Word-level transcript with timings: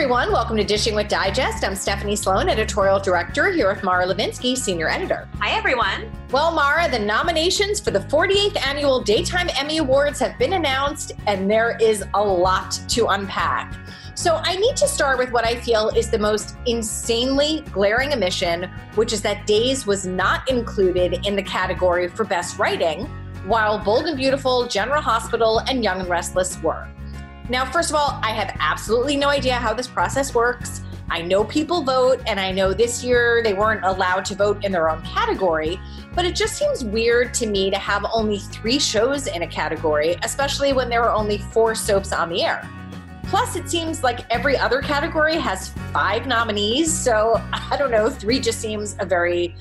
Everyone. 0.00 0.32
Welcome 0.32 0.56
to 0.56 0.64
Dishing 0.64 0.94
with 0.94 1.08
Digest. 1.08 1.62
I'm 1.62 1.74
Stephanie 1.74 2.16
Sloane, 2.16 2.48
editorial 2.48 2.98
director, 2.98 3.52
here 3.52 3.68
with 3.68 3.82
Mara 3.82 4.06
Levinsky, 4.06 4.56
senior 4.56 4.88
editor. 4.88 5.28
Hi, 5.40 5.50
everyone. 5.50 6.10
Well, 6.30 6.52
Mara, 6.52 6.90
the 6.90 6.98
nominations 6.98 7.80
for 7.80 7.90
the 7.90 7.98
48th 7.98 8.56
annual 8.66 9.02
Daytime 9.02 9.50
Emmy 9.58 9.76
Awards 9.76 10.18
have 10.20 10.38
been 10.38 10.54
announced, 10.54 11.12
and 11.26 11.50
there 11.50 11.76
is 11.82 12.02
a 12.14 12.24
lot 12.24 12.80
to 12.88 13.08
unpack. 13.08 13.76
So, 14.14 14.40
I 14.42 14.56
need 14.56 14.74
to 14.78 14.88
start 14.88 15.18
with 15.18 15.32
what 15.32 15.44
I 15.44 15.56
feel 15.56 15.90
is 15.90 16.08
the 16.08 16.18
most 16.18 16.56
insanely 16.64 17.60
glaring 17.70 18.14
omission, 18.14 18.70
which 18.94 19.12
is 19.12 19.20
that 19.20 19.46
Days 19.46 19.86
was 19.86 20.06
not 20.06 20.50
included 20.50 21.26
in 21.26 21.36
the 21.36 21.42
category 21.42 22.08
for 22.08 22.24
Best 22.24 22.58
Writing, 22.58 23.04
while 23.44 23.78
Bold 23.78 24.06
and 24.06 24.16
Beautiful, 24.16 24.66
General 24.66 25.02
Hospital, 25.02 25.58
and 25.68 25.84
Young 25.84 26.00
and 26.00 26.08
Restless 26.08 26.58
were. 26.62 26.88
Now, 27.50 27.68
first 27.68 27.90
of 27.90 27.96
all, 27.96 28.16
I 28.22 28.30
have 28.30 28.56
absolutely 28.60 29.16
no 29.16 29.28
idea 29.28 29.54
how 29.54 29.74
this 29.74 29.88
process 29.88 30.32
works. 30.32 30.82
I 31.10 31.20
know 31.20 31.42
people 31.42 31.82
vote, 31.82 32.22
and 32.28 32.38
I 32.38 32.52
know 32.52 32.72
this 32.72 33.02
year 33.02 33.42
they 33.42 33.54
weren't 33.54 33.84
allowed 33.84 34.24
to 34.26 34.36
vote 34.36 34.64
in 34.64 34.70
their 34.70 34.88
own 34.88 35.02
category, 35.02 35.80
but 36.14 36.24
it 36.24 36.36
just 36.36 36.54
seems 36.56 36.84
weird 36.84 37.34
to 37.34 37.48
me 37.48 37.68
to 37.70 37.76
have 37.76 38.06
only 38.14 38.38
three 38.38 38.78
shows 38.78 39.26
in 39.26 39.42
a 39.42 39.48
category, 39.48 40.14
especially 40.22 40.72
when 40.72 40.88
there 40.88 41.02
are 41.02 41.12
only 41.12 41.38
four 41.38 41.74
soaps 41.74 42.12
on 42.12 42.28
the 42.28 42.44
air. 42.44 42.62
Plus, 43.24 43.56
it 43.56 43.68
seems 43.68 44.04
like 44.04 44.20
every 44.32 44.56
other 44.56 44.80
category 44.80 45.34
has 45.34 45.70
five 45.92 46.28
nominees, 46.28 46.96
so 46.96 47.42
I 47.52 47.76
don't 47.76 47.90
know, 47.90 48.08
three 48.08 48.38
just 48.38 48.60
seems 48.60 48.94
a 49.00 49.04
very 49.04 49.56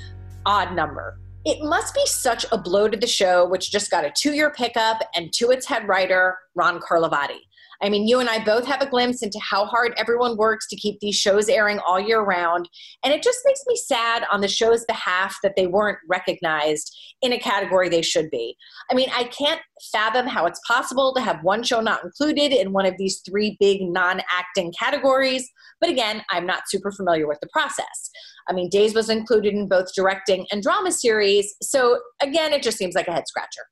odd 0.45 0.75
number. 0.75 1.17
It 1.43 1.63
must 1.63 1.95
be 1.95 2.05
such 2.05 2.45
a 2.51 2.57
blow 2.59 2.87
to 2.87 2.97
the 2.97 3.07
show, 3.07 3.47
which 3.47 3.71
just 3.71 3.89
got 3.89 4.05
a 4.05 4.11
two 4.11 4.33
year 4.33 4.51
pickup, 4.51 5.01
and 5.15 5.33
to 5.33 5.49
its 5.49 5.65
head 5.65 5.87
writer, 5.87 6.37
Ron 6.53 6.79
Carlivati. 6.79 7.39
I 7.81 7.89
mean, 7.89 8.07
you 8.07 8.19
and 8.19 8.29
I 8.29 8.43
both 8.43 8.65
have 8.65 8.81
a 8.81 8.89
glimpse 8.89 9.23
into 9.23 9.39
how 9.39 9.65
hard 9.65 9.93
everyone 9.97 10.37
works 10.37 10.67
to 10.67 10.75
keep 10.75 10.99
these 10.99 11.15
shows 11.15 11.47
airing 11.47 11.79
all 11.79 11.99
year 11.99 12.21
round. 12.21 12.67
And 13.03 13.13
it 13.13 13.23
just 13.23 13.39
makes 13.45 13.61
me 13.67 13.75
sad 13.75 14.25
on 14.31 14.41
the 14.41 14.47
show's 14.47 14.83
behalf 14.85 15.37
that 15.43 15.55
they 15.55 15.67
weren't 15.67 15.99
recognized 16.07 16.95
in 17.21 17.33
a 17.33 17.39
category 17.39 17.87
they 17.87 18.01
should 18.01 18.29
be. 18.29 18.55
I 18.91 18.95
mean, 18.95 19.09
I 19.13 19.25
can't 19.25 19.61
fathom 19.91 20.27
how 20.27 20.45
it's 20.45 20.59
possible 20.67 21.13
to 21.15 21.21
have 21.21 21.43
one 21.43 21.63
show 21.63 21.79
not 21.79 22.03
included 22.03 22.51
in 22.51 22.73
one 22.73 22.85
of 22.85 22.95
these 22.97 23.21
three 23.25 23.55
big 23.59 23.81
non 23.81 24.21
acting 24.37 24.73
categories. 24.77 25.49
But 25.79 25.89
again, 25.89 26.23
I'm 26.29 26.45
not 26.45 26.63
super 26.67 26.91
familiar 26.91 27.27
with 27.27 27.39
the 27.41 27.49
process. 27.53 28.09
I 28.49 28.53
mean, 28.53 28.69
Days 28.69 28.93
was 28.93 29.09
included 29.09 29.53
in 29.53 29.67
both 29.67 29.93
directing 29.95 30.45
and 30.51 30.61
drama 30.61 30.91
series. 30.91 31.55
So 31.61 31.99
again, 32.21 32.51
it 32.51 32.63
just 32.63 32.77
seems 32.77 32.95
like 32.95 33.07
a 33.07 33.13
head 33.13 33.27
scratcher. 33.27 33.63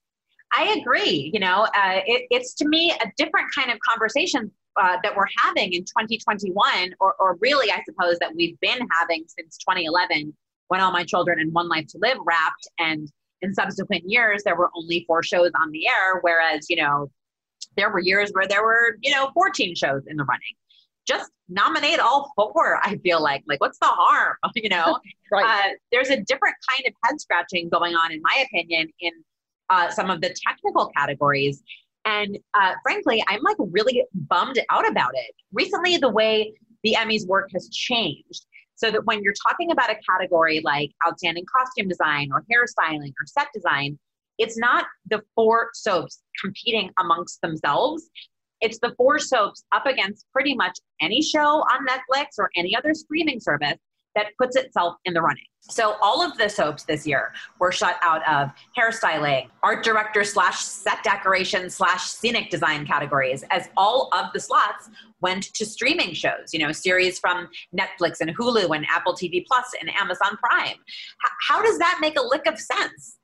I 0.53 0.77
agree. 0.79 1.29
You 1.33 1.39
know, 1.39 1.67
uh, 1.75 1.99
it, 2.05 2.27
it's 2.29 2.53
to 2.55 2.67
me 2.67 2.91
a 2.91 3.11
different 3.17 3.47
kind 3.55 3.71
of 3.71 3.77
conversation 3.79 4.51
uh, 4.77 4.97
that 5.03 5.15
we're 5.15 5.25
having 5.43 5.73
in 5.73 5.81
2021, 5.81 6.95
or, 6.99 7.15
or 7.19 7.37
really, 7.41 7.71
I 7.71 7.81
suppose, 7.83 8.17
that 8.19 8.33
we've 8.35 8.59
been 8.59 8.79
having 8.91 9.25
since 9.27 9.57
2011 9.57 10.35
when 10.67 10.81
All 10.81 10.91
My 10.91 11.03
Children 11.03 11.39
and 11.39 11.53
One 11.53 11.67
Life 11.67 11.87
to 11.87 11.97
Live 12.01 12.17
wrapped. 12.25 12.67
And 12.79 13.11
in 13.41 13.53
subsequent 13.53 14.03
years, 14.05 14.43
there 14.43 14.55
were 14.55 14.69
only 14.75 15.03
four 15.07 15.23
shows 15.23 15.51
on 15.61 15.71
the 15.71 15.87
air, 15.87 16.19
whereas, 16.21 16.69
you 16.69 16.75
know, 16.77 17.09
there 17.75 17.91
were 17.91 17.99
years 17.99 18.31
where 18.31 18.47
there 18.47 18.63
were, 18.63 18.97
you 19.01 19.11
know, 19.11 19.31
14 19.33 19.75
shows 19.75 20.03
in 20.07 20.17
the 20.17 20.23
running. 20.23 20.41
Just 21.07 21.31
nominate 21.47 21.99
all 21.99 22.31
four, 22.35 22.79
I 22.83 22.97
feel 22.97 23.21
like. 23.21 23.43
Like, 23.47 23.61
what's 23.61 23.79
the 23.79 23.85
harm? 23.87 24.35
You 24.55 24.69
know, 24.69 24.99
right. 25.31 25.69
uh, 25.69 25.73
there's 25.91 26.09
a 26.09 26.17
different 26.21 26.55
kind 26.69 26.87
of 26.87 26.93
head 27.05 27.21
scratching 27.21 27.69
going 27.69 27.95
on, 27.95 28.11
in 28.11 28.21
my 28.21 28.45
opinion, 28.45 28.89
in 28.99 29.11
uh, 29.69 29.89
some 29.89 30.09
of 30.09 30.21
the 30.21 30.33
technical 30.47 30.87
categories. 30.95 31.61
And 32.05 32.37
uh, 32.53 32.73
frankly, 32.83 33.23
I'm 33.27 33.41
like 33.43 33.57
really 33.59 34.03
bummed 34.13 34.59
out 34.69 34.87
about 34.87 35.11
it. 35.13 35.35
Recently, 35.51 35.97
the 35.97 36.09
way 36.09 36.53
the 36.83 36.95
Emmys 36.97 37.27
work 37.27 37.49
has 37.53 37.69
changed. 37.69 38.45
So 38.75 38.91
that 38.91 39.05
when 39.05 39.23
you're 39.23 39.33
talking 39.49 39.71
about 39.71 39.89
a 39.89 39.95
category 40.07 40.61
like 40.63 40.91
outstanding 41.07 41.45
costume 41.51 41.87
design 41.87 42.29
or 42.31 42.43
hairstyling 42.51 43.09
or 43.09 43.25
set 43.25 43.47
design, 43.53 43.97
it's 44.37 44.57
not 44.57 44.85
the 45.09 45.23
four 45.33 45.69
soaps 45.73 46.21
competing 46.39 46.91
amongst 46.99 47.41
themselves. 47.41 48.07
It's 48.61 48.77
the 48.79 48.93
four 48.95 49.17
soaps 49.17 49.63
up 49.71 49.87
against 49.87 50.25
pretty 50.31 50.53
much 50.53 50.77
any 51.01 51.23
show 51.23 51.39
on 51.41 51.87
Netflix 51.87 52.25
or 52.37 52.51
any 52.55 52.75
other 52.75 52.93
streaming 52.93 53.39
service 53.39 53.77
that 54.17 54.27
puts 54.39 54.55
itself 54.55 54.95
in 55.05 55.13
the 55.13 55.21
running. 55.21 55.43
So 55.69 55.95
all 56.01 56.23
of 56.23 56.37
the 56.37 56.49
soaps 56.49 56.83
this 56.83 57.05
year 57.05 57.33
were 57.59 57.71
shut 57.71 57.97
out 58.01 58.27
of 58.27 58.49
hairstyling, 58.77 59.49
art 59.61 59.83
director 59.83 60.23
slash 60.23 60.59
set 60.59 61.03
decoration 61.03 61.69
slash 61.69 62.03
scenic 62.03 62.49
design 62.49 62.85
categories, 62.85 63.43
as 63.51 63.69
all 63.77 64.09
of 64.13 64.31
the 64.33 64.39
slots 64.39 64.89
went 65.21 65.43
to 65.53 65.65
streaming 65.65 66.13
shows. 66.13 66.53
You 66.53 66.59
know, 66.59 66.71
series 66.71 67.19
from 67.19 67.47
Netflix 67.77 68.21
and 68.21 68.35
Hulu 68.35 68.75
and 68.75 68.85
Apple 68.89 69.13
TV 69.13 69.45
Plus 69.45 69.65
and 69.79 69.89
Amazon 69.95 70.37
Prime. 70.43 70.69
H- 70.69 71.31
how 71.47 71.61
does 71.61 71.77
that 71.77 71.99
make 72.01 72.17
a 72.17 72.23
lick 72.23 72.47
of 72.47 72.57
sense? 72.57 73.19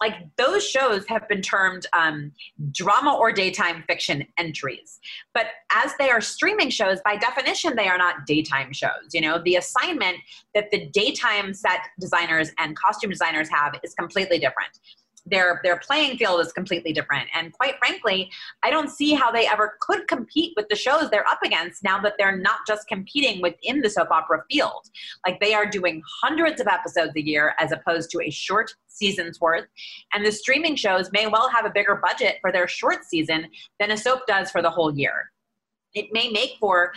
Like 0.00 0.14
those 0.36 0.66
shows 0.66 1.04
have 1.08 1.28
been 1.28 1.42
termed 1.42 1.86
um, 1.92 2.32
drama 2.72 3.14
or 3.14 3.32
daytime 3.32 3.84
fiction 3.86 4.26
entries. 4.38 4.98
But 5.34 5.46
as 5.72 5.92
they 5.98 6.10
are 6.10 6.20
streaming 6.20 6.70
shows 6.70 7.00
by 7.04 7.16
definition 7.16 7.76
they 7.76 7.88
are 7.88 7.98
not 7.98 8.26
daytime 8.26 8.72
shows 8.72 9.12
you 9.12 9.20
know? 9.20 9.40
The 9.44 9.56
assignment 9.56 10.18
that 10.54 10.70
the 10.70 10.86
daytime 10.86 11.54
set 11.54 11.80
designers 12.00 12.50
and 12.58 12.76
costume 12.76 13.10
designers 13.10 13.48
have 13.50 13.74
is 13.82 13.94
completely 13.94 14.38
different 14.38 14.78
their 15.26 15.60
their 15.62 15.78
playing 15.78 16.18
field 16.18 16.40
is 16.40 16.52
completely 16.52 16.92
different. 16.92 17.28
And 17.34 17.52
quite 17.52 17.78
frankly 17.78 18.30
i 18.62 18.70
don't 18.70 18.90
see 18.90 19.14
how 19.14 19.30
they 19.30 19.46
ever 19.46 19.76
could 19.80 20.08
compete 20.08 20.52
with 20.56 20.68
the 20.68 20.76
shows 20.76 21.10
they're 21.10 21.28
up 21.28 21.40
against 21.44 21.82
now 21.84 22.00
that 22.00 22.14
they're 22.18 22.36
not 22.36 22.60
just 22.66 22.88
competing 22.88 23.40
within 23.40 23.80
the 23.80 23.90
soap 23.90 24.10
opera 24.10 24.44
field. 24.50 24.88
Like 25.26 25.40
they 25.40 25.54
are 25.54 25.66
doing 25.66 26.02
hundreds 26.22 26.60
of 26.60 26.66
episodes 26.66 27.12
a 27.16 27.24
year 27.24 27.54
as 27.58 27.72
opposed 27.72 28.10
to 28.10 28.20
a 28.20 28.30
short 28.30 28.74
season's 28.88 29.40
worth. 29.40 29.66
And 30.12 30.24
the 30.24 30.32
streaming 30.32 30.76
shows 30.76 31.10
may 31.12 31.26
well 31.26 31.48
have 31.48 31.64
a 31.64 31.70
bigger 31.70 32.00
budget 32.02 32.36
for 32.40 32.52
their 32.52 32.68
short 32.68 33.04
season 33.04 33.48
than 33.80 33.90
a 33.90 33.96
soap 33.96 34.26
does 34.26 34.50
for 34.50 34.62
the 34.62 34.70
whole 34.70 34.96
year. 34.96 35.30
It 35.94 36.06
may 36.12 36.30
make 36.30 36.52
for 36.58 36.92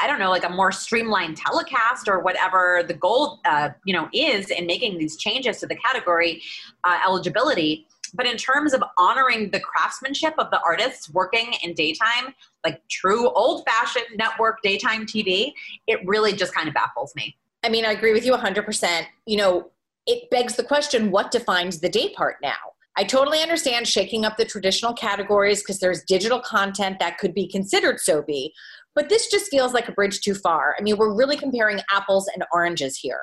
I 0.00 0.06
don't 0.06 0.18
know, 0.18 0.30
like 0.30 0.44
a 0.44 0.48
more 0.48 0.72
streamlined 0.72 1.36
telecast 1.36 2.08
or 2.08 2.20
whatever 2.20 2.82
the 2.86 2.94
goal, 2.94 3.40
uh, 3.44 3.70
you 3.84 3.92
know, 3.92 4.08
is 4.12 4.50
in 4.50 4.66
making 4.66 4.98
these 4.98 5.16
changes 5.16 5.58
to 5.58 5.66
the 5.66 5.76
category 5.76 6.42
uh, 6.84 6.98
eligibility. 7.06 7.86
But 8.14 8.26
in 8.26 8.36
terms 8.36 8.74
of 8.74 8.82
honoring 8.98 9.50
the 9.50 9.60
craftsmanship 9.60 10.34
of 10.38 10.50
the 10.50 10.60
artists 10.64 11.10
working 11.10 11.54
in 11.62 11.74
daytime, 11.74 12.34
like 12.64 12.80
true 12.88 13.30
old 13.30 13.64
fashioned 13.66 14.06
network 14.16 14.62
daytime 14.62 15.06
TV, 15.06 15.52
it 15.86 16.00
really 16.06 16.32
just 16.32 16.54
kind 16.54 16.68
of 16.68 16.74
baffles 16.74 17.14
me. 17.14 17.36
I 17.62 17.68
mean, 17.68 17.84
I 17.84 17.92
agree 17.92 18.12
with 18.12 18.26
you 18.26 18.32
100%. 18.32 19.04
You 19.26 19.36
know, 19.36 19.70
it 20.06 20.28
begs 20.30 20.56
the 20.56 20.64
question 20.64 21.10
what 21.10 21.30
defines 21.30 21.80
the 21.80 21.88
day 21.88 22.12
part 22.14 22.36
now? 22.42 22.56
I 22.96 23.04
totally 23.04 23.40
understand 23.40 23.88
shaking 23.88 24.26
up 24.26 24.36
the 24.36 24.44
traditional 24.44 24.92
categories 24.92 25.62
because 25.62 25.78
there's 25.78 26.02
digital 26.04 26.40
content 26.40 26.98
that 26.98 27.16
could 27.16 27.32
be 27.32 27.48
considered 27.48 28.00
soapy, 28.00 28.52
but 28.94 29.08
this 29.08 29.30
just 29.30 29.50
feels 29.50 29.72
like 29.72 29.88
a 29.88 29.92
bridge 29.92 30.20
too 30.20 30.34
far. 30.34 30.74
I 30.78 30.82
mean, 30.82 30.96
we're 30.96 31.16
really 31.16 31.36
comparing 31.36 31.80
apples 31.90 32.28
and 32.34 32.44
oranges 32.52 32.96
here. 32.96 33.20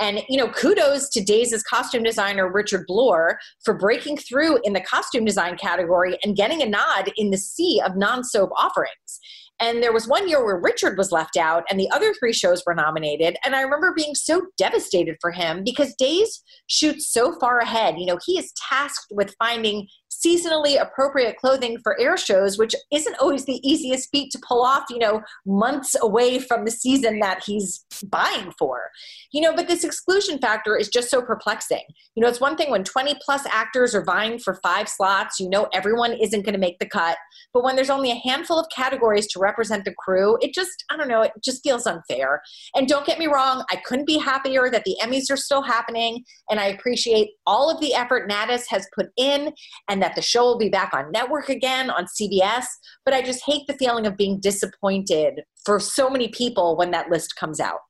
And 0.00 0.22
you 0.28 0.38
know, 0.38 0.48
kudos 0.48 1.10
to 1.10 1.22
Days' 1.22 1.62
costume 1.62 2.02
designer 2.02 2.50
Richard 2.50 2.86
Bloor 2.86 3.38
for 3.64 3.74
breaking 3.74 4.16
through 4.16 4.58
in 4.64 4.72
the 4.72 4.80
costume 4.80 5.26
design 5.26 5.56
category 5.56 6.18
and 6.24 6.36
getting 6.36 6.62
a 6.62 6.66
nod 6.66 7.12
in 7.16 7.30
the 7.30 7.36
sea 7.36 7.82
of 7.84 7.96
non-soap 7.96 8.50
offerings. 8.56 9.20
And 9.60 9.82
there 9.82 9.92
was 9.92 10.08
one 10.08 10.26
year 10.26 10.42
where 10.42 10.58
Richard 10.58 10.96
was 10.96 11.12
left 11.12 11.36
out 11.36 11.64
and 11.68 11.78
the 11.78 11.90
other 11.90 12.14
three 12.14 12.32
shows 12.32 12.62
were 12.66 12.74
nominated. 12.74 13.36
And 13.44 13.54
I 13.54 13.60
remember 13.60 13.92
being 13.94 14.14
so 14.14 14.46
devastated 14.56 15.16
for 15.20 15.30
him 15.30 15.62
because 15.62 15.94
Days 15.96 16.42
shoots 16.66 17.12
so 17.12 17.38
far 17.38 17.58
ahead. 17.58 17.98
You 17.98 18.06
know, 18.06 18.18
he 18.24 18.38
is 18.38 18.52
tasked 18.52 19.08
with 19.10 19.34
finding 19.38 19.86
seasonally 20.10 20.80
appropriate 20.80 21.36
clothing 21.36 21.78
for 21.82 21.98
air 22.00 22.16
shows, 22.16 22.58
which 22.58 22.74
isn't 22.92 23.16
always 23.20 23.44
the 23.44 23.60
easiest 23.68 24.10
feat 24.10 24.30
to 24.32 24.40
pull 24.46 24.62
off, 24.62 24.84
you 24.90 24.98
know, 24.98 25.22
months 25.46 25.96
away 26.00 26.38
from 26.38 26.64
the 26.64 26.70
season 26.70 27.20
that 27.20 27.42
he's 27.44 27.84
buying 28.06 28.52
for. 28.58 28.90
You 29.32 29.40
know, 29.40 29.54
but 29.54 29.68
this 29.68 29.84
exclusion 29.84 30.38
factor 30.38 30.76
is 30.76 30.88
just 30.88 31.10
so 31.10 31.22
perplexing. 31.22 31.84
You 32.14 32.22
know, 32.22 32.28
it's 32.28 32.40
one 32.40 32.56
thing 32.56 32.70
when 32.70 32.84
20 32.84 33.14
plus 33.24 33.46
actors 33.50 33.94
are 33.94 34.04
vying 34.04 34.38
for 34.38 34.58
five 34.62 34.88
slots, 34.88 35.38
you 35.38 35.48
know, 35.48 35.68
everyone 35.72 36.12
isn't 36.14 36.44
going 36.44 36.54
to 36.54 36.58
make 36.58 36.78
the 36.78 36.88
cut. 36.88 37.16
But 37.54 37.64
when 37.64 37.76
there's 37.76 37.90
only 37.90 38.10
a 38.10 38.28
handful 38.28 38.58
of 38.58 38.66
categories 38.74 39.26
to 39.28 39.38
represent 39.38 39.84
the 39.84 39.94
crew, 39.94 40.36
it 40.40 40.52
just, 40.52 40.84
I 40.90 40.96
don't 40.96 41.08
know, 41.08 41.22
it 41.22 41.32
just 41.42 41.62
feels 41.62 41.86
unfair. 41.86 42.42
And 42.74 42.88
don't 42.88 43.06
get 43.06 43.18
me 43.18 43.26
wrong, 43.26 43.64
I 43.70 43.76
couldn't 43.76 44.06
be 44.06 44.18
happier 44.18 44.70
that 44.70 44.84
the 44.84 44.96
Emmys 45.02 45.30
are 45.30 45.36
still 45.36 45.62
happening. 45.62 46.24
And 46.50 46.58
I 46.58 46.66
appreciate 46.66 47.30
all 47.46 47.70
of 47.70 47.80
the 47.80 47.94
effort 47.94 48.28
Natas 48.28 48.64
has 48.68 48.86
put 48.94 49.08
in 49.16 49.52
and 49.88 49.99
that 50.00 50.14
the 50.14 50.22
show 50.22 50.44
will 50.44 50.58
be 50.58 50.68
back 50.68 50.92
on 50.92 51.10
network 51.12 51.48
again 51.48 51.90
on 51.90 52.06
CBS. 52.06 52.64
But 53.04 53.14
I 53.14 53.22
just 53.22 53.44
hate 53.44 53.66
the 53.66 53.74
feeling 53.74 54.06
of 54.06 54.16
being 54.16 54.40
disappointed 54.40 55.42
for 55.64 55.80
so 55.80 56.10
many 56.10 56.28
people 56.28 56.76
when 56.76 56.90
that 56.92 57.10
list 57.10 57.36
comes 57.36 57.60
out. 57.60 57.80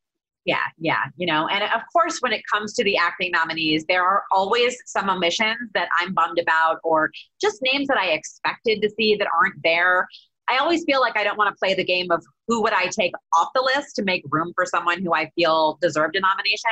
Yeah, 0.46 0.64
yeah, 0.78 1.02
you 1.16 1.26
know, 1.26 1.48
and 1.48 1.62
of 1.62 1.82
course, 1.92 2.18
when 2.20 2.32
it 2.32 2.40
comes 2.50 2.72
to 2.74 2.82
the 2.82 2.96
acting 2.96 3.30
nominees, 3.30 3.84
there 3.88 4.02
are 4.02 4.24
always 4.32 4.74
some 4.86 5.10
omissions 5.10 5.70
that 5.74 5.88
I'm 6.00 6.14
bummed 6.14 6.38
about, 6.38 6.78
or 6.82 7.10
just 7.40 7.58
names 7.60 7.88
that 7.88 7.98
I 7.98 8.12
expected 8.12 8.80
to 8.80 8.90
see 8.98 9.16
that 9.16 9.28
aren't 9.38 9.62
there. 9.62 10.08
I 10.48 10.56
always 10.56 10.82
feel 10.84 11.00
like 11.00 11.16
I 11.16 11.24
don't 11.24 11.36
want 11.36 11.54
to 11.54 11.58
play 11.62 11.74
the 11.74 11.84
game 11.84 12.10
of 12.10 12.24
who 12.48 12.62
would 12.62 12.72
I 12.72 12.86
take 12.86 13.12
off 13.34 13.48
the 13.54 13.62
list 13.62 13.94
to 13.96 14.02
make 14.02 14.24
room 14.30 14.52
for 14.54 14.64
someone 14.64 15.02
who 15.02 15.14
I 15.14 15.30
feel 15.36 15.78
deserved 15.82 16.16
a 16.16 16.20
nomination. 16.20 16.70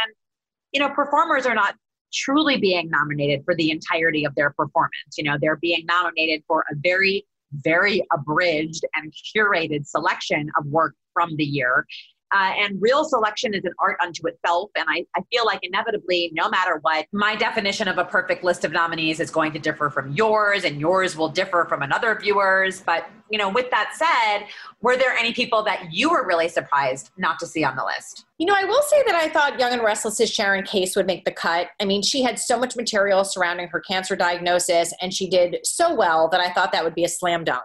You 0.73 0.81
know, 0.81 0.89
performers 0.89 1.45
are 1.45 1.55
not 1.55 1.75
truly 2.13 2.57
being 2.59 2.89
nominated 2.91 3.45
for 3.45 3.55
the 3.55 3.71
entirety 3.71 4.25
of 4.25 4.35
their 4.35 4.51
performance. 4.51 5.17
You 5.17 5.25
know, 5.25 5.37
they're 5.41 5.57
being 5.57 5.85
nominated 5.87 6.43
for 6.47 6.65
a 6.71 6.75
very, 6.77 7.27
very 7.53 8.03
abridged 8.13 8.85
and 8.95 9.13
curated 9.35 9.87
selection 9.87 10.51
of 10.59 10.67
work 10.67 10.95
from 11.13 11.37
the 11.37 11.45
year. 11.45 11.87
Uh, 12.33 12.53
and 12.59 12.81
real 12.81 13.05
selection 13.05 13.55
is 13.55 13.65
an 13.65 13.73
art 13.81 13.97
unto 14.03 14.27
itself. 14.27 14.71
And 14.77 14.85
I, 14.89 15.05
I 15.17 15.23
feel 15.33 15.47
like 15.47 15.61
inevitably, 15.63 16.31
no 16.35 16.49
matter 16.49 16.79
what, 16.83 17.07
my 17.13 17.35
definition 17.37 17.89
of 17.89 17.99
a 17.99 18.05
perfect 18.05 18.45
list 18.45 18.65
of 18.65 18.73
nominees 18.73 19.21
is 19.21 19.31
going 19.31 19.53
to 19.53 19.59
differ 19.59 19.91
from 19.91 20.13
yours, 20.13 20.65
and 20.65 20.81
yours 20.81 21.17
will 21.17 21.29
differ 21.29 21.67
from 21.69 21.83
another 21.83 22.19
viewer's. 22.21 22.81
But, 22.83 23.09
you 23.31 23.39
know, 23.39 23.49
with 23.49 23.71
that 23.71 23.93
said, 23.97 24.47
were 24.83 24.97
there 24.97 25.13
any 25.13 25.33
people 25.33 25.63
that 25.65 25.93
you 25.93 26.11
were 26.11 26.27
really 26.27 26.49
surprised 26.49 27.11
not 27.17 27.39
to 27.39 27.47
see 27.47 27.65
on 27.65 27.77
the 27.77 27.85
list? 27.85 28.27
You 28.39 28.47
know, 28.47 28.55
I 28.57 28.65
will 28.65 28.83
say 28.83 29.03
that 29.07 29.15
I 29.15 29.29
thought 29.29 29.59
Young 29.59 29.73
and 29.73 29.83
Restless's 29.83 30.31
Sharon 30.31 30.65
Case 30.65 30.95
would 30.97 31.07
make 31.07 31.25
the 31.25 31.33
cut. 31.33 31.69
I 31.81 31.85
mean, 31.85 32.03
she 32.03 32.23
had 32.23 32.39
so 32.39 32.59
much 32.59 32.77
material 32.77 33.25
surrounding 33.25 33.69
her 33.69 33.81
cancer 33.81 34.17
diagnosis, 34.17 34.93
and 35.01 35.13
she 35.13 35.29
did 35.29 35.59
so 35.65 35.95
well 35.95 36.29
that 36.29 36.41
I 36.41 36.53
thought 36.53 36.73
that 36.73 36.85
would 36.85 36.95
be 36.95 37.05
a 37.05 37.09
slam 37.09 37.45
dunk. 37.45 37.65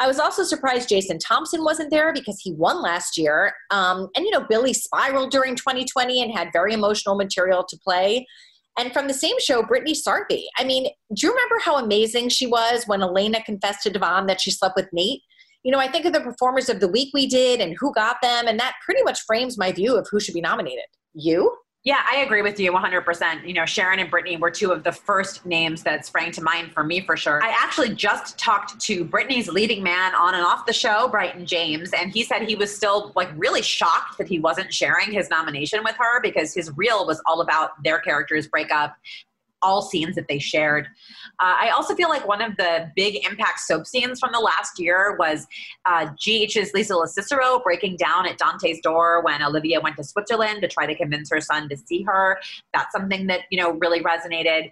I 0.00 0.06
was 0.06 0.18
also 0.18 0.42
surprised 0.44 0.88
Jason 0.88 1.18
Thompson 1.18 1.62
wasn't 1.62 1.90
there 1.90 2.12
because 2.12 2.40
he 2.40 2.54
won 2.54 2.82
last 2.82 3.18
year. 3.18 3.52
Um, 3.70 4.08
and, 4.16 4.24
you 4.24 4.30
know, 4.30 4.46
Billy 4.48 4.72
spiraled 4.72 5.30
during 5.30 5.54
2020 5.54 6.22
and 6.22 6.32
had 6.32 6.48
very 6.54 6.72
emotional 6.72 7.16
material 7.16 7.64
to 7.68 7.78
play. 7.84 8.26
And 8.78 8.94
from 8.94 9.08
the 9.08 9.14
same 9.14 9.36
show, 9.40 9.62
Brytni 9.62 9.94
Sarpy. 9.94 10.44
I 10.56 10.64
mean, 10.64 10.84
do 11.14 11.26
you 11.26 11.30
remember 11.30 11.58
how 11.62 11.76
amazing 11.76 12.30
she 12.30 12.46
was 12.46 12.84
when 12.86 13.02
Elena 13.02 13.42
confessed 13.44 13.82
to 13.82 13.90
Devon 13.90 14.26
that 14.26 14.40
she 14.40 14.50
slept 14.50 14.74
with 14.74 14.88
Nate? 14.90 15.20
You 15.64 15.70
know, 15.70 15.78
I 15.78 15.88
think 15.88 16.06
of 16.06 16.14
the 16.14 16.20
performers 16.20 16.70
of 16.70 16.80
the 16.80 16.88
week 16.88 17.10
we 17.12 17.26
did 17.26 17.60
and 17.60 17.76
who 17.78 17.92
got 17.92 18.16
them, 18.22 18.48
and 18.48 18.58
that 18.58 18.76
pretty 18.82 19.02
much 19.02 19.20
frames 19.26 19.58
my 19.58 19.70
view 19.70 19.98
of 19.98 20.06
who 20.10 20.18
should 20.18 20.32
be 20.32 20.40
nominated. 20.40 20.86
You? 21.12 21.54
Yeah, 21.82 22.00
I 22.12 22.16
agree 22.16 22.42
with 22.42 22.60
you 22.60 22.72
100%. 22.72 23.46
You 23.46 23.54
know, 23.54 23.64
Sharon 23.64 24.00
and 24.00 24.10
Brittany 24.10 24.36
were 24.36 24.50
two 24.50 24.70
of 24.70 24.84
the 24.84 24.92
first 24.92 25.46
names 25.46 25.82
that 25.84 26.04
sprang 26.04 26.30
to 26.32 26.42
mind 26.42 26.72
for 26.72 26.84
me 26.84 27.00
for 27.00 27.16
sure. 27.16 27.42
I 27.42 27.48
actually 27.48 27.94
just 27.94 28.38
talked 28.38 28.78
to 28.80 29.02
Brittany's 29.02 29.48
leading 29.48 29.82
man 29.82 30.14
on 30.14 30.34
and 30.34 30.44
off 30.44 30.66
the 30.66 30.74
show, 30.74 31.08
Bryton 31.08 31.46
James, 31.46 31.90
and 31.94 32.12
he 32.12 32.22
said 32.22 32.42
he 32.42 32.54
was 32.54 32.74
still 32.74 33.12
like 33.16 33.30
really 33.34 33.62
shocked 33.62 34.18
that 34.18 34.28
he 34.28 34.38
wasn't 34.38 34.74
sharing 34.74 35.10
his 35.10 35.30
nomination 35.30 35.82
with 35.82 35.96
her 35.98 36.20
because 36.20 36.52
his 36.52 36.70
reel 36.76 37.06
was 37.06 37.22
all 37.24 37.40
about 37.40 37.82
their 37.82 37.98
characters' 37.98 38.46
breakup 38.46 38.94
all 39.62 39.82
scenes 39.82 40.14
that 40.16 40.28
they 40.28 40.38
shared. 40.38 40.86
Uh, 41.38 41.56
I 41.58 41.70
also 41.70 41.94
feel 41.94 42.08
like 42.08 42.26
one 42.26 42.42
of 42.42 42.56
the 42.56 42.90
big 42.96 43.24
impact 43.26 43.60
soap 43.60 43.86
scenes 43.86 44.20
from 44.20 44.30
the 44.32 44.40
last 44.40 44.78
year 44.78 45.16
was 45.18 45.46
uh, 45.86 46.06
GH's 46.16 46.72
Lisa 46.74 46.94
LoCicero 46.94 47.62
breaking 47.62 47.96
down 47.96 48.26
at 48.26 48.38
Dante's 48.38 48.80
door 48.80 49.22
when 49.22 49.42
Olivia 49.42 49.80
went 49.80 49.96
to 49.96 50.04
Switzerland 50.04 50.60
to 50.62 50.68
try 50.68 50.86
to 50.86 50.94
convince 50.94 51.30
her 51.30 51.40
son 51.40 51.68
to 51.68 51.76
see 51.76 52.02
her. 52.02 52.38
That's 52.74 52.92
something 52.92 53.26
that 53.28 53.42
you 53.50 53.60
know 53.60 53.72
really 53.72 54.00
resonated. 54.00 54.70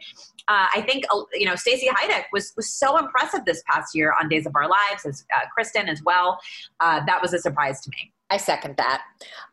Uh, 0.49 0.67
I 0.75 0.83
think 0.83 1.05
uh, 1.15 1.23
you 1.35 1.47
know 1.47 1.55
Stacy 1.55 1.89
Haiduk 1.89 2.25
was 2.33 2.53
was 2.57 2.73
so 2.73 2.99
impressive 2.99 3.45
this 3.47 3.63
past 3.67 3.95
year 3.95 4.15
on 4.21 4.29
Days 4.29 4.47
of 4.47 4.55
Our 4.55 4.69
Lives 4.69 5.07
as 5.07 5.25
uh, 5.37 5.47
Kristen 5.55 5.89
as 5.89 6.03
well. 6.03 6.39
Uh, 6.81 7.05
that 7.07 7.21
was 7.23 7.33
a 7.33 7.39
surprise 7.39 7.81
to 7.83 7.91
me. 7.91 8.13
I 8.31 8.37
second 8.37 8.77
that. 8.77 9.05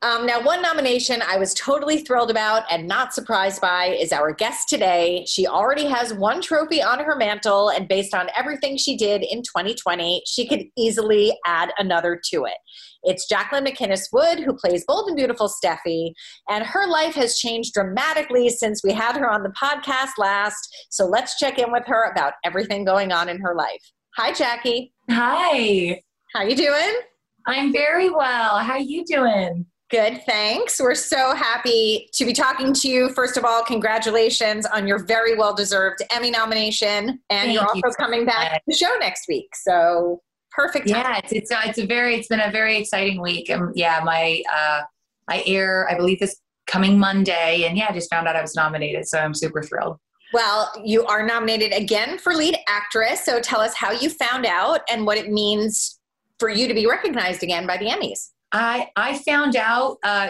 Um, 0.02 0.26
now, 0.26 0.42
one 0.42 0.62
nomination 0.62 1.22
I 1.26 1.38
was 1.38 1.54
totally 1.54 2.00
thrilled 2.00 2.30
about 2.30 2.64
and 2.70 2.88
not 2.88 3.14
surprised 3.14 3.62
by 3.62 3.86
is 3.88 4.12
our 4.12 4.34
guest 4.34 4.68
today. 4.68 5.24
She 5.26 5.48
already 5.48 5.86
has 5.86 6.14
one 6.14 6.42
trophy 6.42 6.84
on 6.84 7.00
her 7.00 7.16
mantle, 7.16 7.70
and 7.70 7.88
based 7.88 8.14
on 8.14 8.28
everything 8.36 8.76
she 8.76 8.98
did 8.98 9.24
in 9.24 9.44
2020, 9.44 10.24
she 10.28 10.46
could 10.46 10.64
easily 10.78 11.34
add 11.46 11.72
another 11.78 12.20
to 12.32 12.44
it. 12.44 12.58
It's 13.04 13.30
Jacqueline 13.30 13.64
MacInnes 13.64 14.10
Wood, 14.12 14.40
who 14.40 14.54
plays 14.54 14.84
Bold 14.86 15.08
and 15.08 15.16
Beautiful 15.16 15.48
Steffy, 15.48 16.12
and 16.50 16.66
her 16.66 16.86
life 16.88 17.16
has 17.16 17.38
changed 17.38 17.74
dramatically 17.74 18.50
since 18.50 18.84
we 18.84 18.92
had 18.92 19.16
her 19.16 19.30
on 19.30 19.44
the 19.44 19.54
podcast 19.62 20.18
last. 20.18 20.88
So 20.90 21.06
let's 21.06 21.38
check 21.38 21.60
in 21.60 21.72
with 21.72 21.84
her 21.86 22.12
about 22.12 22.34
everything 22.44 22.84
going 22.84 23.14
on 23.14 23.30
in 23.30 23.40
her 23.40 23.56
life. 23.56 23.92
Hi, 24.18 24.34
Jackie. 24.34 24.94
Hi. 25.10 26.02
How 26.34 26.42
you 26.44 26.56
doing? 26.56 27.00
I'm 27.48 27.72
very 27.72 28.10
well. 28.10 28.60
How 28.60 28.78
you 28.78 29.06
doing? 29.06 29.66
Good, 29.92 30.24
thanks. 30.26 30.80
We're 30.80 30.96
so 30.96 31.36
happy 31.36 32.10
to 32.14 32.26
be 32.26 32.34
talking 32.34 32.74
to 32.74 32.90
you. 32.90 33.10
First 33.10 33.38
of 33.38 33.46
all, 33.46 33.64
congratulations 33.64 34.66
on 34.66 34.88
your 34.88 35.06
very 35.06 35.38
well 35.38 35.54
deserved 35.54 36.02
Emmy 36.12 36.32
nomination. 36.32 37.10
And 37.10 37.20
Thank 37.30 37.54
you're 37.54 37.62
also 37.62 37.76
you 37.76 37.94
coming 37.98 38.26
back 38.26 38.54
to 38.54 38.62
the 38.66 38.74
show 38.76 38.92
next 39.00 39.28
week. 39.28 39.56
So 39.56 40.22
perfect. 40.52 40.88
Time. 40.88 41.02
Yeah, 41.02 41.18
it's, 41.24 41.32
it's, 41.32 41.52
uh, 41.52 41.62
it's 41.66 41.78
a 41.78 41.86
very, 41.86 42.16
it's 42.16 42.28
been 42.28 42.40
a 42.40 42.52
very 42.52 42.78
exciting 42.78 43.22
week. 43.22 43.52
Um, 43.52 43.74
yeah, 43.76 44.02
my, 44.04 44.42
uh, 44.52 44.82
I 45.28 45.44
air, 45.46 45.88
I 45.90 45.96
believe 45.96 46.20
this 46.20 46.36
coming 46.66 46.98
Monday. 46.98 47.66
And 47.66 47.78
yeah, 47.78 47.88
I 47.90 47.94
just 47.94 48.10
found 48.10 48.28
out 48.28 48.36
I 48.36 48.42
was 48.42 48.56
nominated. 48.56 49.08
So 49.08 49.20
I'm 49.20 49.36
super 49.36 49.62
thrilled. 49.62 49.98
Well, 50.34 50.72
you 50.84 51.06
are 51.06 51.24
nominated 51.24 51.74
again 51.74 52.18
for 52.18 52.34
lead 52.34 52.58
actress. 52.68 53.24
So 53.24 53.40
tell 53.40 53.62
us 53.62 53.76
how 53.76 53.92
you 53.92 54.10
found 54.10 54.48
out 54.48 54.82
and 54.90 55.06
what 55.06 55.20
it 55.20 55.30
means 55.30 55.95
for 56.40 56.50
you 56.50 56.68
to 56.68 56.74
be 56.74 56.86
recognized 56.86 57.44
again 57.44 57.68
by 57.68 57.78
the 57.78 57.86
Emmys? 57.86 58.30
I 58.52 58.90
I 58.96 59.18
found 59.20 59.56
out. 59.56 59.98
Uh, 60.04 60.30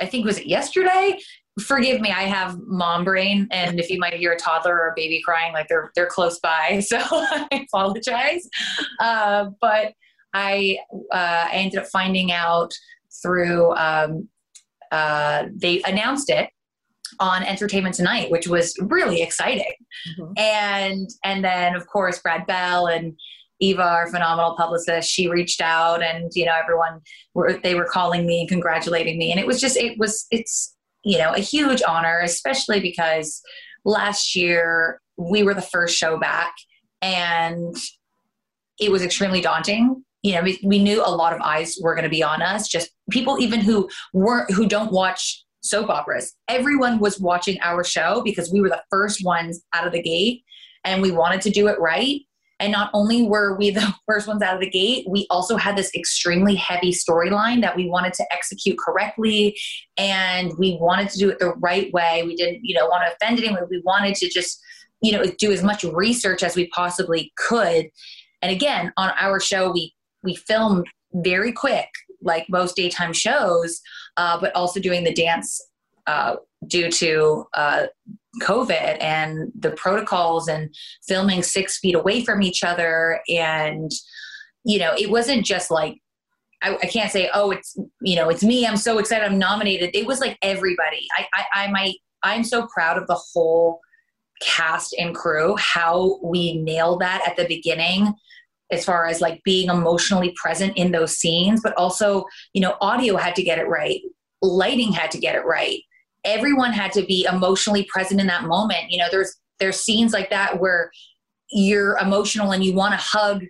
I 0.00 0.06
think 0.06 0.24
was 0.24 0.38
it 0.38 0.46
yesterday. 0.46 1.18
Forgive 1.60 2.00
me, 2.00 2.10
I 2.10 2.22
have 2.22 2.56
mom 2.60 3.04
brain, 3.04 3.48
and 3.50 3.80
if 3.80 3.90
you 3.90 3.98
might 3.98 4.14
hear 4.14 4.32
a 4.32 4.38
toddler 4.38 4.74
or 4.74 4.88
a 4.88 4.92
baby 4.94 5.20
crying, 5.24 5.52
like 5.52 5.66
they're 5.68 5.90
they're 5.94 6.06
close 6.06 6.38
by, 6.38 6.80
so 6.86 6.98
I 6.98 7.66
apologize. 7.68 8.48
Uh, 9.00 9.50
but 9.60 9.92
I 10.32 10.78
uh, 11.12 11.48
I 11.48 11.50
ended 11.52 11.80
up 11.80 11.86
finding 11.86 12.32
out 12.32 12.72
through 13.22 13.74
um, 13.74 14.28
uh, 14.92 15.46
they 15.54 15.82
announced 15.82 16.30
it 16.30 16.50
on 17.18 17.42
Entertainment 17.42 17.94
Tonight, 17.94 18.30
which 18.30 18.48
was 18.48 18.74
really 18.80 19.22
exciting. 19.22 19.72
Mm-hmm. 20.18 20.32
And 20.36 21.10
and 21.24 21.44
then 21.44 21.74
of 21.74 21.86
course 21.86 22.20
Brad 22.20 22.46
Bell 22.46 22.86
and 22.86 23.18
Eva, 23.60 23.82
our 23.82 24.06
phenomenal 24.10 24.56
publicist, 24.56 25.10
she 25.10 25.28
reached 25.28 25.60
out 25.60 26.02
and, 26.02 26.30
you 26.34 26.46
know, 26.46 26.54
everyone 26.60 27.00
were, 27.34 27.60
they 27.62 27.74
were 27.74 27.84
calling 27.84 28.26
me 28.26 28.40
and 28.40 28.48
congratulating 28.48 29.18
me. 29.18 29.30
And 29.30 29.38
it 29.38 29.46
was 29.46 29.60
just, 29.60 29.76
it 29.76 29.98
was, 29.98 30.26
it's, 30.30 30.74
you 31.04 31.18
know, 31.18 31.32
a 31.32 31.40
huge 31.40 31.82
honor, 31.86 32.20
especially 32.20 32.80
because 32.80 33.40
last 33.84 34.34
year 34.34 35.00
we 35.16 35.42
were 35.42 35.54
the 35.54 35.62
first 35.62 35.96
show 35.96 36.18
back 36.18 36.54
and 37.02 37.76
it 38.80 38.90
was 38.90 39.02
extremely 39.02 39.42
daunting. 39.42 40.04
You 40.22 40.34
know, 40.34 40.42
we, 40.42 40.58
we 40.64 40.78
knew 40.78 41.02
a 41.04 41.08
lot 41.08 41.34
of 41.34 41.40
eyes 41.42 41.76
were 41.82 41.94
going 41.94 42.04
to 42.04 42.10
be 42.10 42.22
on 42.22 42.42
us, 42.42 42.68
just 42.68 42.90
people 43.10 43.40
even 43.40 43.60
who 43.60 43.88
weren't, 44.12 44.50
who 44.50 44.66
don't 44.66 44.92
watch 44.92 45.44
soap 45.62 45.90
operas. 45.90 46.34
Everyone 46.48 46.98
was 46.98 47.20
watching 47.20 47.58
our 47.62 47.84
show 47.84 48.22
because 48.22 48.50
we 48.50 48.62
were 48.62 48.70
the 48.70 48.82
first 48.90 49.24
ones 49.24 49.62
out 49.74 49.86
of 49.86 49.92
the 49.92 50.02
gate 50.02 50.44
and 50.84 51.02
we 51.02 51.10
wanted 51.10 51.42
to 51.42 51.50
do 51.50 51.68
it 51.68 51.78
right 51.78 52.22
and 52.60 52.70
not 52.70 52.90
only 52.92 53.22
were 53.22 53.56
we 53.56 53.70
the 53.70 53.94
first 54.06 54.28
ones 54.28 54.42
out 54.42 54.54
of 54.54 54.60
the 54.60 54.70
gate, 54.70 55.06
we 55.08 55.26
also 55.30 55.56
had 55.56 55.76
this 55.76 55.92
extremely 55.94 56.54
heavy 56.54 56.92
storyline 56.92 57.62
that 57.62 57.74
we 57.74 57.88
wanted 57.88 58.12
to 58.14 58.24
execute 58.30 58.78
correctly 58.78 59.58
and 59.96 60.56
we 60.58 60.76
wanted 60.80 61.08
to 61.10 61.18
do 61.18 61.30
it 61.30 61.38
the 61.38 61.54
right 61.54 61.92
way. 61.92 62.22
We 62.24 62.36
didn't, 62.36 62.60
you 62.62 62.74
know, 62.74 62.86
want 62.86 63.04
to 63.06 63.14
offend 63.14 63.38
anyone. 63.38 63.66
We 63.68 63.82
wanted 63.84 64.14
to 64.16 64.28
just, 64.28 64.60
you 65.00 65.12
know, 65.12 65.24
do 65.38 65.50
as 65.50 65.62
much 65.62 65.82
research 65.82 66.42
as 66.42 66.54
we 66.54 66.68
possibly 66.68 67.32
could. 67.36 67.88
And 68.42 68.52
again, 68.52 68.92
on 68.96 69.10
our 69.18 69.40
show, 69.40 69.72
we 69.72 69.94
we 70.22 70.34
filmed 70.34 70.86
very 71.14 71.52
quick, 71.52 71.88
like 72.22 72.46
most 72.50 72.76
daytime 72.76 73.14
shows, 73.14 73.80
uh, 74.18 74.38
but 74.38 74.54
also 74.54 74.80
doing 74.80 75.04
the 75.04 75.14
dance 75.14 75.60
uh, 76.06 76.36
due 76.66 76.90
to 76.90 77.46
uh, 77.54 77.86
COVID 78.42 79.02
and 79.02 79.50
the 79.58 79.70
protocols 79.72 80.48
and 80.48 80.74
filming 81.06 81.42
six 81.42 81.78
feet 81.78 81.94
away 81.94 82.24
from 82.24 82.42
each 82.42 82.62
other. 82.62 83.20
And, 83.28 83.90
you 84.64 84.78
know, 84.78 84.92
it 84.98 85.10
wasn't 85.10 85.44
just 85.44 85.70
like, 85.70 85.98
I, 86.62 86.76
I, 86.76 86.86
can't 86.86 87.10
say, 87.10 87.30
oh, 87.32 87.50
it's, 87.50 87.76
you 88.02 88.16
know, 88.16 88.28
it's 88.28 88.44
me. 88.44 88.66
I'm 88.66 88.76
so 88.76 88.98
excited 88.98 89.24
I'm 89.24 89.38
nominated. 89.38 89.90
It 89.94 90.06
was 90.06 90.20
like 90.20 90.38
everybody. 90.42 91.06
I, 91.16 91.26
I, 91.34 91.64
I 91.64 91.70
might, 91.70 91.96
I'm 92.22 92.44
so 92.44 92.66
proud 92.66 92.98
of 92.98 93.06
the 93.06 93.18
whole 93.32 93.80
cast 94.42 94.94
and 94.98 95.14
crew, 95.14 95.56
how 95.56 96.18
we 96.22 96.58
nailed 96.58 97.00
that 97.00 97.22
at 97.26 97.36
the 97.36 97.46
beginning 97.46 98.14
as 98.70 98.84
far 98.84 99.06
as 99.06 99.20
like 99.20 99.42
being 99.44 99.68
emotionally 99.68 100.34
present 100.40 100.76
in 100.76 100.92
those 100.92 101.16
scenes, 101.16 101.60
but 101.62 101.74
also, 101.76 102.24
you 102.52 102.60
know, 102.60 102.76
audio 102.80 103.16
had 103.16 103.34
to 103.34 103.42
get 103.42 103.58
it 103.58 103.68
right, 103.68 104.00
lighting 104.42 104.92
had 104.92 105.10
to 105.10 105.18
get 105.18 105.34
it 105.34 105.44
right. 105.44 105.80
Everyone 106.24 106.72
had 106.72 106.92
to 106.92 107.02
be 107.02 107.26
emotionally 107.30 107.84
present 107.84 108.20
in 108.20 108.26
that 108.26 108.44
moment. 108.44 108.90
You 108.90 108.98
know, 108.98 109.08
there's 109.10 109.36
there's 109.58 109.80
scenes 109.80 110.12
like 110.12 110.30
that 110.30 110.60
where 110.60 110.90
you're 111.50 111.98
emotional 111.98 112.52
and 112.52 112.64
you 112.64 112.74
want 112.74 112.92
to 112.92 112.98
hug 113.00 113.44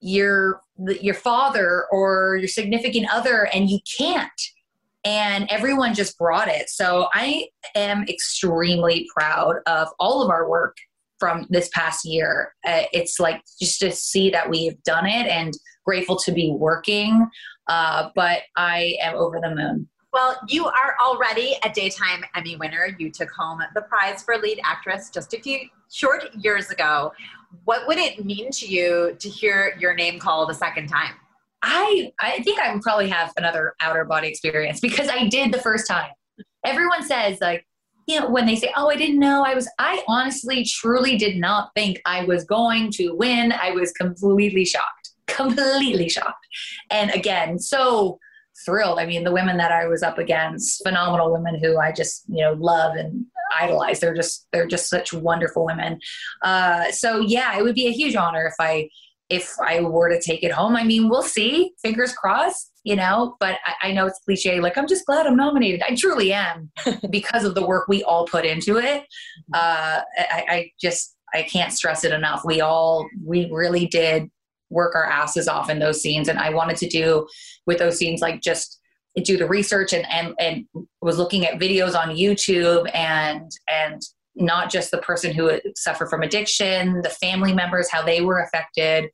your 0.00 0.60
your 0.76 1.14
father 1.14 1.86
or 1.92 2.36
your 2.36 2.48
significant 2.48 3.06
other 3.12 3.48
and 3.54 3.70
you 3.70 3.78
can't 3.98 4.30
and 5.04 5.46
everyone 5.50 5.94
just 5.94 6.18
brought 6.18 6.48
it 6.48 6.68
so 6.68 7.08
i 7.14 7.46
am 7.76 8.04
extremely 8.08 9.06
proud 9.14 9.56
of 9.66 9.88
all 10.00 10.22
of 10.22 10.30
our 10.30 10.48
work 10.48 10.76
from 11.22 11.46
this 11.50 11.68
past 11.72 12.04
year. 12.04 12.52
Uh, 12.66 12.82
it's 12.92 13.20
like 13.20 13.40
just 13.60 13.78
to 13.78 13.92
see 13.92 14.28
that 14.30 14.50
we've 14.50 14.82
done 14.82 15.06
it 15.06 15.28
and 15.28 15.54
grateful 15.86 16.16
to 16.16 16.32
be 16.32 16.50
working. 16.50 17.24
Uh, 17.68 18.08
but 18.16 18.40
I 18.56 18.96
am 19.00 19.14
over 19.14 19.38
the 19.40 19.54
moon. 19.54 19.88
Well, 20.12 20.38
you 20.46 20.66
are 20.66 20.96
already 21.02 21.56
a 21.64 21.70
daytime 21.70 22.22
Emmy 22.34 22.56
winner. 22.56 22.94
You 22.98 23.10
took 23.10 23.30
home 23.30 23.62
the 23.74 23.80
prize 23.82 24.22
for 24.22 24.36
lead 24.36 24.60
actress 24.62 25.08
just 25.08 25.32
a 25.32 25.38
few 25.38 25.60
short 25.90 26.34
years 26.34 26.70
ago. 26.70 27.12
What 27.64 27.86
would 27.86 27.96
it 27.96 28.24
mean 28.24 28.50
to 28.50 28.66
you 28.66 29.16
to 29.18 29.28
hear 29.28 29.74
your 29.78 29.94
name 29.94 30.18
called 30.18 30.50
a 30.50 30.54
second 30.54 30.88
time? 30.88 31.14
I 31.62 32.12
I 32.20 32.42
think 32.42 32.60
I 32.60 32.72
would 32.72 32.82
probably 32.82 33.08
have 33.08 33.32
another 33.36 33.74
outer 33.80 34.04
body 34.04 34.28
experience 34.28 34.80
because 34.80 35.08
I 35.08 35.28
did 35.28 35.52
the 35.52 35.60
first 35.60 35.86
time. 35.86 36.10
Everyone 36.64 37.02
says 37.02 37.38
like 37.40 37.66
you 38.06 38.20
know, 38.20 38.28
when 38.28 38.46
they 38.46 38.56
say, 38.56 38.72
"Oh, 38.76 38.90
I 38.90 38.96
didn't 38.96 39.20
know," 39.20 39.44
I 39.44 39.54
was, 39.54 39.70
I 39.78 40.02
honestly, 40.08 40.64
truly 40.64 41.16
did 41.16 41.36
not 41.36 41.70
think 41.76 42.02
I 42.04 42.24
was 42.24 42.44
going 42.44 42.90
to 42.92 43.14
win. 43.14 43.52
I 43.52 43.70
was 43.70 43.92
completely 43.92 44.64
shocked, 44.64 45.10
completely 45.28 46.08
shocked, 46.08 46.46
and 46.90 47.12
again, 47.12 47.60
so 47.60 48.18
thrilled. 48.64 48.98
I 48.98 49.06
mean, 49.06 49.24
the 49.24 49.32
women 49.32 49.56
that 49.58 49.72
I 49.72 49.86
was 49.86 50.02
up 50.02 50.18
against, 50.18 50.82
phenomenal 50.82 51.32
women 51.32 51.58
who 51.62 51.78
I 51.78 51.92
just, 51.92 52.24
you 52.28 52.42
know, 52.42 52.52
love 52.54 52.96
and 52.96 53.26
idolize. 53.60 54.00
They're 54.00 54.14
just, 54.14 54.46
they're 54.52 54.66
just 54.66 54.88
such 54.88 55.12
wonderful 55.12 55.64
women. 55.64 56.00
Uh, 56.42 56.90
so 56.90 57.20
yeah, 57.20 57.56
it 57.58 57.62
would 57.62 57.74
be 57.74 57.86
a 57.86 57.92
huge 57.92 58.16
honor 58.16 58.46
if 58.46 58.54
I, 58.58 58.88
if 59.28 59.54
I 59.60 59.80
were 59.80 60.08
to 60.08 60.20
take 60.20 60.42
it 60.42 60.52
home. 60.52 60.76
I 60.76 60.84
mean, 60.84 61.08
we'll 61.08 61.22
see. 61.22 61.72
Fingers 61.82 62.12
crossed 62.12 62.72
you 62.84 62.96
know, 62.96 63.36
but 63.38 63.58
I, 63.64 63.88
I 63.88 63.92
know 63.92 64.06
it's 64.06 64.20
cliche. 64.24 64.60
Like, 64.60 64.76
I'm 64.76 64.88
just 64.88 65.06
glad 65.06 65.26
I'm 65.26 65.36
nominated. 65.36 65.82
I 65.88 65.94
truly 65.94 66.32
am 66.32 66.70
because 67.10 67.44
of 67.44 67.54
the 67.54 67.64
work 67.64 67.88
we 67.88 68.02
all 68.02 68.26
put 68.26 68.44
into 68.44 68.78
it. 68.78 69.04
Uh, 69.54 70.02
I, 70.18 70.44
I 70.48 70.70
just, 70.80 71.16
I 71.32 71.42
can't 71.42 71.72
stress 71.72 72.04
it 72.04 72.12
enough. 72.12 72.42
We 72.44 72.60
all, 72.60 73.08
we 73.24 73.48
really 73.50 73.86
did 73.86 74.30
work 74.72 74.94
our 74.94 75.04
asses 75.04 75.48
off 75.48 75.70
in 75.70 75.78
those 75.78 76.00
scenes. 76.00 76.28
And 76.28 76.38
I 76.38 76.50
wanted 76.50 76.76
to 76.78 76.88
do 76.88 77.28
with 77.66 77.78
those 77.78 77.98
scenes, 77.98 78.20
like 78.20 78.40
just 78.40 78.80
do 79.24 79.36
the 79.36 79.46
research 79.46 79.92
and, 79.92 80.06
and, 80.10 80.34
and 80.40 80.66
was 81.00 81.18
looking 81.18 81.46
at 81.46 81.60
videos 81.60 81.94
on 81.94 82.16
YouTube 82.16 82.90
and, 82.94 83.50
and 83.68 84.02
not 84.34 84.70
just 84.70 84.90
the 84.90 84.98
person 84.98 85.32
who 85.32 85.60
suffered 85.76 86.08
from 86.08 86.22
addiction, 86.22 87.02
the 87.02 87.10
family 87.10 87.52
members, 87.52 87.90
how 87.90 88.02
they 88.02 88.22
were 88.22 88.40
affected, 88.40 89.10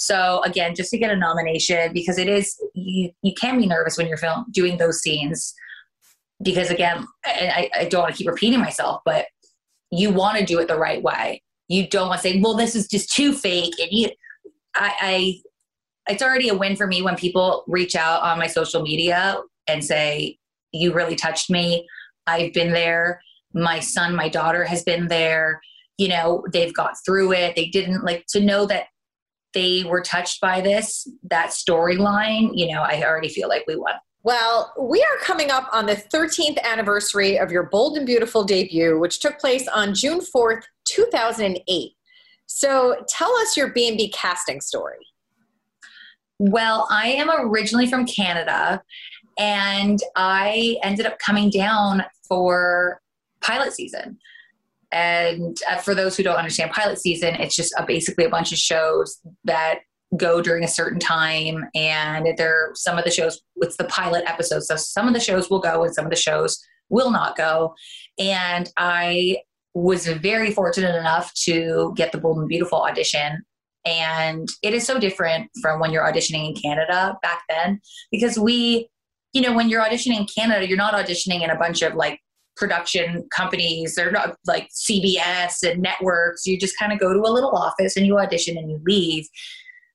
so 0.00 0.40
again, 0.44 0.76
just 0.76 0.90
to 0.90 0.98
get 0.98 1.10
a 1.10 1.16
nomination 1.16 1.92
because 1.92 2.18
it 2.18 2.28
is 2.28 2.56
you 2.72 3.10
you 3.22 3.34
can 3.34 3.58
be 3.58 3.66
nervous 3.66 3.98
when 3.98 4.06
you're 4.06 4.16
film 4.16 4.46
doing 4.52 4.78
those 4.78 5.00
scenes 5.00 5.54
because 6.40 6.70
again, 6.70 7.04
I, 7.26 7.68
I 7.74 7.84
don't 7.86 8.02
want 8.02 8.14
to 8.14 8.18
keep 8.18 8.28
repeating 8.28 8.60
myself, 8.60 9.02
but 9.04 9.26
you 9.90 10.10
want 10.10 10.38
to 10.38 10.44
do 10.44 10.60
it 10.60 10.68
the 10.68 10.78
right 10.78 11.02
way. 11.02 11.42
You 11.66 11.88
don't 11.88 12.08
want 12.08 12.22
to 12.22 12.28
say, 12.28 12.40
"Well, 12.40 12.54
this 12.54 12.76
is 12.76 12.86
just 12.86 13.12
too 13.12 13.32
fake," 13.32 13.74
and 13.80 13.88
you, 13.90 14.10
I, 14.78 14.94
I 15.00 16.12
it's 16.12 16.22
already 16.22 16.48
a 16.48 16.56
win 16.56 16.76
for 16.76 16.86
me 16.86 17.02
when 17.02 17.16
people 17.16 17.64
reach 17.66 17.94
out 17.94 18.22
on 18.22 18.38
my 18.38 18.46
social 18.46 18.82
media 18.82 19.40
and 19.66 19.84
say, 19.84 20.38
You 20.72 20.92
really 20.92 21.16
touched 21.16 21.50
me. 21.50 21.86
I've 22.26 22.52
been 22.52 22.72
there. 22.72 23.20
My 23.52 23.80
son, 23.80 24.14
my 24.14 24.28
daughter 24.28 24.64
has 24.64 24.82
been 24.82 25.08
there. 25.08 25.60
You 25.96 26.08
know, 26.08 26.44
they've 26.52 26.74
got 26.74 26.94
through 27.04 27.32
it. 27.32 27.56
They 27.56 27.66
didn't 27.66 28.04
like 28.04 28.26
to 28.28 28.40
know 28.40 28.66
that 28.66 28.86
they 29.54 29.84
were 29.84 30.02
touched 30.02 30.40
by 30.40 30.60
this, 30.60 31.08
that 31.30 31.48
storyline, 31.48 32.50
you 32.52 32.72
know, 32.72 32.82
I 32.82 33.02
already 33.04 33.28
feel 33.28 33.48
like 33.48 33.64
we 33.66 33.76
won. 33.76 33.94
Well, 34.22 34.74
we 34.78 35.00
are 35.00 35.24
coming 35.24 35.50
up 35.50 35.68
on 35.72 35.86
the 35.86 35.94
13th 35.94 36.62
anniversary 36.62 37.38
of 37.38 37.50
your 37.50 37.64
Bold 37.64 37.96
and 37.96 38.04
Beautiful 38.04 38.44
debut, 38.44 38.98
which 38.98 39.20
took 39.20 39.38
place 39.38 39.66
on 39.68 39.94
June 39.94 40.20
4th, 40.20 40.62
2008. 40.84 41.92
So 42.48 43.04
tell 43.08 43.32
us 43.36 43.56
your 43.56 43.68
B&B 43.68 44.10
casting 44.10 44.60
story. 44.60 45.06
Well, 46.38 46.88
I 46.90 47.08
am 47.08 47.30
originally 47.30 47.86
from 47.86 48.06
Canada 48.06 48.82
and 49.38 50.00
I 50.16 50.78
ended 50.82 51.06
up 51.06 51.18
coming 51.18 51.50
down 51.50 52.04
for 52.26 53.00
pilot 53.40 53.72
season. 53.72 54.18
And 54.90 55.58
uh, 55.70 55.76
for 55.76 55.94
those 55.94 56.16
who 56.16 56.22
don't 56.22 56.36
understand 56.36 56.70
pilot 56.70 56.98
season, 56.98 57.34
it's 57.34 57.54
just 57.54 57.74
a, 57.76 57.84
basically 57.84 58.24
a 58.24 58.30
bunch 58.30 58.52
of 58.52 58.58
shows 58.58 59.20
that 59.44 59.80
go 60.16 60.40
during 60.40 60.64
a 60.64 60.68
certain 60.68 60.98
time. 60.98 61.66
And 61.74 62.28
there, 62.38 62.70
some 62.74 62.96
of 62.96 63.04
the 63.04 63.10
shows, 63.10 63.42
it's 63.56 63.76
the 63.76 63.84
pilot 63.84 64.24
episode. 64.26 64.62
So 64.62 64.76
some 64.76 65.06
of 65.06 65.12
the 65.12 65.20
shows 65.20 65.50
will 65.50 65.60
go 65.60 65.84
and 65.84 65.94
some 65.94 66.06
of 66.06 66.10
the 66.10 66.16
shows 66.16 66.58
will 66.88 67.10
not 67.10 67.36
go. 67.36 67.74
And 68.18 68.70
I 68.78 69.38
was 69.74 70.06
very 70.06 70.50
fortunate 70.50 70.94
enough 70.94 71.32
to 71.44 71.92
get 71.96 72.12
the 72.12 72.18
Bold 72.18 72.38
and 72.38 72.48
Beautiful 72.48 72.80
audition. 72.82 73.42
And 73.84 74.48
it 74.62 74.74
is 74.74 74.86
so 74.86 74.98
different 74.98 75.50
from 75.62 75.80
when 75.80 75.92
you're 75.92 76.04
auditioning 76.04 76.48
in 76.48 76.54
Canada 76.54 77.16
back 77.22 77.42
then 77.48 77.80
because 78.10 78.38
we, 78.38 78.88
you 79.32 79.40
know, 79.40 79.52
when 79.52 79.68
you're 79.68 79.82
auditioning 79.82 80.18
in 80.18 80.26
Canada, 80.26 80.66
you're 80.66 80.76
not 80.76 80.94
auditioning 80.94 81.42
in 81.42 81.50
a 81.50 81.56
bunch 81.56 81.82
of 81.82 81.94
like 81.94 82.20
production 82.56 83.26
companies. 83.34 83.94
They're 83.94 84.10
not 84.10 84.36
like 84.46 84.68
CBS 84.70 85.62
and 85.62 85.80
networks. 85.80 86.44
You 86.44 86.58
just 86.58 86.78
kind 86.78 86.92
of 86.92 86.98
go 86.98 87.14
to 87.14 87.20
a 87.20 87.32
little 87.32 87.50
office 87.50 87.96
and 87.96 88.04
you 88.04 88.18
audition 88.18 88.58
and 88.58 88.68
you 88.68 88.80
leave. 88.84 89.26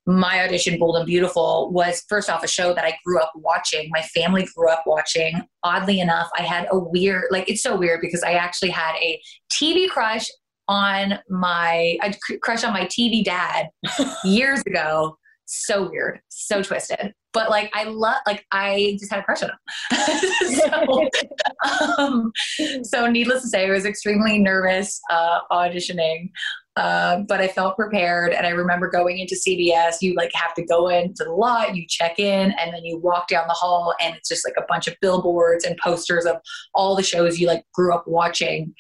My 0.05 0.43
audition, 0.43 0.77
Bold 0.77 0.98
and 0.98 1.05
Beautiful, 1.05 1.72
was 1.72 2.03
first 2.10 2.29
off 2.29 2.43
a 2.43 2.48
show 2.48 2.74
that 2.74 2.83
I 2.83 2.98
grew 3.05 3.19
up 3.19 3.31
watching. 3.36 3.89
My 3.91 4.01
family 4.01 4.48
grew 4.55 4.69
up 4.69 4.83
watching. 4.86 5.41
Oddly 5.63 6.00
enough, 6.00 6.29
I 6.38 6.41
had 6.41 6.67
a 6.72 6.79
weird, 6.79 7.25
like, 7.31 7.50
it's 7.50 7.63
so 7.63 7.75
weird 7.75 8.01
because 8.01 8.24
I 8.24 8.33
actually 8.33 8.72
had 8.72 8.95
a 8.95 9.22
TV 9.51 9.89
crush 9.89 10.27
on 10.67 11.19
my, 11.29 11.98
a 12.03 12.13
crush 12.41 12.63
on 12.63 12.74
my 12.74 12.86
TV 12.86 13.24
dad 13.24 13.67
years 14.24 14.62
ago. 14.65 15.17
So 15.45 15.89
weird, 15.89 16.19
so 16.29 16.62
twisted 16.62 17.13
but 17.33 17.50
like 17.50 17.69
I 17.74 17.83
love 17.86 18.17
like 18.25 18.45
I 18.51 18.95
just 19.00 19.12
had 19.12 19.19
a 19.19 19.24
crush 19.24 19.43
on 19.43 19.50
him. 19.50 19.60
so, 20.53 21.10
um, 21.98 22.31
so 22.83 23.07
needless 23.07 23.41
to 23.41 23.50
say, 23.50 23.67
I 23.67 23.72
was 23.72 23.86
extremely 23.86 24.38
nervous 24.38 25.01
uh, 25.10 25.39
auditioning. 25.51 26.29
Uh, 26.75 27.20
but 27.27 27.39
I 27.39 27.48
felt 27.48 27.75
prepared, 27.75 28.34
and 28.34 28.48
I 28.48 28.50
remember 28.50 28.89
going 28.89 29.20
into 29.20 29.36
CBS. 29.36 29.98
You 30.01 30.15
like 30.15 30.32
have 30.34 30.56
to 30.56 30.65
go 30.65 30.89
into 30.89 31.24
the 31.24 31.32
lot, 31.32 31.75
you 31.75 31.86
check 31.88 32.18
in, 32.18 32.51
and 32.51 32.74
then 32.74 32.84
you 32.84 32.98
walk 32.98 33.27
down 33.27 33.46
the 33.48 33.53
hall, 33.53 33.94
and 34.01 34.15
it's 34.15 34.30
just 34.30 34.46
like 34.46 34.56
a 34.58 34.65
bunch 34.68 34.88
of 34.88 34.96
billboards 35.00 35.65
and 35.65 35.77
posters 35.77 36.25
of 36.25 36.38
all 36.74 36.96
the 36.96 37.03
shows 37.03 37.39
you 37.39 37.48
like 37.48 37.63
grew 37.74 37.94
up 37.94 38.06
watching. 38.08 38.74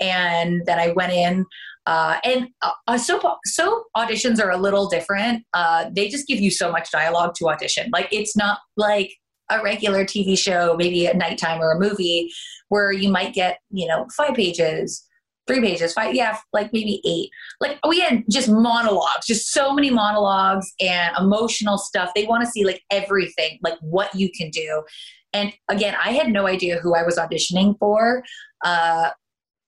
And 0.00 0.62
then 0.66 0.78
I 0.78 0.92
went 0.92 1.12
in. 1.12 1.46
Uh, 1.86 2.18
and 2.24 2.48
uh, 2.88 2.98
soap, 2.98 3.22
soap 3.44 3.84
auditions 3.96 4.42
are 4.42 4.50
a 4.50 4.56
little 4.56 4.88
different. 4.88 5.44
Uh, 5.54 5.88
they 5.94 6.08
just 6.08 6.26
give 6.26 6.40
you 6.40 6.50
so 6.50 6.72
much 6.72 6.90
dialogue 6.90 7.32
to 7.36 7.48
audition. 7.48 7.88
Like 7.92 8.08
it's 8.10 8.36
not 8.36 8.58
like 8.76 9.12
a 9.50 9.62
regular 9.62 10.04
TV 10.04 10.36
show, 10.36 10.74
maybe 10.76 11.06
at 11.06 11.16
nighttime 11.16 11.60
or 11.60 11.70
a 11.70 11.78
movie, 11.78 12.32
where 12.68 12.90
you 12.90 13.08
might 13.08 13.34
get 13.34 13.58
you 13.70 13.86
know 13.86 14.06
five 14.16 14.34
pages, 14.34 15.06
three 15.46 15.60
pages, 15.60 15.92
five, 15.92 16.14
yeah, 16.14 16.38
like 16.52 16.72
maybe 16.72 17.00
eight. 17.06 17.30
Like 17.60 17.78
we 17.86 18.00
had 18.00 18.24
just 18.30 18.48
monologues, 18.48 19.26
just 19.26 19.52
so 19.52 19.72
many 19.72 19.90
monologues 19.90 20.72
and 20.80 21.16
emotional 21.16 21.78
stuff. 21.78 22.10
They 22.14 22.24
want 22.24 22.44
to 22.44 22.50
see 22.50 22.64
like 22.64 22.82
everything, 22.90 23.58
like 23.62 23.78
what 23.80 24.14
you 24.14 24.30
can 24.30 24.50
do. 24.50 24.82
And 25.32 25.52
again, 25.68 25.94
I 26.02 26.12
had 26.12 26.30
no 26.30 26.46
idea 26.46 26.80
who 26.80 26.94
I 26.94 27.02
was 27.02 27.16
auditioning 27.16 27.78
for. 27.78 28.22
Uh, 28.64 29.10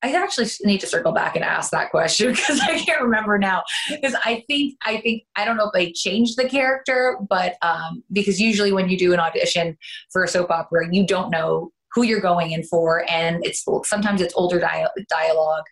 I 0.03 0.13
actually 0.13 0.47
need 0.63 0.81
to 0.81 0.87
circle 0.87 1.13
back 1.13 1.35
and 1.35 1.45
ask 1.45 1.73
that 1.73 1.91
question 1.91 2.31
because 2.33 2.61
I 2.61 2.79
can't 2.79 3.03
remember 3.03 3.39
now. 3.39 3.65
Because 3.91 4.15
I 4.25 4.45
think 4.47 4.77
I 4.85 5.01
think 5.01 5.25
I 5.37 5.45
don't 5.45 5.57
know 5.57 5.67
if 5.67 5.73
they 5.73 5.93
changed 5.93 6.37
the 6.37 6.49
character, 6.49 7.19
but 7.29 7.57
um, 7.63 8.03
because 8.13 8.41
usually 8.41 8.73
when 8.73 8.89
you 8.89 8.97
do 8.97 9.13
an 9.13 9.21
audition 9.21 9.77
for 10.11 10.25
a 10.25 10.29
soap 10.29 10.51
opera, 10.51 10.87
you 10.91 11.07
don't 11.07 11.31
know 11.31 11.73
who 11.93 12.03
you're 12.03 12.21
going 12.21 12.53
in 12.53 12.63
for, 12.65 13.05
and 13.11 13.45
it's 13.45 13.65
sometimes 13.85 14.21
it's 14.21 14.35
older 14.37 14.59
dia- 14.59 14.91
dialogue. 15.09 15.65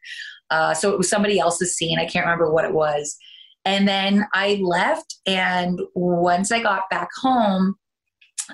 Uh, 0.50 0.75
so 0.75 0.92
it 0.92 0.99
was 0.99 1.08
somebody 1.11 1.38
else's 1.38 1.76
scene. 1.76 1.99
I 1.99 2.06
can't 2.06 2.25
remember 2.25 2.52
what 2.52 2.64
it 2.64 2.73
was. 2.73 3.16
And 3.64 3.88
then 3.88 4.26
I 4.32 4.61
left, 4.62 5.16
and 5.26 5.80
once 5.94 6.52
I 6.52 6.62
got 6.62 6.88
back 6.88 7.08
home, 7.20 7.75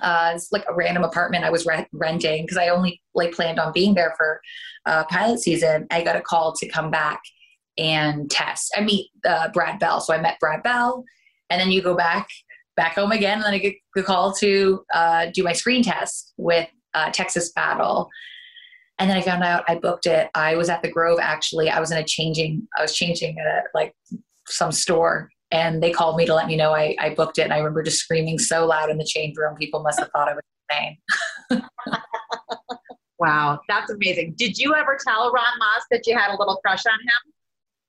uh, 0.00 0.32
it's 0.34 0.50
like 0.52 0.64
a 0.70 0.74
random 0.74 1.04
apartment 1.04 1.44
I 1.44 1.50
was 1.50 1.66
re- 1.66 1.86
renting 1.92 2.44
because 2.44 2.56
I 2.56 2.68
only 2.68 3.02
like 3.14 3.32
planned 3.32 3.58
on 3.58 3.72
being 3.72 3.94
there 3.94 4.14
for 4.16 4.40
uh, 4.86 5.04
pilot 5.04 5.40
season. 5.40 5.86
I 5.90 6.02
got 6.02 6.16
a 6.16 6.22
call 6.22 6.54
to 6.54 6.68
come 6.68 6.90
back 6.90 7.20
and 7.76 8.30
test. 8.30 8.72
I 8.76 8.80
meet 8.80 9.10
uh, 9.26 9.48
Brad 9.52 9.78
Bell, 9.78 10.00
so 10.00 10.14
I 10.14 10.20
met 10.20 10.38
Brad 10.40 10.62
Bell, 10.62 11.04
and 11.50 11.60
then 11.60 11.70
you 11.70 11.82
go 11.82 11.94
back 11.94 12.28
back 12.74 12.94
home 12.94 13.12
again, 13.12 13.34
and 13.34 13.44
then 13.44 13.52
I 13.52 13.58
get 13.58 13.74
the 13.94 14.02
call 14.02 14.32
to 14.36 14.84
uh, 14.94 15.26
do 15.34 15.42
my 15.42 15.52
screen 15.52 15.82
test 15.82 16.32
with 16.38 16.68
uh, 16.94 17.10
Texas 17.10 17.52
Battle. 17.52 18.08
And 18.98 19.10
then 19.10 19.16
I 19.16 19.22
found 19.22 19.42
out 19.42 19.64
I 19.68 19.76
booked 19.76 20.06
it. 20.06 20.30
I 20.34 20.54
was 20.56 20.68
at 20.68 20.82
the 20.82 20.90
Grove 20.90 21.18
actually. 21.20 21.70
I 21.70 21.80
was 21.80 21.90
in 21.90 21.98
a 21.98 22.04
changing. 22.04 22.68
I 22.78 22.82
was 22.82 22.94
changing 22.94 23.38
at 23.38 23.64
like 23.74 23.94
some 24.46 24.72
store 24.72 25.30
and 25.50 25.82
they 25.82 25.90
called 25.90 26.16
me 26.16 26.24
to 26.26 26.34
let 26.34 26.46
me 26.46 26.56
know 26.56 26.72
I, 26.72 26.96
I 26.98 27.14
booked 27.14 27.38
it. 27.38 27.42
And 27.42 27.52
I 27.52 27.58
remember 27.58 27.82
just 27.82 27.98
screaming 27.98 28.38
so 28.38 28.66
loud 28.66 28.90
in 28.90 28.98
the 28.98 29.04
change 29.04 29.36
room, 29.36 29.54
people 29.56 29.82
must 29.82 30.00
have 30.00 30.10
thought 30.10 30.28
I 30.28 30.34
was 30.34 30.98
insane. 31.50 31.62
wow, 33.18 33.60
that's 33.68 33.90
amazing. 33.90 34.34
Did 34.36 34.58
you 34.58 34.74
ever 34.74 34.98
tell 35.06 35.30
Ron 35.30 35.58
Moss 35.58 35.84
that 35.90 36.06
you 36.06 36.16
had 36.16 36.34
a 36.34 36.38
little 36.38 36.58
crush 36.64 36.84
on 36.86 36.98
him? 36.98 37.32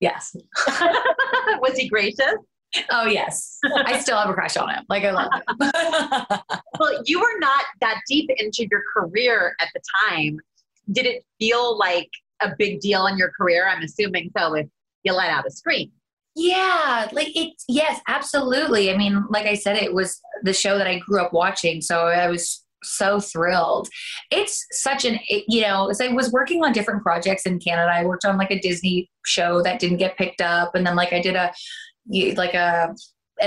Yes. 0.02 0.36
was 1.62 1.78
he 1.78 1.88
gracious? 1.88 2.36
Oh 2.90 3.06
yes, 3.06 3.60
I 3.86 4.00
still 4.00 4.18
have 4.18 4.30
a 4.30 4.34
crush 4.34 4.58
on 4.58 4.70
him. 4.70 4.84
Like 4.90 5.04
I 5.04 5.12
love 5.12 5.32
him. 5.32 6.40
well, 6.80 7.02
you 7.06 7.20
were 7.20 7.40
not 7.40 7.66
that 7.82 8.02
deep 8.08 8.30
into 8.38 8.68
your 8.70 8.82
career 8.96 9.56
at 9.60 9.70
the 9.74 9.82
time. 10.10 10.40
Did 10.92 11.06
it 11.06 11.24
feel 11.40 11.78
like 11.78 12.10
a 12.42 12.54
big 12.58 12.80
deal 12.80 13.06
in 13.08 13.18
your 13.18 13.32
career? 13.32 13.68
I'm 13.68 13.84
assuming 13.84 14.32
so. 14.36 14.56
If 14.56 14.68
you 15.04 15.14
let 15.14 15.30
out 15.30 15.46
a 15.46 15.52
scream. 15.52 15.92
Yeah, 16.36 17.10
like 17.12 17.36
it's 17.36 17.64
yes, 17.68 18.02
absolutely. 18.08 18.92
I 18.92 18.98
mean, 18.98 19.24
like 19.30 19.46
I 19.46 19.54
said, 19.54 19.78
it 19.78 19.94
was 19.94 20.20
the 20.42 20.54
show 20.54 20.78
that 20.78 20.88
I 20.88 20.98
grew 21.00 21.22
up 21.22 21.32
watching, 21.32 21.80
so 21.80 22.08
I 22.08 22.28
was 22.28 22.66
so 22.82 23.20
thrilled. 23.20 23.88
It's 24.32 24.66
such 24.72 25.06
an 25.06 25.20
it, 25.28 25.46
you 25.48 25.62
know, 25.62 25.90
as 25.90 26.02
I 26.02 26.08
was 26.08 26.32
working 26.32 26.64
on 26.64 26.74
different 26.74 27.04
projects 27.04 27.46
in 27.46 27.60
Canada, 27.60 27.92
I 27.94 28.04
worked 28.04 28.26
on 28.26 28.38
like 28.38 28.50
a 28.50 28.60
Disney 28.60 29.12
show 29.26 29.62
that 29.62 29.80
didn't 29.80 29.98
get 29.98 30.18
picked 30.18 30.42
up, 30.42 30.74
and 30.74 30.88
then 30.88 30.96
like 30.96 31.14
I 31.14 31.22
did 31.22 31.36
a 31.36 31.54
like 32.08 32.54
a 32.54 32.94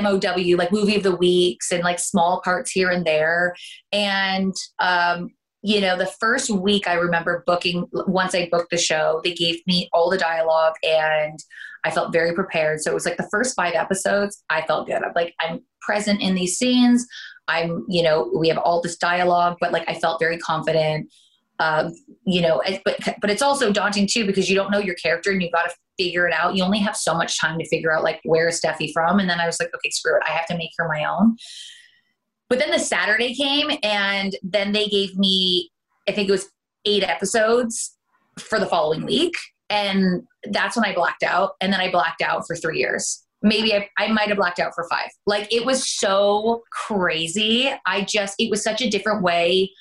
MOW, 0.00 0.56
like 0.56 0.72
movie 0.72 0.96
of 0.96 1.02
the 1.02 1.16
weeks, 1.16 1.72
and 1.72 1.82
like 1.82 1.98
small 1.98 2.40
parts 2.42 2.70
here 2.70 2.90
and 2.90 3.04
there, 3.04 3.54
and 3.92 4.54
um, 4.78 5.30
you 5.66 5.80
know, 5.80 5.96
the 5.96 6.06
first 6.06 6.48
week 6.48 6.86
I 6.86 6.94
remember 6.94 7.42
booking, 7.44 7.88
once 7.92 8.36
I 8.36 8.48
booked 8.52 8.70
the 8.70 8.76
show, 8.76 9.20
they 9.24 9.34
gave 9.34 9.66
me 9.66 9.88
all 9.92 10.08
the 10.08 10.16
dialogue 10.16 10.74
and 10.84 11.36
I 11.82 11.90
felt 11.90 12.12
very 12.12 12.34
prepared. 12.34 12.80
So 12.80 12.92
it 12.92 12.94
was 12.94 13.04
like 13.04 13.16
the 13.16 13.28
first 13.32 13.56
five 13.56 13.74
episodes, 13.74 14.44
I 14.48 14.62
felt 14.62 14.86
good. 14.86 15.02
I'm 15.02 15.10
like, 15.16 15.34
I'm 15.40 15.60
present 15.80 16.20
in 16.20 16.36
these 16.36 16.56
scenes. 16.56 17.04
I'm, 17.48 17.84
you 17.88 18.04
know, 18.04 18.30
we 18.38 18.46
have 18.46 18.58
all 18.58 18.80
this 18.80 18.96
dialogue, 18.96 19.56
but 19.60 19.72
like 19.72 19.88
I 19.88 19.94
felt 19.94 20.20
very 20.20 20.38
confident. 20.38 21.12
Um, 21.58 21.94
you 22.24 22.42
know, 22.42 22.62
but 22.84 22.98
but 23.20 23.30
it's 23.30 23.42
also 23.42 23.72
daunting 23.72 24.06
too 24.06 24.26
because 24.26 24.48
you 24.48 24.54
don't 24.54 24.70
know 24.70 24.78
your 24.78 24.94
character 24.96 25.30
and 25.30 25.40
you've 25.40 25.52
got 25.52 25.68
to 25.68 25.74
figure 25.98 26.26
it 26.28 26.34
out. 26.34 26.54
You 26.54 26.62
only 26.64 26.78
have 26.80 26.96
so 26.96 27.14
much 27.14 27.40
time 27.40 27.58
to 27.58 27.68
figure 27.68 27.94
out 27.94 28.02
like 28.02 28.20
where 28.24 28.48
is 28.48 28.60
Steffy 28.60 28.92
from, 28.92 29.18
and 29.18 29.30
then 29.30 29.40
I 29.40 29.46
was 29.46 29.58
like, 29.58 29.70
okay, 29.74 29.90
screw 29.90 30.16
it, 30.16 30.22
I 30.26 30.30
have 30.30 30.46
to 30.46 30.56
make 30.56 30.70
her 30.76 30.88
my 30.88 31.04
own. 31.04 31.36
But 32.48 32.58
then 32.58 32.70
the 32.70 32.78
Saturday 32.78 33.34
came, 33.34 33.70
and 33.82 34.36
then 34.42 34.72
they 34.72 34.86
gave 34.86 35.16
me, 35.16 35.70
I 36.08 36.12
think 36.12 36.28
it 36.28 36.32
was 36.32 36.48
eight 36.84 37.02
episodes 37.02 37.96
for 38.38 38.60
the 38.60 38.66
following 38.66 39.04
week. 39.04 39.34
And 39.68 40.22
that's 40.44 40.76
when 40.76 40.84
I 40.84 40.94
blacked 40.94 41.24
out. 41.24 41.52
And 41.60 41.72
then 41.72 41.80
I 41.80 41.90
blacked 41.90 42.22
out 42.22 42.46
for 42.46 42.54
three 42.54 42.78
years. 42.78 43.24
Maybe 43.42 43.74
I, 43.74 43.88
I 43.98 44.08
might 44.08 44.28
have 44.28 44.36
blacked 44.36 44.60
out 44.60 44.74
for 44.74 44.86
five. 44.88 45.08
Like 45.26 45.52
it 45.52 45.66
was 45.66 45.90
so 45.90 46.62
crazy. 46.70 47.72
I 47.84 48.02
just, 48.02 48.36
it 48.38 48.50
was 48.50 48.62
such 48.62 48.80
a 48.80 48.88
different 48.88 49.22
way 49.22 49.72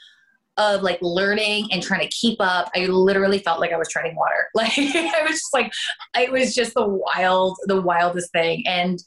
of 0.58 0.82
like 0.84 1.00
learning 1.02 1.68
and 1.72 1.84
trying 1.84 2.02
to 2.02 2.08
keep 2.10 2.38
up. 2.40 2.70
I 2.76 2.86
literally 2.86 3.40
felt 3.40 3.60
like 3.60 3.74
I 3.74 3.78
was 3.78 3.90
treading 3.90 4.16
water. 4.16 4.48
Like 4.56 4.78
I 4.78 5.22
was 5.24 5.32
just 5.32 5.54
like, 5.54 5.72
it 6.18 6.32
was 6.32 6.56
just 6.56 6.74
the 6.74 6.88
wild, 6.88 7.58
the 7.66 7.82
wildest 7.82 8.32
thing. 8.32 8.64
And, 8.66 9.00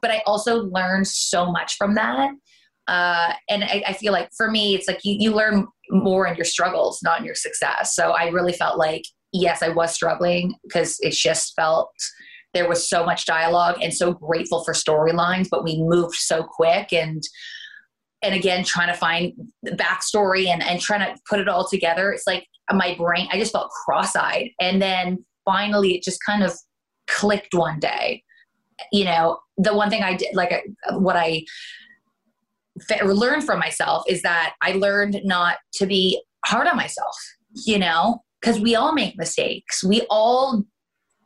but 0.00 0.10
I 0.10 0.22
also 0.26 0.62
learned 0.62 1.08
so 1.08 1.50
much 1.50 1.76
from 1.76 1.94
that 1.96 2.30
uh, 2.88 3.32
and 3.48 3.62
I, 3.64 3.82
I, 3.88 3.92
feel 3.92 4.12
like 4.12 4.30
for 4.36 4.50
me, 4.50 4.74
it's 4.74 4.88
like 4.88 5.00
you, 5.04 5.16
you 5.18 5.32
learn 5.32 5.66
more 5.90 6.26
in 6.26 6.34
your 6.34 6.44
struggles, 6.44 7.00
not 7.02 7.20
in 7.20 7.24
your 7.24 7.36
success. 7.36 7.94
So 7.94 8.10
I 8.10 8.28
really 8.28 8.52
felt 8.52 8.76
like, 8.76 9.04
yes, 9.32 9.62
I 9.62 9.68
was 9.68 9.94
struggling 9.94 10.54
because 10.64 10.98
it 11.00 11.12
just 11.12 11.54
felt 11.54 11.92
there 12.54 12.68
was 12.68 12.88
so 12.88 13.04
much 13.04 13.24
dialogue 13.24 13.78
and 13.80 13.94
so 13.94 14.12
grateful 14.12 14.64
for 14.64 14.74
storylines, 14.74 15.48
but 15.48 15.64
we 15.64 15.80
moved 15.80 16.16
so 16.16 16.42
quick 16.42 16.92
and 16.92 17.22
and 18.22 18.34
again 18.34 18.64
trying 18.64 18.88
to 18.88 18.94
find 18.94 19.32
the 19.62 19.72
backstory 19.72 20.46
and, 20.46 20.62
and 20.62 20.80
trying 20.80 21.00
to 21.00 21.20
put 21.28 21.40
it 21.40 21.48
all 21.48 21.68
together. 21.68 22.12
It's 22.12 22.26
like 22.26 22.46
my 22.72 22.94
brain, 22.96 23.28
I 23.30 23.38
just 23.38 23.52
felt 23.52 23.70
cross-eyed. 23.84 24.50
And 24.60 24.80
then 24.80 25.24
finally 25.44 25.94
it 25.94 26.02
just 26.02 26.20
kind 26.24 26.42
of 26.42 26.52
clicked 27.08 27.54
one 27.54 27.80
day. 27.80 28.22
You 28.92 29.04
know, 29.04 29.38
the 29.58 29.74
one 29.74 29.90
thing 29.90 30.02
I 30.02 30.14
did, 30.14 30.34
like 30.34 30.52
uh, 30.52 30.98
what 30.98 31.16
I 31.16 31.44
learned 33.04 33.44
from 33.44 33.58
myself 33.58 34.04
is 34.08 34.22
that 34.22 34.54
I 34.62 34.72
learned 34.72 35.20
not 35.24 35.58
to 35.74 35.86
be 35.86 36.22
hard 36.44 36.66
on 36.66 36.76
myself, 36.76 37.16
you 37.66 37.78
know, 37.78 38.22
because 38.40 38.58
we 38.58 38.74
all 38.74 38.92
make 38.92 39.16
mistakes. 39.16 39.84
We 39.84 40.06
all 40.10 40.64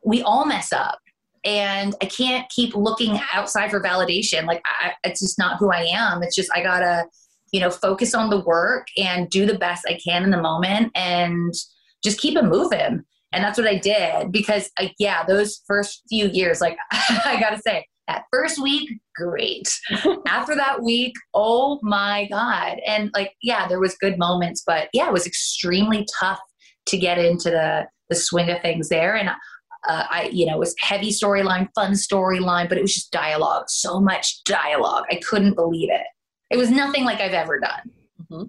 we 0.04 0.22
all 0.22 0.44
mess 0.44 0.72
up. 0.72 0.98
And 1.46 1.94
I 2.02 2.06
can't 2.06 2.48
keep 2.50 2.74
looking 2.74 3.18
outside 3.32 3.70
for 3.70 3.80
validation. 3.80 4.46
Like 4.46 4.62
I, 4.66 4.92
it's 5.04 5.20
just 5.20 5.38
not 5.38 5.58
who 5.58 5.70
I 5.70 5.82
am. 5.82 6.22
It's 6.22 6.34
just 6.34 6.50
I 6.52 6.62
gotta, 6.62 7.04
you 7.52 7.60
know, 7.60 7.70
focus 7.70 8.14
on 8.14 8.30
the 8.30 8.40
work 8.40 8.88
and 8.98 9.30
do 9.30 9.46
the 9.46 9.58
best 9.58 9.86
I 9.88 9.98
can 10.04 10.24
in 10.24 10.30
the 10.30 10.42
moment 10.42 10.90
and 10.96 11.54
just 12.02 12.20
keep 12.20 12.36
it 12.36 12.44
moving. 12.44 13.04
And 13.32 13.44
that's 13.44 13.58
what 13.58 13.68
I 13.68 13.78
did 13.78 14.32
because, 14.32 14.70
uh, 14.80 14.88
yeah, 14.98 15.24
those 15.24 15.62
first 15.66 16.02
few 16.08 16.26
years, 16.28 16.60
like 16.60 16.76
I 16.92 17.38
gotta 17.40 17.60
say, 17.64 17.86
that 18.08 18.24
first 18.32 18.62
week, 18.62 18.88
great. 19.16 19.68
After 20.28 20.54
that 20.54 20.82
week, 20.82 21.14
oh 21.34 21.78
my 21.82 22.28
God. 22.30 22.78
And 22.86 23.10
like, 23.14 23.32
yeah, 23.42 23.66
there 23.68 23.80
was 23.80 23.96
good 23.96 24.18
moments, 24.18 24.62
but 24.66 24.88
yeah, 24.92 25.08
it 25.08 25.12
was 25.12 25.26
extremely 25.26 26.06
tough 26.18 26.40
to 26.86 26.98
get 26.98 27.18
into 27.18 27.50
the, 27.50 27.86
the 28.08 28.14
swing 28.14 28.48
of 28.50 28.62
things 28.62 28.88
there. 28.88 29.16
And 29.16 29.30
uh, 29.86 30.04
I, 30.10 30.30
you 30.32 30.46
know, 30.46 30.54
it 30.54 30.58
was 30.58 30.74
heavy 30.78 31.10
storyline, 31.10 31.68
fun 31.74 31.92
storyline, 31.92 32.68
but 32.68 32.78
it 32.78 32.82
was 32.82 32.94
just 32.94 33.10
dialogue, 33.10 33.68
so 33.68 34.00
much 34.00 34.42
dialogue. 34.44 35.04
I 35.10 35.20
couldn't 35.28 35.54
believe 35.54 35.90
it. 35.90 36.06
It 36.50 36.56
was 36.56 36.70
nothing 36.70 37.04
like 37.04 37.20
I've 37.20 37.32
ever 37.32 37.58
done. 37.58 37.90
Mm-hmm. 38.30 38.44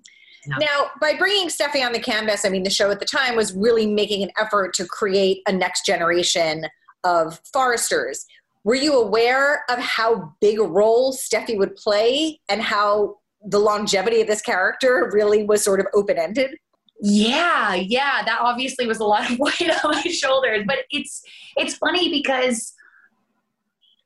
No. 0.48 0.58
Now, 0.60 0.92
by 1.02 1.14
bringing 1.18 1.50
Steffy 1.50 1.86
on 1.86 1.92
the 1.92 2.00
canvas, 2.00 2.46
I 2.46 2.50
mean, 2.50 2.64
the 2.64 2.70
show 2.70 2.90
at 2.90 3.00
the 3.00 3.06
time 3.06 3.36
was 3.36 3.54
really 3.54 3.86
making 3.86 4.24
an 4.24 4.32
effort 4.40 4.74
to 4.76 4.86
create 4.86 5.42
a 5.46 5.52
next 5.52 5.86
generation 5.86 6.66
of 7.04 7.42
Forresters. 7.54 8.26
Were 8.64 8.76
you 8.76 8.98
aware 8.98 9.64
of 9.70 9.78
how 9.80 10.34
big 10.40 10.60
a 10.60 10.64
role 10.64 11.14
Steffy 11.14 11.58
would 11.58 11.76
play 11.76 12.40
and 12.50 12.62
how 12.62 13.18
the 13.46 13.60
longevity 13.60 14.22
of 14.22 14.28
this 14.28 14.42
character 14.42 15.10
really 15.14 15.44
was 15.44 15.64
sort 15.64 15.80
of 15.80 15.88
open 15.94 16.18
ended? 16.18 16.58
Yeah, 17.00 17.76
yeah, 17.76 18.24
that 18.26 18.40
obviously 18.42 18.88
was 18.88 19.00
a 19.00 19.06
lot 19.06 19.30
of 19.30 19.40
weight 19.40 19.70
on 19.84 19.92
my 19.92 20.02
shoulders, 20.04 20.64
but 20.68 20.80
it's 20.90 21.22
it's 21.56 21.76
funny 21.76 22.10
because 22.10 22.74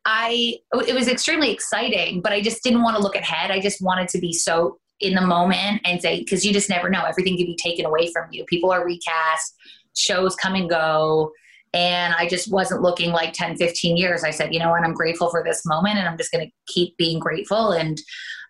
I 0.06 0.58
it 0.88 0.96
was 0.96 1.08
extremely 1.08 1.52
exciting, 1.52 2.22
but 2.22 2.32
I 2.32 2.42
just 2.42 2.64
didn't 2.64 2.84
want 2.84 2.98
to 2.98 3.04
look 3.04 3.16
ahead. 3.16 3.52
I 3.52 3.60
just 3.60 3.82
wanted 3.82 4.10
to 4.10 4.20
be 4.20 4.34
so 4.34 4.80
in 5.00 5.16
the 5.16 5.22
moment 5.22 5.82
and 5.86 6.02
say 6.02 6.20
because 6.20 6.46
you 6.46 6.54
just 6.54 6.70
never 6.70 6.90
know 6.90 7.04
everything 7.04 7.38
can 7.38 7.46
be 7.46 7.56
taken 7.56 7.86
away 7.86 8.12
from 8.12 8.28
you. 8.32 8.46
People 8.46 8.72
are 8.72 8.86
recast, 8.86 9.56
shows 9.96 10.36
come 10.36 10.56
and 10.56 10.70
go 10.70 11.32
and 11.74 12.14
I 12.14 12.28
just 12.28 12.52
wasn't 12.52 12.82
looking 12.82 13.12
like 13.12 13.34
10, 13.34 13.56
15 13.56 13.96
years. 13.96 14.24
I 14.24 14.32
said, 14.32 14.54
you 14.54 14.60
know 14.60 14.70
what, 14.72 14.84
I'm 14.84 14.94
grateful 14.94 15.30
for 15.30 15.44
this 15.44 15.66
moment 15.66 15.98
and 15.98 16.08
I'm 16.08 16.18
just 16.18 16.32
going 16.32 16.46
to 16.46 16.52
keep 16.68 16.98
being 16.98 17.20
grateful 17.20 17.72
and, 17.72 18.00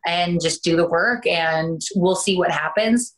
and 0.08 0.42
just 0.42 0.64
do 0.64 0.76
the 0.76 0.88
work 0.88 1.28
and 1.28 1.82
we'll 1.96 2.16
see 2.16 2.36
what 2.36 2.52
happens. 2.52 3.16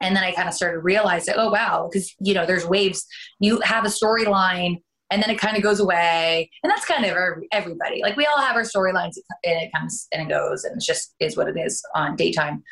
And 0.00 0.14
then 0.14 0.24
I 0.24 0.32
kind 0.32 0.48
of 0.48 0.54
started 0.54 0.80
realizing, 0.80 1.34
oh, 1.36 1.50
wow, 1.50 1.88
because, 1.90 2.14
you 2.20 2.34
know, 2.34 2.46
there's 2.46 2.66
waves. 2.66 3.06
You 3.40 3.60
have 3.60 3.84
a 3.84 3.88
storyline 3.88 4.82
and 5.10 5.22
then 5.22 5.30
it 5.30 5.38
kind 5.38 5.56
of 5.56 5.62
goes 5.62 5.80
away. 5.80 6.50
And 6.62 6.70
that's 6.70 6.84
kind 6.84 7.04
of 7.04 7.16
everybody. 7.52 8.02
Like 8.02 8.16
we 8.16 8.26
all 8.26 8.40
have 8.40 8.56
our 8.56 8.62
storylines 8.62 9.16
and 9.44 9.62
it 9.62 9.70
comes 9.74 10.08
and 10.12 10.22
it 10.22 10.28
goes 10.28 10.64
and 10.64 10.76
it 10.76 10.84
just 10.84 11.14
is 11.20 11.36
what 11.36 11.48
it 11.48 11.56
is 11.56 11.82
on 11.94 12.16
daytime. 12.16 12.62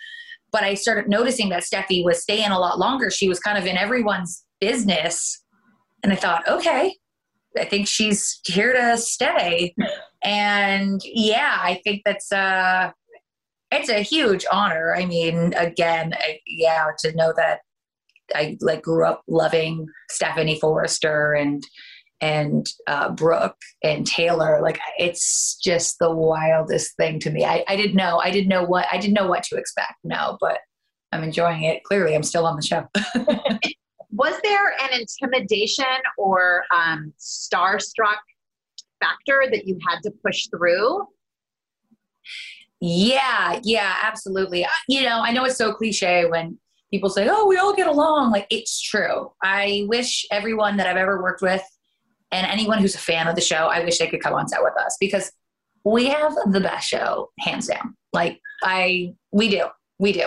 But 0.50 0.64
I 0.64 0.74
started 0.74 1.08
noticing 1.08 1.48
that 1.50 1.62
Steffy 1.62 2.04
was 2.04 2.22
staying 2.22 2.50
a 2.50 2.58
lot 2.58 2.78
longer. 2.78 3.10
She 3.10 3.28
was 3.28 3.38
kind 3.40 3.56
of 3.56 3.64
in 3.66 3.76
everyone's 3.76 4.44
business 4.60 5.42
And 6.02 6.12
I 6.12 6.16
thought, 6.16 6.46
okay, 6.48 6.96
I 7.58 7.64
think 7.64 7.86
she's 7.86 8.40
here 8.46 8.72
to 8.72 8.96
stay. 8.98 9.74
And 10.24 11.00
yeah, 11.04 11.58
I 11.60 11.80
think 11.84 12.02
that's 12.04 12.32
uh 12.32 12.92
it's 13.72 13.88
a 13.88 14.02
huge 14.02 14.44
honor. 14.52 14.94
I 14.94 15.06
mean, 15.06 15.54
again, 15.54 16.14
I, 16.14 16.40
yeah, 16.46 16.86
to 17.00 17.14
know 17.16 17.32
that 17.36 17.60
I 18.34 18.56
like 18.60 18.82
grew 18.82 19.06
up 19.06 19.22
loving 19.28 19.86
Stephanie 20.10 20.58
Forrester 20.58 21.34
and 21.34 21.62
and 22.20 22.68
uh, 22.86 23.10
Brooke 23.10 23.58
and 23.82 24.06
Taylor. 24.06 24.60
Like 24.62 24.78
it's 24.98 25.56
just 25.56 25.96
the 25.98 26.10
wildest 26.14 26.96
thing 26.96 27.18
to 27.20 27.30
me. 27.30 27.44
I, 27.44 27.64
I 27.68 27.76
didn't 27.76 27.96
know. 27.96 28.18
I 28.18 28.30
didn't 28.30 28.48
know 28.48 28.64
what 28.64 28.86
I 28.92 28.98
didn't 28.98 29.14
know 29.14 29.28
what 29.28 29.42
to 29.44 29.56
expect. 29.56 29.94
No, 30.04 30.38
but 30.40 30.58
I'm 31.10 31.24
enjoying 31.24 31.64
it. 31.64 31.82
Clearly, 31.84 32.14
I'm 32.14 32.22
still 32.22 32.46
on 32.46 32.56
the 32.56 32.62
show. 32.62 32.86
Was 34.14 34.38
there 34.42 34.72
an 34.82 35.00
intimidation 35.00 35.84
or 36.18 36.64
um, 36.74 37.14
starstruck 37.18 38.20
factor 39.02 39.44
that 39.50 39.66
you 39.66 39.78
had 39.88 40.00
to 40.02 40.12
push 40.24 40.48
through? 40.48 41.06
Yeah, 42.84 43.60
yeah, 43.62 43.94
absolutely. 44.02 44.66
You 44.88 45.02
know, 45.02 45.20
I 45.20 45.30
know 45.30 45.44
it's 45.44 45.56
so 45.56 45.72
cliche 45.72 46.24
when 46.28 46.58
people 46.90 47.08
say, 47.08 47.28
"Oh, 47.30 47.46
we 47.46 47.56
all 47.56 47.74
get 47.74 47.86
along." 47.86 48.32
Like 48.32 48.48
it's 48.50 48.80
true. 48.82 49.30
I 49.40 49.84
wish 49.86 50.26
everyone 50.32 50.76
that 50.78 50.88
I've 50.88 50.96
ever 50.96 51.22
worked 51.22 51.42
with 51.42 51.62
and 52.32 52.44
anyone 52.44 52.78
who's 52.78 52.96
a 52.96 52.98
fan 52.98 53.28
of 53.28 53.36
the 53.36 53.40
show, 53.40 53.68
I 53.68 53.84
wish 53.84 53.98
they 53.98 54.08
could 54.08 54.20
come 54.20 54.34
on 54.34 54.48
set 54.48 54.64
with 54.64 54.76
us 54.78 54.96
because 54.98 55.30
we 55.84 56.06
have 56.06 56.34
the 56.50 56.60
best 56.60 56.88
show, 56.88 57.30
hands 57.38 57.68
down. 57.68 57.94
Like 58.12 58.40
I, 58.64 59.14
we 59.30 59.48
do, 59.48 59.66
we 60.00 60.12
do. 60.12 60.26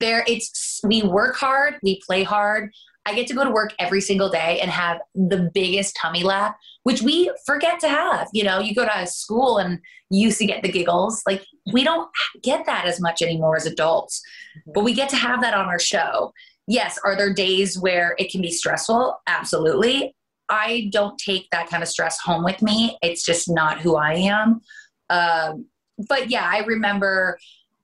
There, 0.00 0.24
it's 0.26 0.80
we 0.82 1.02
work 1.02 1.36
hard, 1.36 1.76
we 1.84 2.00
play 2.04 2.24
hard. 2.24 2.72
I 3.04 3.14
get 3.14 3.26
to 3.28 3.34
go 3.34 3.44
to 3.44 3.50
work 3.50 3.74
every 3.78 4.00
single 4.00 4.28
day 4.28 4.58
and 4.60 4.70
have 4.70 4.98
the 5.14 5.50
biggest 5.54 5.96
tummy 6.00 6.22
laugh, 6.24 6.54
which 6.82 7.02
we 7.02 7.30
forget 7.46 7.80
to 7.80 7.88
have. 7.88 8.28
You 8.32 8.44
know, 8.44 8.58
you 8.58 8.74
go 8.74 8.86
to 8.86 9.06
school 9.06 9.58
and 9.58 9.78
you 10.10 10.26
used 10.26 10.38
to 10.38 10.46
get 10.46 10.62
the 10.62 10.70
giggles. 10.70 11.22
Like 11.26 11.44
we 11.72 11.84
don't 11.84 12.10
get 12.42 12.66
that 12.66 12.86
as 12.86 13.00
much 13.00 13.22
anymore 13.22 13.56
as 13.56 13.66
adults, 13.66 14.22
but 14.74 14.84
we 14.84 14.94
get 14.94 15.08
to 15.10 15.16
have 15.16 15.40
that 15.42 15.54
on 15.54 15.66
our 15.66 15.78
show. 15.78 16.32
Yes, 16.66 16.98
are 17.04 17.16
there 17.16 17.32
days 17.32 17.78
where 17.78 18.14
it 18.18 18.30
can 18.30 18.40
be 18.40 18.50
stressful? 18.50 19.20
Absolutely. 19.26 20.14
I 20.48 20.90
don't 20.92 21.18
take 21.18 21.48
that 21.50 21.68
kind 21.68 21.82
of 21.82 21.88
stress 21.88 22.20
home 22.20 22.44
with 22.44 22.62
me. 22.62 22.98
It's 23.02 23.24
just 23.24 23.48
not 23.48 23.80
who 23.80 23.96
I 23.96 24.14
am. 24.14 24.60
Um, 25.08 25.66
but 26.08 26.30
yeah, 26.30 26.44
I 26.44 26.64
remember, 26.64 27.38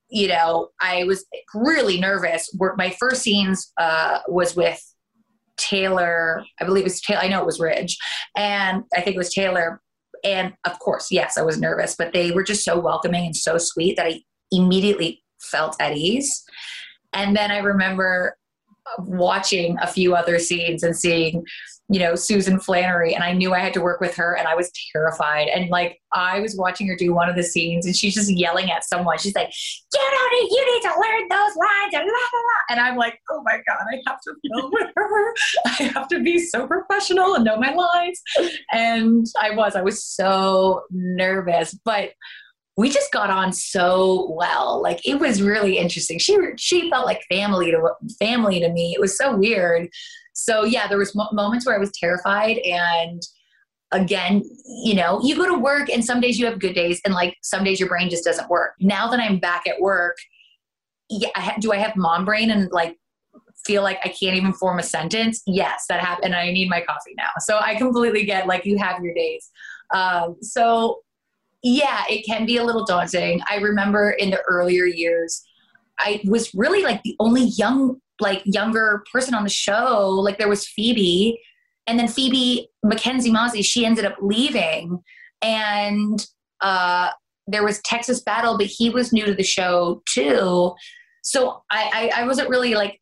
you 0.09 0.29
know, 0.29 0.69
I 0.81 1.05
was 1.05 1.25
really 1.55 2.01
nervous. 2.01 2.55
My 2.77 2.91
first 2.99 3.23
scenes 3.23 3.73
uh, 3.79 4.21
was 4.29 4.57
with 4.57 4.83
Taylor. 5.59 6.45
I 6.61 6.65
believe 6.65 6.83
it 6.83 6.85
was 6.85 7.01
Taylor. 7.01 7.21
I 7.21 7.29
know 7.29 7.41
it 7.41 7.47
was 7.47 7.61
Ridge, 7.61 7.99
and 8.37 8.85
I 8.97 9.01
think 9.01 9.17
it 9.17 9.19
was 9.19 9.33
Taylor. 9.33 9.81
And 10.25 10.55
of 10.65 10.79
course, 10.79 11.09
yes, 11.11 11.37
I 11.37 11.43
was 11.43 11.61
nervous, 11.61 11.95
but 11.97 12.13
they 12.13 12.31
were 12.31 12.43
just 12.43 12.65
so 12.65 12.79
welcoming 12.79 13.27
and 13.27 13.37
so 13.37 13.59
sweet 13.59 13.97
that 13.97 14.07
I 14.07 14.21
immediately 14.51 15.23
felt 15.41 15.77
at 15.81 15.97
ease. 15.97 16.45
And 17.13 17.37
then 17.37 17.51
I 17.51 17.59
remember 17.59 18.38
watching 18.99 19.77
a 19.81 19.87
few 19.87 20.15
other 20.15 20.39
scenes 20.39 20.83
and 20.83 20.97
seeing 20.97 21.45
you 21.91 21.99
know 21.99 22.15
susan 22.15 22.61
flannery 22.61 23.15
and 23.15 23.25
i 23.25 23.33
knew 23.33 23.55
i 23.55 23.59
had 23.59 23.73
to 23.73 23.81
work 23.81 23.99
with 23.99 24.15
her 24.15 24.37
and 24.37 24.47
i 24.47 24.55
was 24.55 24.71
terrified. 24.93 25.49
And 25.49 25.71
like 25.71 26.01
i 26.13 26.41
was 26.41 26.57
watching 26.57 26.87
her 26.89 26.97
do 26.97 27.15
one 27.15 27.29
of 27.29 27.37
the 27.37 27.43
scenes 27.43 27.87
and 27.87 27.95
she's 27.97 28.15
just 28.15 28.31
yelling 28.31 28.71
at 28.71 28.85
someone. 28.85 29.19
She's 29.19 29.35
like 29.35 29.51
don't 29.93 30.33
need 30.33 30.51
you 30.51 30.75
need 30.75 30.83
to 30.83 31.01
learn 31.01 31.29
those 31.29 31.57
lines! 31.57 31.95
And, 31.95 32.05
blah, 32.05 32.29
blah, 32.33 32.43
blah. 32.43 32.63
and 32.71 32.81
i'm 32.81 32.97
like 32.97 33.21
oh 33.31 33.43
my 33.45 33.59
god 33.67 33.79
i 33.91 33.99
have 34.07 34.21
to 34.23 34.35
film 34.49 34.71
with 34.73 34.91
her. 34.97 35.35
I 35.67 35.91
have 35.95 36.09
to 36.09 36.21
be 36.21 36.39
so 36.39 36.67
professional 36.67 37.35
and 37.35 37.45
know 37.45 37.59
my 37.59 37.73
lines. 37.73 38.21
And 38.73 39.27
i 39.41 39.51
was 39.51 39.77
i 39.77 39.83
was 39.83 40.03
so 40.05 40.83
nervous. 40.91 41.75
But 41.85 42.11
we 42.79 42.89
just 42.89 43.11
got 43.11 43.29
on 43.29 43.53
so 43.53 44.31
well. 44.31 44.81
Like 44.81 45.05
it 45.05 45.19
was 45.19 45.43
really 45.43 45.79
interesting. 45.79 46.17
She 46.21 46.39
she 46.57 46.89
felt 46.89 47.07
like 47.07 47.21
family 47.29 47.73
to 47.73 47.91
family 48.21 48.61
to 48.61 48.69
me. 48.69 48.95
It 48.95 49.01
was 49.01 49.19
so 49.19 49.37
weird. 49.37 49.89
So 50.33 50.63
yeah, 50.63 50.87
there 50.87 50.97
was 50.97 51.13
mo- 51.13 51.29
moments 51.33 51.67
where 51.67 51.75
I 51.75 51.81
was 51.81 51.91
terrified 51.93 52.59
and 52.59 53.21
again, 53.91 54.45
you 54.85 54.95
know, 54.95 55.21
you 55.25 55.35
go 55.35 55.45
to 55.47 55.59
work 55.59 55.91
and 55.91 56.05
some 56.05 56.21
days 56.21 56.39
you 56.39 56.47
have 56.47 56.61
good 56.61 56.75
days 56.75 57.01
and 57.05 57.15
like 57.15 57.37
some 57.43 57.65
days 57.65 57.81
your 57.81 57.89
brain 57.89 58.11
just 58.11 58.25
doesn't 58.25 58.49
work. 58.49 58.75
Now 58.79 59.09
that 59.11 59.19
I'm 59.19 59.41
back 59.41 59.67
at 59.67 59.81
work, 59.81 60.17
yeah, 61.11 61.31
I 61.35 61.41
ha- 61.41 61.57
do 61.59 61.73
I 61.73 61.79
have 61.79 61.97
mom 61.97 62.25
brain 62.25 62.53
and 62.53 62.71
like 62.71 62.97
feel 63.67 63.83
like 63.83 63.99
I 64.05 64.09
can't 64.09 64.37
even 64.37 64.53
form 64.53 64.79
a 64.79 64.85
sentence? 64.85 65.43
Yes, 65.49 65.87
that 65.89 65.99
happened. 65.99 66.33
I 66.33 66.53
need 66.53 66.71
my 66.71 66.83
coffee 66.83 67.15
now. 67.17 67.31
So 67.41 67.59
I 67.59 67.75
completely 67.75 68.25
get 68.25 68.47
like 68.47 68.65
you 68.65 68.79
have 68.79 69.03
your 69.03 69.15
days. 69.15 69.51
Um, 69.93 70.37
so 70.43 71.01
yeah, 71.63 72.05
it 72.09 72.25
can 72.25 72.47
be 72.47 72.57
a 72.57 72.65
little 72.65 72.85
daunting. 72.85 73.41
I 73.49 73.57
remember 73.57 74.11
in 74.11 74.31
the 74.31 74.41
earlier 74.49 74.85
years, 74.85 75.43
I 75.99 76.21
was 76.25 76.55
really 76.55 76.83
like 76.83 77.03
the 77.03 77.17
only 77.19 77.45
young, 77.45 78.01
like 78.21 78.43
younger 78.45 79.05
person 79.13 79.35
on 79.35 79.45
the 79.45 79.51
show. 79.51 80.11
Like 80.11 80.39
there 80.39 80.49
was 80.49 80.67
Phoebe, 80.67 81.41
and 81.87 81.99
then 81.99 82.09
Phoebe 82.09 82.69
Mackenzie 82.85 83.33
Mauzy, 83.33 83.65
she 83.65 83.85
ended 83.85 84.05
up 84.05 84.17
leaving, 84.21 85.01
and 85.43 86.25
uh, 86.61 87.11
there 87.47 87.65
was 87.65 87.81
Texas 87.83 88.21
Battle, 88.21 88.57
but 88.57 88.67
he 88.67 88.91
was 88.91 89.13
new 89.13 89.25
to 89.25 89.35
the 89.35 89.43
show 89.43 90.03
too. 90.09 90.75
So 91.23 91.63
I, 91.71 92.11
I, 92.15 92.23
I 92.23 92.27
wasn't 92.27 92.49
really 92.49 92.75
like 92.75 93.01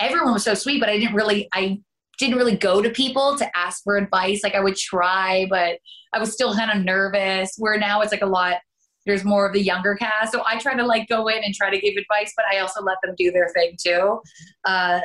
everyone 0.00 0.32
was 0.32 0.44
so 0.44 0.54
sweet, 0.54 0.80
but 0.80 0.88
I 0.88 0.98
didn't 0.98 1.14
really 1.14 1.48
I 1.52 1.80
didn't 2.22 2.38
really 2.38 2.56
go 2.56 2.80
to 2.80 2.88
people 2.88 3.36
to 3.36 3.56
ask 3.56 3.82
for 3.82 3.96
advice. 3.96 4.42
Like 4.44 4.54
I 4.54 4.60
would 4.60 4.76
try, 4.76 5.46
but 5.50 5.78
I 6.14 6.20
was 6.20 6.32
still 6.32 6.54
kind 6.54 6.70
of 6.70 6.84
nervous. 6.84 7.54
Where 7.58 7.76
now 7.78 8.00
it's 8.00 8.12
like 8.12 8.22
a 8.22 8.26
lot, 8.26 8.58
there's 9.06 9.24
more 9.24 9.44
of 9.44 9.52
the 9.52 9.60
younger 9.60 9.96
cast. 9.96 10.30
So 10.30 10.44
I 10.46 10.56
try 10.58 10.76
to 10.76 10.86
like 10.86 11.08
go 11.08 11.26
in 11.26 11.42
and 11.42 11.52
try 11.52 11.68
to 11.70 11.80
give 11.80 11.94
advice, 11.96 12.32
but 12.36 12.44
I 12.52 12.60
also 12.60 12.80
let 12.80 12.98
them 13.02 13.16
do 13.18 13.32
their 13.32 13.48
thing 13.48 13.76
too. 13.84 14.20
Uh, 14.64 15.00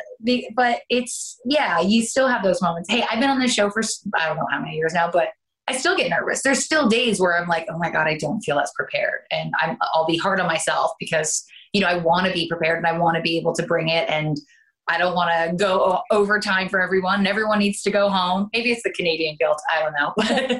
but 0.55 0.81
it's, 0.91 1.39
yeah, 1.45 1.79
you 1.79 2.03
still 2.03 2.27
have 2.27 2.43
those 2.43 2.61
moments. 2.61 2.87
Hey, 2.87 3.03
I've 3.09 3.19
been 3.19 3.31
on 3.31 3.39
this 3.39 3.53
show 3.53 3.71
for, 3.71 3.81
I 4.15 4.27
don't 4.27 4.37
know 4.37 4.45
how 4.51 4.59
many 4.59 4.75
years 4.75 4.93
now, 4.93 5.09
but 5.09 5.29
I 5.67 5.75
still 5.75 5.97
get 5.97 6.11
nervous. 6.11 6.43
There's 6.43 6.63
still 6.63 6.87
days 6.87 7.19
where 7.19 7.35
I'm 7.35 7.47
like, 7.47 7.65
oh 7.71 7.77
my 7.79 7.89
God, 7.89 8.05
I 8.05 8.17
don't 8.17 8.41
feel 8.41 8.59
as 8.59 8.71
prepared. 8.75 9.21
And 9.31 9.51
I'm, 9.59 9.77
I'll 9.93 10.05
be 10.05 10.17
hard 10.17 10.39
on 10.39 10.45
myself 10.45 10.91
because, 10.99 11.43
you 11.73 11.81
know, 11.81 11.87
I 11.87 11.97
want 11.97 12.27
to 12.27 12.31
be 12.31 12.47
prepared 12.47 12.77
and 12.77 12.85
I 12.85 12.97
want 12.97 13.15
to 13.15 13.21
be 13.21 13.37
able 13.39 13.53
to 13.55 13.63
bring 13.63 13.89
it 13.89 14.07
and 14.07 14.37
I 14.87 14.97
don't 14.97 15.15
want 15.15 15.29
to 15.31 15.55
go 15.55 16.01
overtime 16.11 16.69
for 16.69 16.81
everyone. 16.81 17.27
Everyone 17.27 17.59
needs 17.59 17.81
to 17.83 17.91
go 17.91 18.09
home. 18.09 18.49
Maybe 18.53 18.71
it's 18.71 18.83
the 18.83 18.91
Canadian 18.91 19.35
guilt. 19.37 19.61
I 19.71 19.81
don't 19.81 19.93
know. 19.93 20.59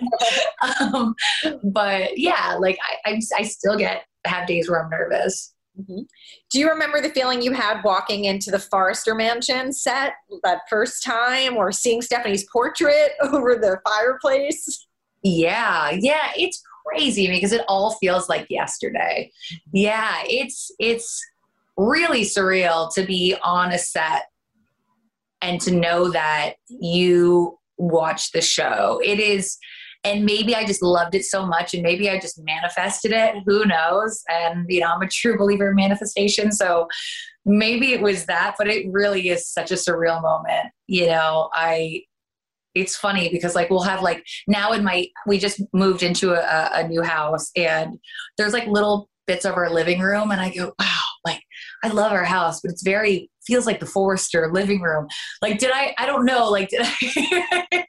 um, 0.94 1.16
but 1.64 2.18
yeah, 2.18 2.58
like 2.60 2.78
I, 3.06 3.12
I, 3.12 3.22
I, 3.38 3.44
still 3.44 3.78
get 3.78 4.04
have 4.26 4.48
days 4.48 4.70
where 4.70 4.84
I'm 4.84 4.90
nervous. 4.90 5.54
Mm-hmm. 5.80 6.02
Do 6.50 6.60
you 6.60 6.70
remember 6.70 7.02
the 7.02 7.10
feeling 7.10 7.42
you 7.42 7.54
had 7.54 7.82
walking 7.84 8.26
into 8.26 8.52
the 8.52 8.60
Forrester 8.60 9.16
Mansion 9.16 9.72
set 9.72 10.14
that 10.44 10.62
first 10.70 11.04
time, 11.04 11.56
or 11.56 11.72
seeing 11.72 12.02
Stephanie's 12.02 12.46
portrait 12.52 13.12
over 13.22 13.56
the 13.56 13.80
fireplace? 13.88 14.88
Yeah, 15.24 15.92
yeah, 15.92 16.32
it's 16.36 16.62
crazy 16.86 17.28
because 17.28 17.52
it 17.52 17.64
all 17.68 17.96
feels 17.96 18.30
like 18.30 18.48
yesterday. 18.50 19.32
Yeah, 19.72 20.22
it's 20.26 20.72
it's 20.80 21.24
really 21.78 22.22
surreal 22.22 22.94
to 22.96 23.06
be 23.06 23.36
on 23.44 23.72
a 23.72 23.78
set 23.78 24.24
and 25.42 25.62
to 25.62 25.72
know 25.72 26.10
that 26.12 26.54
you 26.68 27.58
watch 27.78 28.32
the 28.32 28.42
show. 28.42 29.00
It 29.04 29.20
is, 29.20 29.58
and 30.04 30.26
maybe 30.26 30.56
I 30.56 30.66
just 30.66 30.82
loved 30.82 31.16
it 31.16 31.26
so 31.26 31.46
much, 31.46 31.74
and 31.74 31.84
maybe 31.84 32.10
I 32.10 32.20
just 32.20 32.42
manifested 32.44 33.12
it. 33.12 33.36
Who 33.46 33.66
knows? 33.66 34.24
And, 34.30 34.66
you 34.68 34.80
know, 34.80 34.88
I'm 34.88 35.02
a 35.02 35.08
true 35.08 35.38
believer 35.38 35.70
in 35.70 35.76
manifestation. 35.76 36.52
So 36.52 36.88
maybe 37.46 37.94
it 37.94 38.02
was 38.02 38.26
that, 38.26 38.56
but 38.58 38.68
it 38.68 38.88
really 38.92 39.30
is 39.30 39.48
such 39.48 39.72
a 39.72 39.76
surreal 39.76 40.22
moment. 40.22 40.68
You 40.88 41.08
know, 41.08 41.50
I, 41.54 42.04
it's 42.74 42.96
funny 42.96 43.30
because 43.30 43.56
like 43.56 43.70
we'll 43.70 43.82
have 43.82 44.02
like 44.02 44.24
now 44.48 44.72
in 44.72 44.84
my 44.84 45.08
we 45.26 45.40
just 45.40 45.62
moved 45.74 46.04
into 46.04 46.34
a, 46.34 46.70
a 46.74 46.88
new 46.88 47.02
house 47.02 47.50
and 47.56 47.98
there's 48.38 48.54
like 48.54 48.68
little 48.68 49.10
bits 49.26 49.46
of 49.46 49.56
our 49.56 49.70
living 49.70 50.00
room 50.00 50.32
and 50.32 50.40
i 50.40 50.54
go 50.54 50.74
wow 50.80 50.97
like 51.28 51.42
I 51.84 51.90
love 51.90 52.12
our 52.12 52.24
house, 52.24 52.62
but 52.62 52.72
it's 52.72 52.84
very 52.84 53.30
feels 53.48 53.66
like 53.66 53.80
the 53.80 53.86
Forrester 53.86 54.50
living 54.52 54.82
room. 54.82 55.08
Like, 55.42 55.58
did 55.58 55.72
I? 55.74 55.96
I 55.98 56.06
don't 56.06 56.26
know. 56.26 56.50
Like, 56.50 56.70
did 56.70 56.82
I? 56.84 56.94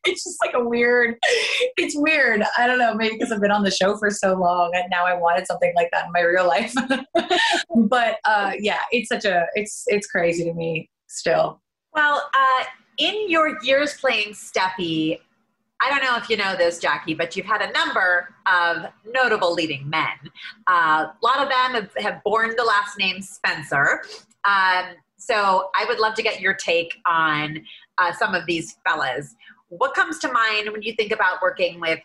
it's 0.05 0.25
just 0.25 0.39
like 0.45 0.55
a 0.55 0.65
weird. 0.65 1.17
It's 1.77 1.97
weird. 1.97 2.43
I 2.57 2.67
don't 2.67 2.79
know. 2.79 2.95
Maybe 2.95 3.17
because 3.17 3.33
I've 3.33 3.41
been 3.41 3.51
on 3.51 3.65
the 3.65 3.71
show 3.71 3.97
for 3.99 4.11
so 4.11 4.35
long, 4.35 4.71
and 4.75 4.85
now 4.91 5.05
I 5.05 5.15
wanted 5.15 5.47
something 5.47 5.73
like 5.77 5.91
that 5.93 6.07
in 6.07 6.13
my 6.13 6.21
real 6.21 6.47
life. 6.47 6.73
but 7.89 8.19
uh, 8.25 8.53
yeah, 8.59 8.81
it's 8.93 9.09
such 9.09 9.25
a. 9.25 9.47
It's 9.55 9.85
it's 9.89 10.07
crazy 10.07 10.45
to 10.45 10.55
me 10.55 10.89
still. 11.09 11.61
Well, 11.93 12.31
uh, 12.35 12.65
in 12.99 13.29
your 13.29 13.63
years 13.63 13.95
playing 13.95 14.33
Steffy, 14.33 15.19
I 15.81 15.91
don't 15.91 16.03
know 16.03 16.17
if 16.17 16.29
you 16.29 16.37
know 16.37 16.57
this, 16.57 16.79
Jackie, 16.79 17.15
but 17.15 17.37
you've 17.37 17.47
had 17.47 17.63
a 17.63 17.71
number 17.73 18.35
of 18.47 18.87
notable 19.07 19.55
leading 19.55 19.89
men. 19.89 20.17
Uh, 20.67 21.07
a 21.11 21.17
lot 21.23 21.39
of 21.39 21.49
them 21.49 21.83
have, 21.83 22.05
have, 22.05 22.23
borne 22.25 22.55
the 22.57 22.65
last 22.65 22.99
name 22.99 23.23
Spencer. 23.23 24.03
Um, 24.45 24.95
so 25.17 25.71
I 25.77 25.85
would 25.89 26.01
love 26.01 26.15
to 26.15 26.23
get 26.23 26.41
your 26.41 26.55
take 26.55 26.97
on 27.07 27.63
uh, 27.99 28.13
some 28.13 28.35
of 28.35 28.45
these 28.47 28.77
fellas. 28.87 29.35
what 29.69 29.95
comes 29.95 30.19
to 30.21 30.33
mind 30.33 30.71
when 30.73 30.83
you 30.83 30.95
think 30.95 31.13
about 31.13 31.43
working 31.43 31.81
with 31.81 32.01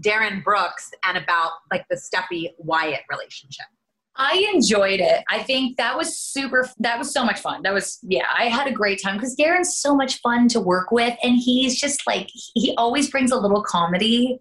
Darin 0.00 0.40
Brooks 0.40 0.90
and 1.04 1.18
about 1.18 1.52
like 1.70 1.86
the 1.88 1.96
Steffy 1.96 2.50
Wyatt 2.58 3.02
relationship? 3.10 3.66
I 4.16 4.50
enjoyed 4.52 5.00
it. 5.00 5.24
I 5.30 5.42
think 5.42 5.78
that 5.78 5.96
was 5.96 6.18
super, 6.18 6.68
that 6.80 6.98
was 6.98 7.12
so 7.12 7.24
much 7.24 7.40
fun. 7.40 7.62
That 7.62 7.72
was, 7.72 7.98
yeah, 8.02 8.26
I 8.36 8.44
had 8.44 8.66
a 8.66 8.72
great 8.72 9.00
time 9.02 9.16
because 9.16 9.34
Darin's 9.34 9.78
so 9.78 9.94
much 9.94 10.20
fun 10.20 10.48
to 10.48 10.60
work 10.60 10.90
with. 10.90 11.16
And 11.22 11.36
he's 11.36 11.80
just 11.80 12.06
like, 12.06 12.28
he 12.54 12.74
always 12.76 13.10
brings 13.10 13.32
a 13.32 13.38
little 13.38 13.62
comedy. 13.62 14.38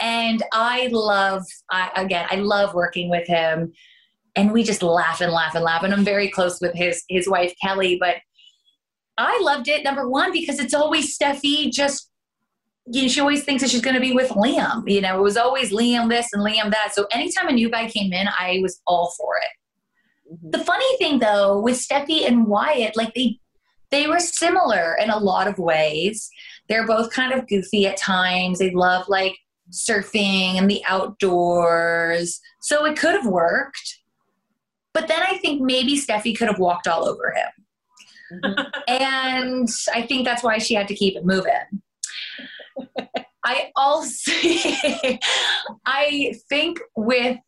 And 0.00 0.42
I 0.52 0.88
love, 0.90 1.44
I, 1.70 1.90
again, 1.94 2.26
I 2.30 2.36
love 2.36 2.74
working 2.74 3.08
with 3.08 3.28
him. 3.28 3.72
And 4.34 4.50
we 4.50 4.64
just 4.64 4.82
laugh 4.82 5.20
and 5.20 5.30
laugh 5.30 5.54
and 5.54 5.62
laugh. 5.62 5.84
And 5.84 5.92
I'm 5.92 6.04
very 6.04 6.28
close 6.28 6.60
with 6.60 6.74
his, 6.74 7.04
his 7.08 7.28
wife, 7.28 7.54
Kelly. 7.62 7.98
But 8.00 8.16
I 9.18 9.38
loved 9.42 9.68
it, 9.68 9.84
number 9.84 10.08
one, 10.08 10.32
because 10.32 10.58
it's 10.58 10.74
always 10.74 11.16
Steffy 11.16 11.70
just 11.70 12.10
you 12.86 13.02
know, 13.02 13.08
she 13.08 13.20
always 13.20 13.44
thinks 13.44 13.62
that 13.62 13.70
she's 13.70 13.80
going 13.80 13.94
to 13.94 14.00
be 14.00 14.12
with 14.12 14.30
Liam. 14.30 14.88
You 14.90 15.00
know, 15.00 15.18
it 15.18 15.22
was 15.22 15.36
always 15.36 15.72
Liam 15.72 16.08
this 16.08 16.32
and 16.32 16.42
Liam 16.42 16.70
that. 16.70 16.92
So 16.94 17.06
anytime 17.12 17.48
a 17.48 17.52
new 17.52 17.70
guy 17.70 17.88
came 17.88 18.12
in, 18.12 18.26
I 18.38 18.58
was 18.62 18.80
all 18.86 19.14
for 19.16 19.36
it. 19.36 20.32
Mm-hmm. 20.34 20.50
The 20.50 20.58
funny 20.58 20.96
thing 20.96 21.18
though, 21.18 21.60
with 21.60 21.76
Steffy 21.76 22.26
and 22.26 22.46
Wyatt, 22.46 22.96
like 22.96 23.14
they 23.14 23.38
they 23.90 24.08
were 24.08 24.20
similar 24.20 24.96
in 25.00 25.10
a 25.10 25.18
lot 25.18 25.46
of 25.46 25.58
ways. 25.58 26.30
They're 26.68 26.86
both 26.86 27.12
kind 27.12 27.32
of 27.32 27.46
goofy 27.46 27.86
at 27.86 27.98
times. 27.98 28.58
They 28.58 28.70
love 28.70 29.06
like 29.08 29.36
surfing 29.70 30.56
and 30.56 30.68
the 30.70 30.82
outdoors. 30.86 32.40
So 32.62 32.86
it 32.86 32.96
could 32.96 33.14
have 33.14 33.26
worked. 33.26 33.98
But 34.94 35.08
then 35.08 35.20
I 35.20 35.38
think 35.38 35.60
maybe 35.60 36.00
Steffy 36.00 36.36
could 36.36 36.48
have 36.48 36.58
walked 36.58 36.88
all 36.88 37.06
over 37.06 37.32
him. 37.32 37.48
Mm-hmm. 38.42 38.62
and 38.88 39.68
I 39.94 40.02
think 40.06 40.24
that's 40.24 40.42
why 40.42 40.56
she 40.56 40.72
had 40.72 40.88
to 40.88 40.94
keep 40.94 41.16
it 41.16 41.26
moving. 41.26 41.82
I 43.44 43.70
also, 43.76 44.30
I 45.86 46.34
think 46.48 46.78
with 46.96 47.38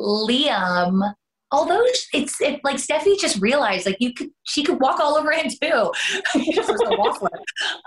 Liam, 0.00 1.14
although 1.52 1.84
it's 2.12 2.40
it, 2.40 2.60
like 2.64 2.76
Steffy 2.76 3.18
just 3.18 3.40
realized 3.40 3.86
like 3.86 3.98
you 4.00 4.12
could 4.12 4.30
she 4.42 4.64
could 4.64 4.80
walk 4.80 4.98
all 4.98 5.16
over 5.16 5.30
him 5.30 5.48
too. 5.48 5.92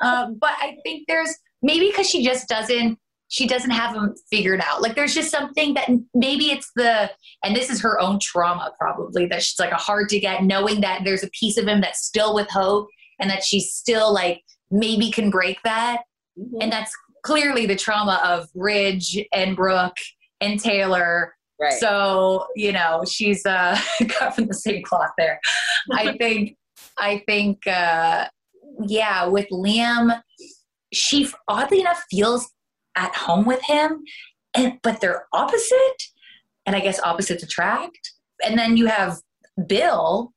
um, 0.01 0.37
but 0.39 0.51
I 0.59 0.77
think 0.83 1.03
there's 1.07 1.35
maybe 1.61 1.87
because 1.89 2.09
she 2.09 2.23
just 2.23 2.47
doesn't 2.47 2.97
she 3.29 3.45
doesn't 3.45 3.71
have 3.71 3.93
him 3.93 4.15
figured 4.31 4.61
out. 4.61 4.81
Like 4.81 4.95
there's 4.95 5.13
just 5.13 5.29
something 5.29 5.73
that 5.73 5.89
maybe 6.13 6.51
it's 6.51 6.71
the 6.77 7.11
and 7.43 7.55
this 7.55 7.69
is 7.69 7.81
her 7.81 7.99
own 7.99 8.19
trauma 8.21 8.71
probably 8.79 9.25
that 9.27 9.43
she's 9.43 9.59
like 9.59 9.71
a 9.71 9.75
hard 9.75 10.07
to 10.09 10.19
get 10.19 10.43
knowing 10.43 10.79
that 10.81 11.01
there's 11.03 11.23
a 11.23 11.29
piece 11.31 11.57
of 11.57 11.67
him 11.67 11.81
that's 11.81 12.05
still 12.05 12.33
with 12.33 12.49
hope 12.49 12.87
and 13.19 13.29
that 13.29 13.43
she's 13.43 13.73
still 13.73 14.13
like 14.13 14.41
maybe 14.71 15.11
can 15.11 15.29
break 15.29 15.61
that 15.63 16.03
Mm-hmm. 16.39 16.61
And 16.61 16.71
that's 16.71 16.93
clearly 17.23 17.65
the 17.65 17.75
trauma 17.75 18.21
of 18.23 18.47
Ridge 18.53 19.19
and 19.33 19.55
Brooke 19.55 19.97
and 20.41 20.59
Taylor. 20.59 21.33
Right. 21.59 21.73
So, 21.73 22.47
you 22.55 22.71
know, 22.71 23.03
she's 23.07 23.45
uh, 23.45 23.79
cut 24.07 24.35
from 24.35 24.47
the 24.47 24.53
same 24.53 24.83
cloth 24.83 25.11
there. 25.17 25.39
I 25.91 26.15
think, 26.19 26.55
I 26.97 27.23
think, 27.27 27.65
uh, 27.67 28.27
yeah, 28.85 29.25
with 29.25 29.47
Liam, 29.51 30.21
she 30.93 31.27
oddly 31.47 31.81
enough 31.81 32.03
feels 32.09 32.49
at 32.95 33.13
home 33.15 33.45
with 33.45 33.61
him, 33.63 34.03
and 34.53 34.79
but 34.83 35.01
they're 35.01 35.25
opposite, 35.33 36.03
and 36.65 36.75
I 36.75 36.79
guess 36.79 36.99
opposites 37.01 37.43
attract. 37.43 38.13
And 38.45 38.57
then 38.57 38.77
you 38.77 38.85
have 38.85 39.17
Bill, 39.67 40.31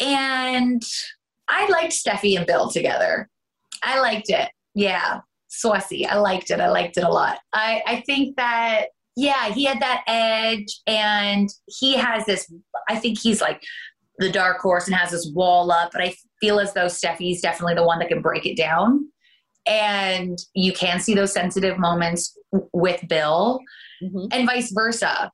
and 0.00 0.82
I 1.48 1.68
liked 1.68 1.92
Steffy 1.92 2.36
and 2.36 2.46
Bill 2.46 2.70
together. 2.70 3.28
I 3.82 4.00
liked 4.00 4.30
it 4.30 4.50
yeah, 4.74 5.20
saucy. 5.48 6.06
I 6.06 6.16
liked 6.16 6.50
it. 6.50 6.60
I 6.60 6.70
liked 6.70 6.96
it 6.96 7.04
a 7.04 7.08
lot. 7.08 7.38
I, 7.52 7.82
I 7.86 8.00
think 8.06 8.36
that, 8.36 8.86
yeah, 9.16 9.50
he 9.50 9.64
had 9.64 9.80
that 9.80 10.02
edge 10.06 10.80
and 10.86 11.48
he 11.66 11.96
has 11.96 12.24
this, 12.26 12.52
I 12.88 12.96
think 12.96 13.18
he's 13.18 13.40
like 13.40 13.62
the 14.18 14.30
dark 14.30 14.60
horse 14.60 14.86
and 14.86 14.94
has 14.94 15.10
this 15.10 15.30
wall 15.34 15.70
up, 15.72 15.90
but 15.92 16.02
I 16.02 16.14
feel 16.40 16.60
as 16.60 16.72
though 16.72 16.86
Steffy's 16.86 17.40
definitely 17.40 17.74
the 17.74 17.84
one 17.84 17.98
that 17.98 18.08
can 18.08 18.22
break 18.22 18.46
it 18.46 18.56
down. 18.56 19.08
And 19.66 20.38
you 20.54 20.72
can 20.72 21.00
see 21.00 21.14
those 21.14 21.32
sensitive 21.32 21.78
moments 21.78 22.36
with 22.72 23.06
Bill 23.08 23.60
mm-hmm. 24.02 24.26
and 24.32 24.46
vice 24.46 24.72
versa. 24.72 25.30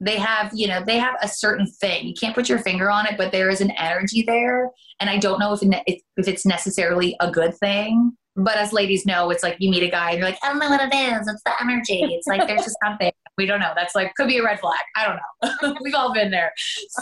They 0.00 0.16
have, 0.16 0.50
you 0.54 0.68
know, 0.68 0.82
they 0.84 0.98
have 0.98 1.14
a 1.22 1.28
certain 1.28 1.66
thing. 1.66 2.06
You 2.06 2.14
can't 2.14 2.34
put 2.34 2.48
your 2.48 2.58
finger 2.58 2.90
on 2.90 3.06
it, 3.06 3.16
but 3.16 3.32
there 3.32 3.48
is 3.48 3.60
an 3.60 3.70
energy 3.72 4.22
there. 4.22 4.70
And 5.00 5.08
I 5.08 5.18
don't 5.18 5.38
know 5.38 5.54
if, 5.54 5.62
if 5.86 6.28
it's 6.28 6.46
necessarily 6.46 7.16
a 7.20 7.30
good 7.30 7.54
thing 7.56 8.16
but 8.36 8.56
as 8.56 8.72
ladies 8.72 9.06
know, 9.06 9.30
it's 9.30 9.42
like 9.42 9.56
you 9.58 9.70
meet 9.70 9.82
a 9.82 9.90
guy 9.90 10.10
and 10.10 10.18
you're 10.18 10.28
like, 10.28 10.38
I 10.42 10.48
don't 10.48 10.58
know 10.58 10.68
what 10.68 10.80
it 10.80 10.94
is. 10.94 11.26
It's 11.26 11.42
the 11.44 11.52
energy. 11.60 12.00
It's 12.02 12.26
like 12.26 12.46
there's 12.46 12.64
just 12.64 12.76
something. 12.84 13.10
We 13.38 13.46
don't 13.46 13.60
know. 13.60 13.72
That's 13.74 13.94
like 13.94 14.14
could 14.14 14.28
be 14.28 14.38
a 14.38 14.44
red 14.44 14.60
flag. 14.60 14.78
I 14.94 15.06
don't 15.06 15.16
know. 15.62 15.74
We've 15.82 15.94
all 15.94 16.12
been 16.12 16.30
there. 16.30 16.52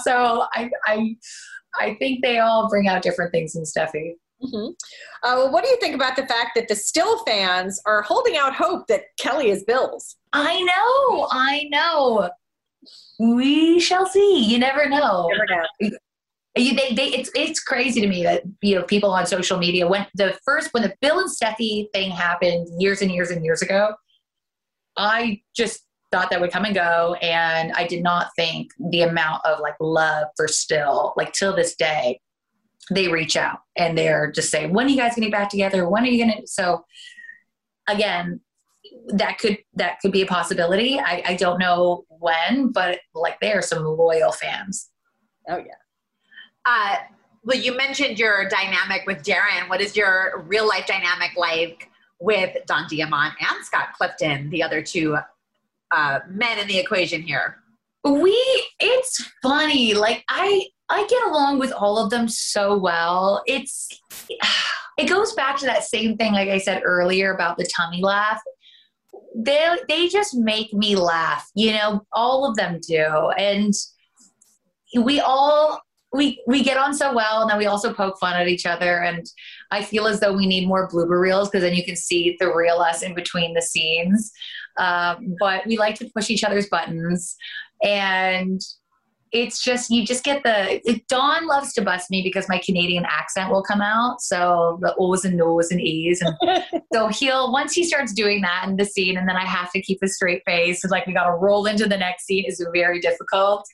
So 0.03 0.47
I 0.53 0.71
I 0.87 1.17
I 1.79 1.95
think 1.99 2.23
they 2.23 2.39
all 2.39 2.69
bring 2.69 2.87
out 2.89 3.03
different 3.03 3.33
things 3.33 3.57
in 3.57 3.65
Steffy. 3.65 4.13
Mm-hmm. 4.43 4.71
Uh, 5.23 5.37
well, 5.37 5.53
what 5.53 5.65
do 5.65 5.71
you 5.71 5.79
think 5.81 5.95
about 5.95 6.17
the 6.17 6.27
fact 6.27 6.51
that 6.55 6.69
the 6.69 6.75
still 6.75 7.25
fans 7.25 7.81
are 7.87 8.03
holding 8.03 8.37
out 8.37 8.55
hope 8.55 8.87
that 8.89 9.05
Kelly 9.19 9.51
is 9.51 9.65
Bill's? 9.65 10.17
I 10.33 10.61
know, 10.61 11.29
I 11.31 11.69
know. 11.71 12.31
We 13.19 13.81
shall 13.81 14.07
see. 14.07 14.45
You 14.45 14.59
never 14.59 14.89
know. 14.89 15.31
Never 15.33 15.47
know. 15.47 15.97
You, 16.57 16.75
they, 16.75 16.95
they, 16.95 17.09
it's 17.09 17.31
it's 17.35 17.61
crazy 17.61 18.01
to 18.01 18.07
me 18.07 18.23
that 18.23 18.43
you 18.63 18.77
know 18.77 18.85
people 18.85 19.11
on 19.11 19.27
social 19.27 19.59
media 19.59 19.89
when 19.89 20.07
the 20.15 20.39
first 20.45 20.73
when 20.73 20.85
the 20.85 20.95
Bill 21.01 21.19
and 21.19 21.29
Steffy 21.29 21.89
thing 21.93 22.13
happened 22.13 22.69
years 22.81 23.03
and 23.03 23.11
years 23.11 23.31
and 23.31 23.45
years 23.45 23.61
ago, 23.61 23.95
I 24.97 25.43
just 25.57 25.81
thought 26.13 26.31
that 26.31 26.41
would 26.41 26.53
come 26.53 26.65
and 26.65 26.75
go, 26.75 27.17
and 27.21 27.73
I 27.73 27.89
did 27.89 28.05
not 28.05 28.29
think 28.37 28.71
the 28.91 29.03
amount 29.03 29.45
of 29.45 29.59
like 29.59 29.75
love 29.81 30.29
for 30.37 30.47
still 30.47 31.13
like 31.17 31.33
till 31.33 31.57
this 31.57 31.75
day, 31.75 32.21
they 32.93 33.09
reach 33.09 33.37
out 33.37 33.59
and 33.77 33.99
they're 33.99 34.31
just 34.31 34.51
saying, 34.51 34.73
when 34.73 34.87
are 34.87 34.91
you 34.91 34.97
guys 34.97 35.17
getting 35.17 35.33
back 35.33 35.49
together? 35.49 35.89
When 35.89 36.05
are 36.05 36.07
you 36.07 36.25
gonna? 36.25 36.47
So 36.47 36.85
again, 37.89 38.41
that 39.09 39.39
could 39.39 39.59
that 39.75 39.99
could 40.01 40.13
be 40.13 40.23
a 40.23 40.27
possibility. 40.27 41.01
I, 41.01 41.23
I 41.27 41.35
don't 41.35 41.59
know 41.59 42.05
when, 42.09 42.71
but 42.71 43.01
like 43.13 43.41
they 43.41 43.53
are 43.53 43.63
some 43.63 43.85
loyal 43.85 44.31
fans. 44.31 44.91
Oh 45.49 45.57
yeah. 45.57 45.75
Uh, 46.67 46.97
well, 47.45 47.59
you 47.59 47.77
mentioned 47.77 48.19
your 48.19 48.49
dynamic 48.49 49.03
with 49.07 49.23
Darin. 49.23 49.69
What 49.69 49.81
is 49.81 49.97
your 49.97 50.45
real 50.47 50.67
life 50.67 50.87
dynamic 50.87 51.33
like 51.37 51.91
with 52.19 52.57
Don 52.67 52.89
Diamont 52.89 53.35
and 53.41 53.65
Scott 53.65 53.89
Clifton, 53.97 54.49
the 54.51 54.63
other 54.63 54.83
two 54.83 55.19
uh, 55.91 56.21
men 56.29 56.59
in 56.59 56.67
the 56.67 56.79
equation 56.79 57.23
here? 57.23 57.59
We, 58.03 58.37
it's 58.81 59.31
funny. 59.43 59.95
Like 59.95 60.25
I, 60.29 60.69
I 60.89 61.07
get 61.07 61.23
along 61.25 61.59
with 61.59 61.73
all 61.73 61.99
of 61.99 62.11
them 62.11 62.29
so 62.29 62.79
well. 62.79 63.43
It's, 63.47 63.89
it 64.99 65.09
goes 65.09 65.35
back 65.35 65.59
to 65.59 65.67
that 65.67 65.85
same 65.85 66.17
thing, 66.17 66.33
like 66.33 66.49
I 66.49 66.59
said 66.59 66.83
earlier 66.85 67.35
about 67.35 67.59
the 67.59 67.67
tummy 67.67 68.03
laugh. 68.03 68.41
They, 69.37 69.77
they 69.89 70.09
just 70.09 70.35
make 70.35 70.73
me 70.73 70.97
laugh. 70.97 71.51
You 71.55 71.73
know, 71.73 72.07
all 72.13 72.49
of 72.49 72.57
them 72.57 72.81
do, 72.87 73.31
and 73.37 73.75
we 74.97 75.21
all 75.21 75.81
we 76.15 76.41
we 76.47 76.63
get 76.63 76.79
on 76.79 76.95
so 76.95 77.13
well 77.13 77.43
and 77.43 77.51
then 77.51 77.59
we 77.59 77.67
also 77.67 77.93
poke 77.93 78.17
fun 78.19 78.35
at 78.35 78.47
each 78.47 78.65
other 78.65 79.03
and 79.03 79.27
i 79.73 79.83
feel 79.83 80.07
as 80.07 80.21
though 80.21 80.33
we 80.33 80.47
need 80.47 80.67
more 80.67 80.89
blooper 80.89 81.21
reels 81.21 81.49
because 81.51 81.63
then 81.63 81.75
you 81.75 81.85
can 81.85 81.97
see 81.97 82.37
the 82.39 82.55
real 82.55 82.79
us 82.85 83.03
in 83.03 83.15
between 83.15 83.55
the 83.55 83.63
scenes. 83.63 84.33
Um, 84.79 85.37
but 85.39 85.67
we 85.67 85.77
like 85.77 85.97
to 85.97 86.11
push 86.15 86.31
each 86.31 86.45
other's 86.45 86.69
buttons 86.69 87.37
and 87.83 88.61
it's 89.35 89.63
just 89.63 89.91
you 89.91 90.07
just 90.07 90.23
get 90.23 90.45
the 90.45 90.81
it, 90.89 91.07
Don 91.09 91.47
loves 91.49 91.73
to 91.75 91.83
bust 91.83 92.09
me 92.09 92.23
because 92.23 92.49
my 92.49 92.59
Canadian 92.65 93.05
accent 93.05 93.51
will 93.51 93.65
come 93.65 93.81
out. 93.81 94.23
So 94.23 94.79
the 94.81 94.95
O's 94.97 95.25
and 95.25 95.37
no's 95.37 95.73
and 95.73 95.81
E's. 95.81 96.23
And 96.23 96.63
so 96.93 97.09
he'll 97.09 97.53
once 97.53 97.73
he 97.73 97.85
starts 97.85 98.13
doing 98.13 98.43
that 98.43 98.67
in 98.69 98.77
the 98.77 98.85
scene 98.85 99.17
and 99.17 99.29
then 99.29 99.37
I 99.37 99.45
have 99.45 99.73
to 99.73 99.83
keep 99.83 99.99
a 100.03 100.09
straight 100.09 100.43
face 100.47 100.85
and 100.85 100.91
like 100.93 101.07
we 101.07 101.13
gotta 101.13 101.33
roll 101.33 101.67
into 101.67 101.87
the 101.87 101.97
next 101.97 102.27
scene 102.27 102.45
is 102.47 102.65
very 102.73 103.01
difficult. 103.01 103.67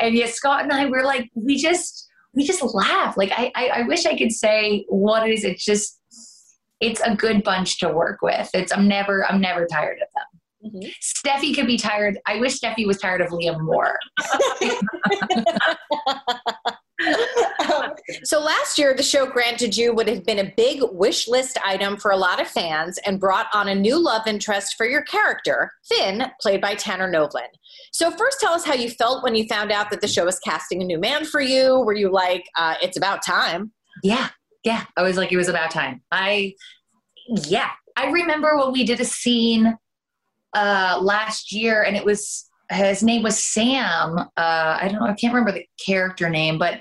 And 0.00 0.14
yes, 0.14 0.34
Scott 0.34 0.62
and 0.62 0.72
I 0.72 0.86
we're 0.86 1.04
like, 1.04 1.28
we 1.34 1.58
just 1.58 2.08
we 2.32 2.44
just 2.44 2.62
laugh. 2.62 3.16
Like 3.16 3.32
I, 3.32 3.50
I, 3.56 3.66
I 3.68 3.82
wish 3.82 4.06
I 4.06 4.16
could 4.16 4.30
say 4.30 4.84
what 4.88 5.28
it 5.28 5.34
is. 5.34 5.44
It's 5.44 5.64
just 5.64 5.98
it's 6.78 7.00
a 7.00 7.16
good 7.16 7.42
bunch 7.42 7.80
to 7.80 7.88
work 7.88 8.22
with. 8.22 8.48
It's 8.54 8.72
I'm 8.72 8.86
never 8.86 9.26
I'm 9.26 9.40
never 9.40 9.66
tired 9.66 9.98
of 10.00 10.08
them. 10.14 10.29
Mm-hmm. 10.64 10.88
Steffy 11.00 11.54
could 11.54 11.66
be 11.66 11.78
tired. 11.78 12.18
I 12.26 12.38
wish 12.38 12.60
Steffy 12.60 12.86
was 12.86 12.98
tired 12.98 13.20
of 13.20 13.28
Liam 13.28 13.60
more. 13.60 13.98
um, 17.72 17.92
so 18.24 18.40
last 18.40 18.78
year, 18.78 18.94
the 18.94 19.02
show 19.02 19.26
granted 19.26 19.76
you 19.76 19.94
what 19.94 20.06
had 20.06 20.24
been 20.24 20.38
a 20.38 20.52
big 20.56 20.82
wish 20.92 21.28
list 21.28 21.58
item 21.64 21.96
for 21.96 22.10
a 22.10 22.16
lot 22.16 22.40
of 22.40 22.48
fans 22.48 22.98
and 23.06 23.18
brought 23.18 23.46
on 23.54 23.68
a 23.68 23.74
new 23.74 23.98
love 23.98 24.26
interest 24.26 24.74
for 24.76 24.86
your 24.86 25.02
character, 25.02 25.72
Finn, 25.88 26.26
played 26.40 26.60
by 26.60 26.74
Tanner 26.74 27.10
Novlan. 27.10 27.48
So 27.92 28.10
first, 28.10 28.40
tell 28.40 28.52
us 28.52 28.64
how 28.64 28.74
you 28.74 28.90
felt 28.90 29.24
when 29.24 29.34
you 29.34 29.46
found 29.46 29.72
out 29.72 29.90
that 29.90 30.02
the 30.02 30.08
show 30.08 30.26
was 30.26 30.38
casting 30.40 30.82
a 30.82 30.84
new 30.84 30.98
man 30.98 31.24
for 31.24 31.40
you. 31.40 31.80
Were 31.80 31.94
you 31.94 32.10
like, 32.10 32.44
uh, 32.58 32.74
"It's 32.82 32.98
about 32.98 33.24
time"? 33.24 33.72
Yeah, 34.02 34.28
yeah. 34.62 34.84
I 34.96 35.02
was 35.02 35.16
like, 35.16 35.32
"It 35.32 35.38
was 35.38 35.48
about 35.48 35.70
time." 35.70 36.02
I 36.12 36.54
yeah, 37.28 37.70
I 37.96 38.10
remember 38.10 38.58
when 38.58 38.72
we 38.72 38.84
did 38.84 39.00
a 39.00 39.04
scene 39.04 39.76
uh, 40.54 40.98
last 41.00 41.52
year, 41.52 41.82
and 41.82 41.96
it 41.96 42.04
was 42.04 42.49
his 42.70 43.02
name 43.02 43.22
was 43.22 43.42
Sam. 43.42 44.18
Uh, 44.18 44.26
I 44.36 44.88
don't 44.90 45.00
know, 45.00 45.06
I 45.06 45.14
can't 45.14 45.34
remember 45.34 45.52
the 45.52 45.66
character 45.84 46.30
name, 46.30 46.58
but 46.58 46.80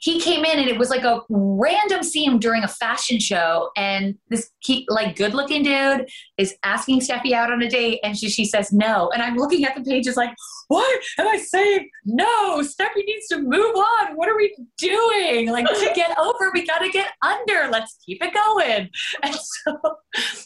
he 0.00 0.20
came 0.20 0.44
in 0.44 0.58
and 0.58 0.68
it 0.68 0.78
was 0.78 0.90
like 0.90 1.04
a 1.04 1.22
random 1.28 2.02
scene 2.02 2.38
during 2.38 2.62
a 2.62 2.68
fashion 2.68 3.18
show. 3.18 3.70
And 3.76 4.16
this 4.28 4.50
he, 4.60 4.86
like 4.90 5.16
good 5.16 5.34
looking 5.34 5.62
dude 5.62 6.08
is 6.36 6.54
asking 6.62 7.00
Steffy 7.00 7.32
out 7.32 7.52
on 7.52 7.62
a 7.62 7.68
date, 7.68 8.00
and 8.02 8.16
she, 8.16 8.28
she 8.28 8.44
says 8.44 8.72
no. 8.72 9.10
And 9.10 9.22
I'm 9.22 9.36
looking 9.36 9.64
at 9.64 9.74
the 9.74 9.82
pages 9.82 10.16
like, 10.16 10.34
what 10.68 11.00
am 11.18 11.26
I 11.26 11.38
saying? 11.38 11.88
No, 12.04 12.60
Steffy 12.60 13.04
needs 13.04 13.26
to 13.28 13.38
move 13.38 13.74
on. 13.74 14.16
What 14.16 14.28
are 14.28 14.36
we 14.36 14.54
doing? 14.78 15.50
Like 15.50 15.66
to 15.66 15.92
get 15.94 16.16
over, 16.18 16.50
we 16.52 16.66
got 16.66 16.78
to 16.78 16.90
get 16.90 17.12
under. 17.22 17.70
Let's 17.70 17.96
keep 18.04 18.22
it 18.22 18.34
going. 18.34 18.90
And 19.22 19.34
so 19.34 19.76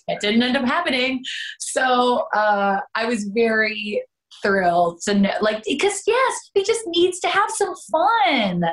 it 0.09 0.21
didn't 0.21 0.43
end 0.43 0.57
up 0.57 0.65
happening. 0.65 1.23
So 1.59 2.27
uh, 2.35 2.81
I 2.95 3.07
was 3.07 3.25
very 3.25 4.03
thrilled 4.45 5.01
to 5.07 5.15
know, 5.15 5.33
like, 5.41 5.65
because 5.67 6.03
yes, 6.07 6.51
he 6.55 6.63
just 6.63 6.83
needs 6.87 7.19
to 7.21 7.29
have 7.29 7.51
some 7.51 7.75
fun. 7.91 8.65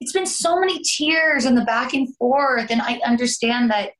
It's 0.00 0.12
been 0.12 0.26
so 0.26 0.58
many 0.58 0.82
tears 0.82 1.44
and 1.44 1.56
the 1.56 1.64
back 1.64 1.92
and 1.92 2.08
forth, 2.16 2.70
and 2.70 2.80
I 2.80 3.00
understand 3.04 3.70
that, 3.70 3.90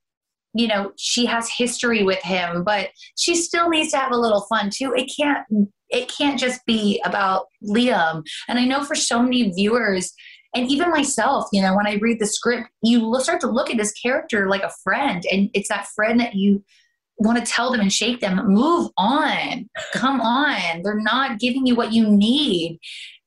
you 0.54 0.66
know, 0.66 0.92
she 0.96 1.26
has 1.26 1.50
history 1.50 2.02
with 2.02 2.22
him, 2.22 2.64
but 2.64 2.88
she 3.16 3.34
still 3.34 3.68
needs 3.68 3.90
to 3.90 3.98
have 3.98 4.12
a 4.12 4.16
little 4.16 4.46
fun 4.48 4.70
too. 4.72 4.94
It 4.96 5.12
can't, 5.16 5.46
it 5.90 6.10
can't 6.10 6.40
just 6.40 6.64
be 6.66 7.00
about 7.04 7.46
Liam. 7.62 8.22
And 8.48 8.58
I 8.58 8.64
know 8.64 8.82
for 8.82 8.94
so 8.94 9.22
many 9.22 9.50
viewers, 9.50 10.12
and 10.54 10.70
even 10.70 10.90
myself, 10.90 11.48
you 11.52 11.60
know, 11.60 11.76
when 11.76 11.86
I 11.86 11.98
read 12.00 12.20
the 12.20 12.26
script, 12.26 12.68
you 12.82 13.14
start 13.20 13.40
to 13.42 13.50
look 13.50 13.68
at 13.70 13.76
this 13.76 13.92
character 13.92 14.48
like 14.48 14.62
a 14.62 14.72
friend, 14.82 15.22
and 15.30 15.50
it's 15.52 15.68
that 15.68 15.88
friend 15.94 16.18
that 16.20 16.34
you 16.34 16.64
want 17.18 17.38
to 17.38 17.50
tell 17.50 17.72
them 17.72 17.80
and 17.80 17.92
shake 17.92 18.20
them 18.20 18.40
move 18.46 18.90
on. 18.96 19.68
Come 19.92 20.20
on. 20.20 20.82
They're 20.82 21.00
not 21.00 21.38
giving 21.38 21.66
you 21.66 21.74
what 21.74 21.92
you 21.92 22.08
need. 22.08 22.78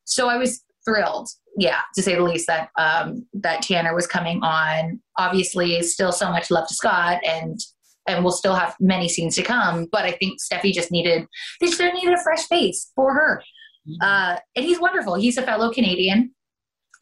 So 0.06 0.28
i 0.28 0.38
was 0.38 0.64
thrilled 0.84 1.30
yeah 1.58 1.82
to 1.94 2.02
say 2.02 2.16
the 2.16 2.24
least 2.24 2.48
that 2.48 2.70
um 2.78 3.26
that 3.34 3.62
tanner 3.62 3.94
was 3.94 4.08
coming 4.08 4.42
on. 4.44 5.00
Obviously 5.18 5.82
still 5.84 6.12
so 6.12 6.30
much 6.30 6.50
love 6.50 6.68
to 6.68 6.74
scott 6.74 7.20
and 7.26 7.60
and 8.08 8.24
we'll 8.24 8.34
still 8.34 8.56
have 8.56 8.76
many 8.80 9.08
scenes 9.08 9.36
to 9.36 9.44
come 9.44 9.88
but 9.92 10.06
i 10.06 10.12
think 10.12 10.40
steffy 10.42 10.74
just 10.74 10.92
needed 10.92 11.26
they 11.60 11.68
just 11.68 11.80
needed 11.80 12.14
a 12.14 12.24
fresh 12.24 12.46
face 12.48 12.92
for 12.96 13.14
her. 13.14 13.44
Mm-hmm. 13.88 14.02
uh 14.02 14.38
and 14.56 14.66
he's 14.66 14.80
wonderful. 14.80 15.16
He's 15.16 15.38
a 15.38 15.44
fellow 15.44 15.72
canadian. 15.72 16.34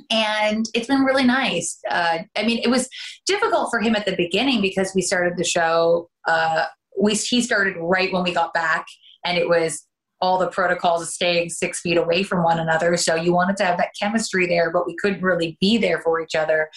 And 0.09 0.65
it's 0.73 0.87
been 0.87 1.03
really 1.03 1.25
nice. 1.25 1.77
Uh, 1.89 2.19
I 2.35 2.43
mean, 2.43 2.59
it 2.63 2.69
was 2.69 2.87
difficult 3.27 3.69
for 3.69 3.79
him 3.79 3.95
at 3.95 4.05
the 4.05 4.15
beginning 4.15 4.61
because 4.61 4.93
we 4.95 5.01
started 5.01 5.33
the 5.37 5.43
show 5.43 6.09
uh, 6.27 6.65
we 6.99 7.15
he 7.15 7.41
started 7.41 7.75
right 7.79 8.11
when 8.11 8.23
we 8.23 8.33
got 8.33 8.53
back, 8.53 8.85
and 9.25 9.37
it 9.37 9.47
was 9.47 9.85
all 10.21 10.37
the 10.37 10.49
protocols 10.49 11.01
of 11.01 11.07
staying 11.07 11.49
six 11.49 11.79
feet 11.79 11.97
away 11.97 12.23
from 12.23 12.43
one 12.43 12.59
another. 12.59 12.97
So 12.97 13.15
you 13.15 13.33
wanted 13.33 13.55
to 13.57 13.65
have 13.65 13.77
that 13.77 13.91
chemistry 13.99 14.45
there, 14.45 14.69
but 14.71 14.85
we 14.85 14.95
couldn't 15.01 15.21
really 15.21 15.57
be 15.61 15.77
there 15.77 16.01
for 16.01 16.19
each 16.21 16.35
other. 16.35 16.69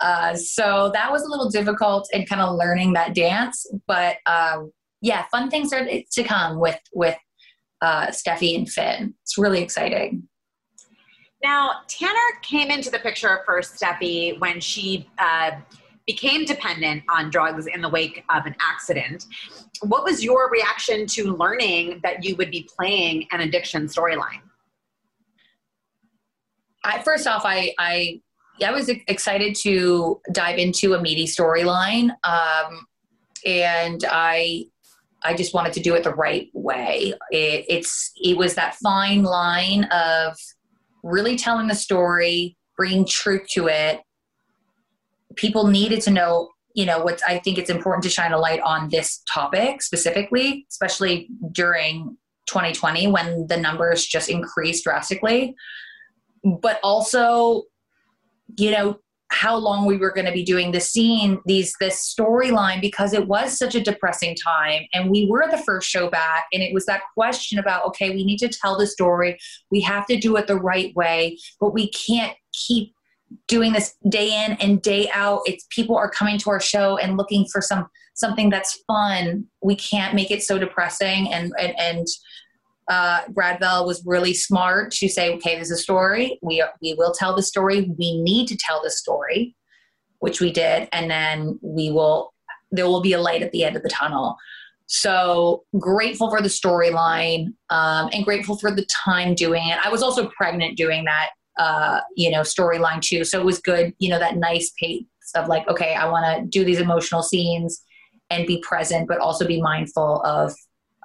Uh, 0.00 0.36
so 0.36 0.90
that 0.94 1.10
was 1.10 1.22
a 1.22 1.28
little 1.28 1.50
difficult 1.50 2.08
and 2.12 2.28
kind 2.28 2.40
of 2.40 2.54
learning 2.56 2.92
that 2.92 3.14
dance. 3.14 3.66
But 3.88 4.18
um, 4.26 4.70
yeah, 5.00 5.24
fun 5.30 5.50
things 5.50 5.72
are 5.72 5.84
to 5.84 6.24
come 6.24 6.60
with 6.60 6.78
with 6.92 7.18
uh, 7.80 8.08
Steffy 8.08 8.56
and 8.56 8.68
Finn. 8.68 9.14
It's 9.22 9.38
really 9.38 9.60
exciting. 9.60 10.28
Now, 11.42 11.82
Tanner 11.86 12.18
came 12.42 12.70
into 12.70 12.90
the 12.90 12.98
picture 12.98 13.40
for 13.44 13.60
Steffy 13.60 14.38
when 14.40 14.60
she 14.60 15.08
uh, 15.18 15.52
became 16.08 16.46
dependent 16.46 17.02
on 17.10 17.28
drugs 17.28 17.66
in 17.66 17.82
the 17.82 17.88
wake 17.88 18.24
of 18.34 18.46
an 18.46 18.56
accident. 18.60 19.26
What 19.82 20.04
was 20.04 20.24
your 20.24 20.50
reaction 20.50 21.06
to 21.08 21.36
learning 21.36 22.00
that 22.02 22.24
you 22.24 22.34
would 22.36 22.50
be 22.50 22.66
playing 22.76 23.28
an 23.30 23.42
addiction 23.42 23.86
storyline? 23.88 24.40
I, 26.82 27.02
first 27.02 27.26
off, 27.26 27.42
I, 27.44 27.74
I, 27.78 28.22
I 28.64 28.72
was 28.72 28.88
excited 28.88 29.54
to 29.56 30.18
dive 30.32 30.58
into 30.58 30.94
a 30.94 31.00
meaty 31.02 31.26
storyline, 31.26 32.08
um, 32.24 32.86
and 33.44 34.02
I, 34.08 34.64
I 35.22 35.34
just 35.34 35.52
wanted 35.52 35.74
to 35.74 35.80
do 35.80 35.94
it 35.94 36.04
the 36.04 36.14
right 36.14 36.48
way. 36.54 37.12
It, 37.30 37.66
it's, 37.68 38.12
it 38.16 38.38
was 38.38 38.54
that 38.54 38.76
fine 38.76 39.24
line 39.24 39.84
of 39.84 40.38
really 41.02 41.36
telling 41.36 41.68
the 41.68 41.74
story, 41.74 42.56
bringing 42.78 43.04
truth 43.04 43.46
to 43.50 43.66
it, 43.66 44.00
people 45.38 45.66
needed 45.66 46.02
to 46.02 46.10
know 46.10 46.50
you 46.74 46.84
know 46.84 47.02
what 47.02 47.20
i 47.26 47.38
think 47.38 47.56
it's 47.56 47.70
important 47.70 48.02
to 48.02 48.10
shine 48.10 48.32
a 48.32 48.38
light 48.38 48.60
on 48.60 48.88
this 48.90 49.22
topic 49.32 49.80
specifically 49.80 50.66
especially 50.70 51.28
during 51.52 52.16
2020 52.48 53.06
when 53.08 53.46
the 53.46 53.56
numbers 53.56 54.06
just 54.06 54.28
increased 54.28 54.84
drastically. 54.84 55.54
But 56.44 56.80
also 56.82 57.64
you 58.56 58.70
know 58.70 58.98
how 59.30 59.54
long 59.54 59.84
we 59.84 59.98
were 59.98 60.10
going 60.10 60.24
to 60.24 60.32
be 60.32 60.42
doing 60.42 60.72
the 60.72 60.80
scene 60.80 61.38
these 61.44 61.74
this 61.80 62.14
storyline 62.18 62.80
because 62.80 63.12
it 63.12 63.28
was 63.28 63.58
such 63.58 63.74
a 63.74 63.80
depressing 63.80 64.34
time 64.42 64.84
and 64.94 65.10
we 65.10 65.26
were 65.26 65.46
the 65.50 65.58
first 65.58 65.86
show 65.86 66.08
back 66.08 66.46
and 66.50 66.62
it 66.62 66.72
was 66.72 66.86
that 66.86 67.02
question 67.12 67.58
about 67.58 67.84
okay 67.84 68.08
we 68.08 68.24
need 68.24 68.38
to 68.38 68.48
tell 68.48 68.78
the 68.78 68.86
story. 68.86 69.38
We 69.70 69.82
have 69.82 70.06
to 70.06 70.16
do 70.16 70.36
it 70.36 70.46
the 70.46 70.56
right 70.56 70.94
way 70.96 71.36
but 71.60 71.74
we 71.74 71.90
can't 71.90 72.34
keep 72.54 72.94
doing 73.46 73.72
this 73.72 73.94
day 74.08 74.44
in 74.44 74.52
and 74.52 74.82
day 74.82 75.10
out 75.12 75.40
it's 75.44 75.66
people 75.70 75.96
are 75.96 76.10
coming 76.10 76.38
to 76.38 76.50
our 76.50 76.60
show 76.60 76.96
and 76.96 77.16
looking 77.16 77.44
for 77.52 77.60
some 77.60 77.86
something 78.14 78.50
that's 78.50 78.80
fun 78.86 79.44
we 79.62 79.76
can't 79.76 80.14
make 80.14 80.30
it 80.30 80.42
so 80.42 80.58
depressing 80.58 81.32
and 81.32 81.52
and, 81.58 81.78
and 81.78 82.06
uh, 82.88 83.20
Brad 83.28 83.60
Bell 83.60 83.86
was 83.86 84.02
really 84.06 84.32
smart 84.32 84.92
to 84.92 85.08
say, 85.08 85.32
okay, 85.34 85.54
there's 85.54 85.70
a 85.70 85.76
story. 85.76 86.38
We 86.42 86.64
we 86.80 86.94
will 86.94 87.12
tell 87.12 87.36
the 87.36 87.42
story. 87.42 87.90
We 87.98 88.20
need 88.22 88.48
to 88.48 88.56
tell 88.56 88.82
the 88.82 88.90
story, 88.90 89.54
which 90.20 90.40
we 90.40 90.50
did, 90.50 90.88
and 90.92 91.10
then 91.10 91.58
we 91.62 91.90
will. 91.90 92.32
There 92.70 92.86
will 92.86 93.00
be 93.00 93.12
a 93.12 93.20
light 93.20 93.42
at 93.42 93.52
the 93.52 93.64
end 93.64 93.76
of 93.76 93.82
the 93.82 93.88
tunnel. 93.88 94.36
So 94.86 95.64
grateful 95.78 96.30
for 96.30 96.40
the 96.40 96.48
storyline 96.48 97.48
um, 97.68 98.08
and 98.12 98.24
grateful 98.24 98.58
for 98.58 98.70
the 98.70 98.86
time 98.86 99.34
doing 99.34 99.68
it. 99.68 99.78
I 99.84 99.90
was 99.90 100.02
also 100.02 100.28
pregnant 100.28 100.78
doing 100.78 101.04
that 101.04 101.30
uh, 101.58 102.00
you 102.16 102.30
know, 102.30 102.40
storyline 102.40 103.02
too. 103.02 103.24
So 103.24 103.40
it 103.40 103.44
was 103.44 103.58
good, 103.58 103.92
you 103.98 104.08
know, 104.08 104.18
that 104.18 104.36
nice 104.36 104.72
pace 104.80 105.04
of 105.34 105.48
like, 105.48 105.68
okay, 105.68 105.94
I 105.94 106.08
want 106.08 106.24
to 106.24 106.46
do 106.46 106.64
these 106.64 106.78
emotional 106.78 107.22
scenes 107.22 107.82
and 108.30 108.46
be 108.46 108.62
present, 108.66 109.08
but 109.08 109.18
also 109.18 109.46
be 109.46 109.60
mindful 109.60 110.22
of 110.22 110.54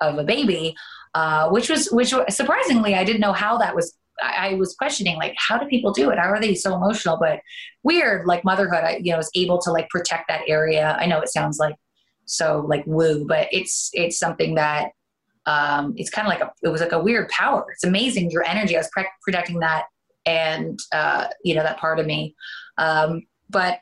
of 0.01 0.17
a 0.17 0.23
baby, 0.23 0.75
uh, 1.13 1.49
which 1.49 1.69
was 1.69 1.87
which 1.91 2.13
surprisingly 2.29 2.95
I 2.95 3.03
didn't 3.03 3.21
know 3.21 3.33
how 3.33 3.57
that 3.57 3.75
was. 3.75 3.95
I, 4.21 4.49
I, 4.49 4.53
was 4.53 4.75
questioning 4.75 5.17
like, 5.17 5.33
how 5.37 5.57
do 5.57 5.65
people 5.65 5.91
do 5.91 6.11
it? 6.11 6.19
How 6.19 6.29
are 6.29 6.39
they 6.39 6.53
so 6.53 6.75
emotional? 6.75 7.17
But 7.17 7.39
weird, 7.81 8.27
like 8.27 8.43
motherhood, 8.43 8.83
I 8.83 8.97
you 9.01 9.11
know 9.11 9.17
was 9.17 9.31
able 9.35 9.59
to 9.61 9.71
like 9.71 9.89
protect 9.89 10.27
that 10.27 10.41
area. 10.47 10.95
I 10.99 11.07
know 11.07 11.19
it 11.19 11.29
sounds 11.29 11.57
like 11.57 11.75
so 12.25 12.63
like 12.67 12.83
woo, 12.85 13.25
but 13.27 13.47
it's 13.51 13.89
it's 13.93 14.19
something 14.19 14.55
that 14.55 14.89
um, 15.47 15.93
it's 15.97 16.11
kind 16.11 16.27
of 16.27 16.31
like 16.31 16.41
a 16.41 16.51
it 16.61 16.69
was 16.69 16.81
like 16.81 16.91
a 16.91 17.01
weird 17.01 17.29
power. 17.29 17.65
It's 17.71 17.83
amazing 17.83 18.29
your 18.29 18.43
energy. 18.45 18.75
I 18.75 18.79
was 18.79 18.89
pre- 18.93 19.07
protecting 19.25 19.59
that 19.59 19.85
and 20.25 20.79
uh, 20.91 21.27
you 21.43 21.55
know 21.55 21.63
that 21.63 21.79
part 21.79 21.99
of 21.99 22.05
me. 22.05 22.35
Um, 22.77 23.23
but 23.49 23.79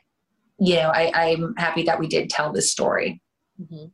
you 0.58 0.76
know, 0.76 0.90
I, 0.94 1.30
am 1.30 1.54
happy 1.56 1.82
that 1.84 1.98
we 1.98 2.06
did 2.06 2.30
tell 2.30 2.52
this 2.52 2.70
story. 2.70 3.20
Mm-hmm. 3.60 3.86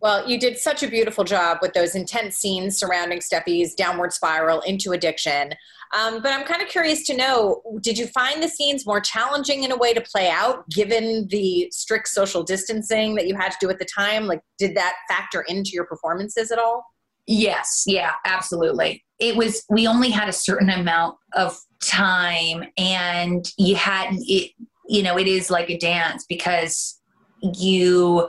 Well, 0.00 0.28
you 0.28 0.40
did 0.40 0.58
such 0.58 0.82
a 0.82 0.88
beautiful 0.88 1.24
job 1.24 1.58
with 1.60 1.74
those 1.74 1.94
intense 1.94 2.36
scenes 2.36 2.78
surrounding 2.78 3.20
Steffy's 3.20 3.74
downward 3.74 4.12
spiral 4.12 4.60
into 4.62 4.92
addiction. 4.92 5.52
Um, 5.96 6.22
but 6.22 6.32
I'm 6.32 6.44
kind 6.44 6.62
of 6.62 6.68
curious 6.68 7.04
to 7.08 7.16
know 7.16 7.62
did 7.80 7.98
you 7.98 8.06
find 8.06 8.42
the 8.42 8.48
scenes 8.48 8.86
more 8.86 9.00
challenging 9.00 9.64
in 9.64 9.72
a 9.72 9.76
way 9.76 9.92
to 9.92 10.00
play 10.00 10.30
out 10.30 10.68
given 10.70 11.28
the 11.28 11.68
strict 11.70 12.08
social 12.08 12.42
distancing 12.42 13.14
that 13.16 13.26
you 13.26 13.36
had 13.36 13.50
to 13.50 13.56
do 13.60 13.68
at 13.70 13.78
the 13.78 13.84
time? 13.84 14.26
Like, 14.26 14.40
did 14.58 14.74
that 14.76 14.94
factor 15.08 15.42
into 15.42 15.70
your 15.72 15.84
performances 15.84 16.50
at 16.50 16.58
all? 16.58 16.84
Yes, 17.26 17.84
yeah, 17.86 18.12
absolutely. 18.24 19.04
It 19.20 19.36
was, 19.36 19.64
we 19.68 19.86
only 19.86 20.10
had 20.10 20.28
a 20.28 20.32
certain 20.32 20.70
amount 20.70 21.16
of 21.34 21.58
time 21.80 22.64
and 22.76 23.50
you 23.56 23.74
had 23.74 24.10
it 24.12 24.52
you 24.86 25.02
know 25.02 25.16
it 25.16 25.26
is 25.26 25.50
like 25.50 25.70
a 25.70 25.78
dance 25.78 26.26
because 26.28 27.00
you 27.54 28.28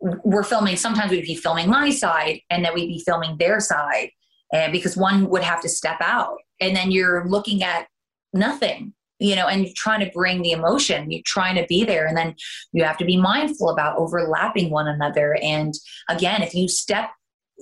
were 0.00 0.42
filming 0.42 0.76
sometimes 0.76 1.10
we'd 1.10 1.22
be 1.22 1.36
filming 1.36 1.68
my 1.68 1.90
side 1.90 2.40
and 2.50 2.64
then 2.64 2.74
we'd 2.74 2.88
be 2.88 3.02
filming 3.06 3.36
their 3.38 3.60
side 3.60 4.10
and 4.52 4.72
because 4.72 4.96
one 4.96 5.28
would 5.28 5.42
have 5.42 5.60
to 5.62 5.68
step 5.68 5.98
out 6.00 6.38
and 6.60 6.74
then 6.74 6.90
you're 6.90 7.28
looking 7.28 7.62
at 7.62 7.86
nothing 8.32 8.92
you 9.20 9.36
know 9.36 9.46
and 9.46 9.64
you're 9.64 9.74
trying 9.76 10.00
to 10.00 10.10
bring 10.12 10.42
the 10.42 10.50
emotion 10.50 11.10
you're 11.10 11.22
trying 11.24 11.54
to 11.54 11.66
be 11.68 11.84
there 11.84 12.06
and 12.06 12.16
then 12.16 12.34
you 12.72 12.82
have 12.82 12.98
to 12.98 13.04
be 13.04 13.16
mindful 13.16 13.70
about 13.70 13.96
overlapping 13.96 14.70
one 14.70 14.88
another. 14.88 15.36
And 15.40 15.72
again 16.08 16.42
if 16.42 16.52
you 16.52 16.68
step 16.68 17.10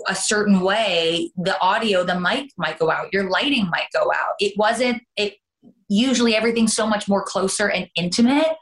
a 0.09 0.15
certain 0.15 0.61
way, 0.61 1.31
the 1.37 1.59
audio, 1.61 2.05
the 2.05 2.19
mic 2.19 2.51
might 2.57 2.79
go 2.79 2.91
out, 2.91 3.13
your 3.13 3.29
lighting 3.29 3.69
might 3.71 3.89
go 3.93 4.11
out. 4.13 4.35
It 4.39 4.55
wasn't, 4.57 5.03
it 5.17 5.35
usually 5.89 6.35
everything's 6.35 6.75
so 6.75 6.87
much 6.87 7.09
more 7.09 7.25
closer 7.25 7.69
and 7.69 7.89
intimate 7.97 8.57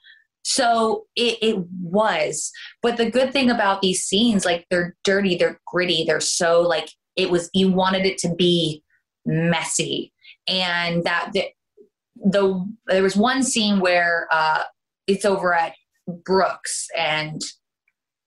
So 0.49 1.05
it, 1.14 1.36
it 1.43 1.59
was. 1.82 2.51
But 2.80 2.97
the 2.97 3.11
good 3.11 3.34
thing 3.34 3.51
about 3.51 3.82
these 3.82 4.05
scenes, 4.05 4.47
like 4.47 4.64
they're 4.70 4.97
dirty, 5.05 5.36
they're 5.36 5.61
gritty, 5.66 6.05
they're 6.07 6.20
so 6.20 6.62
like 6.62 6.89
it 7.16 7.30
was, 7.30 7.51
you 7.53 7.70
wanted 7.70 8.07
it 8.07 8.16
to 8.18 8.34
be 8.34 8.82
messy. 9.26 10.11
And 10.47 11.05
that 11.05 11.32
the, 11.34 11.45
the 12.16 12.66
there 12.86 13.03
was 13.03 13.14
one 13.14 13.43
scene 13.43 13.80
where 13.80 14.26
uh, 14.32 14.62
it's 15.07 15.26
over 15.26 15.53
at 15.53 15.74
Brooke's 16.24 16.86
and 16.97 17.43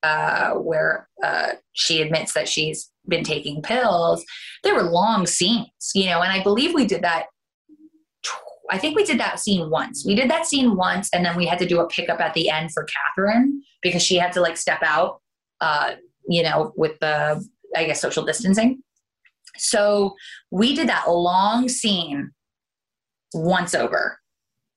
uh, 0.03 0.51
where 0.51 1.09
uh, 1.23 1.53
she 1.73 2.03
admits 2.03 2.33
that 2.33 2.47
she's 2.47 2.90
been 3.07 3.23
taking 3.23 3.61
pills. 3.61 4.23
There 4.63 4.75
were 4.75 4.83
long 4.83 5.25
scenes, 5.25 5.91
you 5.93 6.05
know, 6.05 6.21
and 6.21 6.31
I 6.31 6.43
believe 6.43 6.73
we 6.73 6.85
did 6.85 7.03
that. 7.03 7.25
I 8.69 8.77
think 8.77 8.95
we 8.95 9.03
did 9.03 9.19
that 9.19 9.39
scene 9.39 9.69
once. 9.69 10.05
We 10.05 10.15
did 10.15 10.29
that 10.29 10.45
scene 10.45 10.75
once, 10.75 11.09
and 11.13 11.25
then 11.25 11.35
we 11.35 11.45
had 11.45 11.59
to 11.59 11.65
do 11.65 11.81
a 11.81 11.87
pickup 11.87 12.21
at 12.21 12.33
the 12.33 12.49
end 12.49 12.71
for 12.71 12.85
Katherine 12.85 13.61
because 13.81 14.01
she 14.01 14.15
had 14.15 14.31
to 14.33 14.41
like 14.41 14.55
step 14.55 14.79
out, 14.81 15.21
uh, 15.59 15.95
you 16.27 16.43
know, 16.43 16.71
with 16.77 16.97
the 16.99 17.45
I 17.75 17.85
guess 17.85 18.01
social 18.01 18.23
distancing. 18.23 18.81
So 19.57 20.15
we 20.51 20.75
did 20.75 20.87
that 20.87 21.09
long 21.09 21.67
scene 21.67 22.31
once 23.33 23.75
over, 23.75 24.19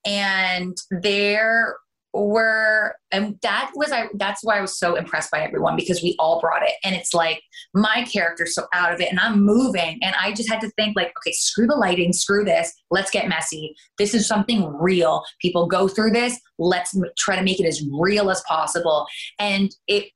and 0.04 0.76
there 0.90 1.76
were 2.14 2.94
and 3.10 3.36
that 3.42 3.72
was 3.74 3.90
i 3.90 4.06
that's 4.14 4.44
why 4.44 4.56
i 4.56 4.60
was 4.60 4.78
so 4.78 4.94
impressed 4.94 5.30
by 5.30 5.40
everyone 5.40 5.74
because 5.74 6.02
we 6.02 6.14
all 6.18 6.40
brought 6.40 6.62
it. 6.62 6.74
And 6.84 6.94
it's 6.94 7.12
like 7.12 7.42
my 7.74 8.04
character's 8.04 8.54
so 8.54 8.66
out 8.72 8.92
of 8.92 9.00
it 9.00 9.10
and 9.10 9.18
i'm 9.18 9.44
moving. 9.44 9.98
And 10.02 10.14
i 10.20 10.32
just 10.32 10.48
had 10.48 10.60
to 10.60 10.70
think 10.70 10.96
like 10.96 11.12
okay 11.18 11.32
screw 11.32 11.66
the 11.66 11.74
lighting 11.74 12.12
screw 12.12 12.44
this 12.44 12.72
let's 12.90 13.10
get 13.10 13.28
messy. 13.28 13.74
This 13.98 14.14
is 14.14 14.26
something 14.26 14.72
real. 14.78 15.24
People 15.42 15.66
go 15.66 15.88
through 15.88 16.12
this. 16.12 16.38
Let's 16.58 16.96
try 17.18 17.36
to 17.36 17.42
make 17.42 17.60
it 17.60 17.66
as 17.66 17.82
real 17.92 18.30
as 18.30 18.42
possible. 18.46 19.06
And 19.38 19.74
it 19.88 20.06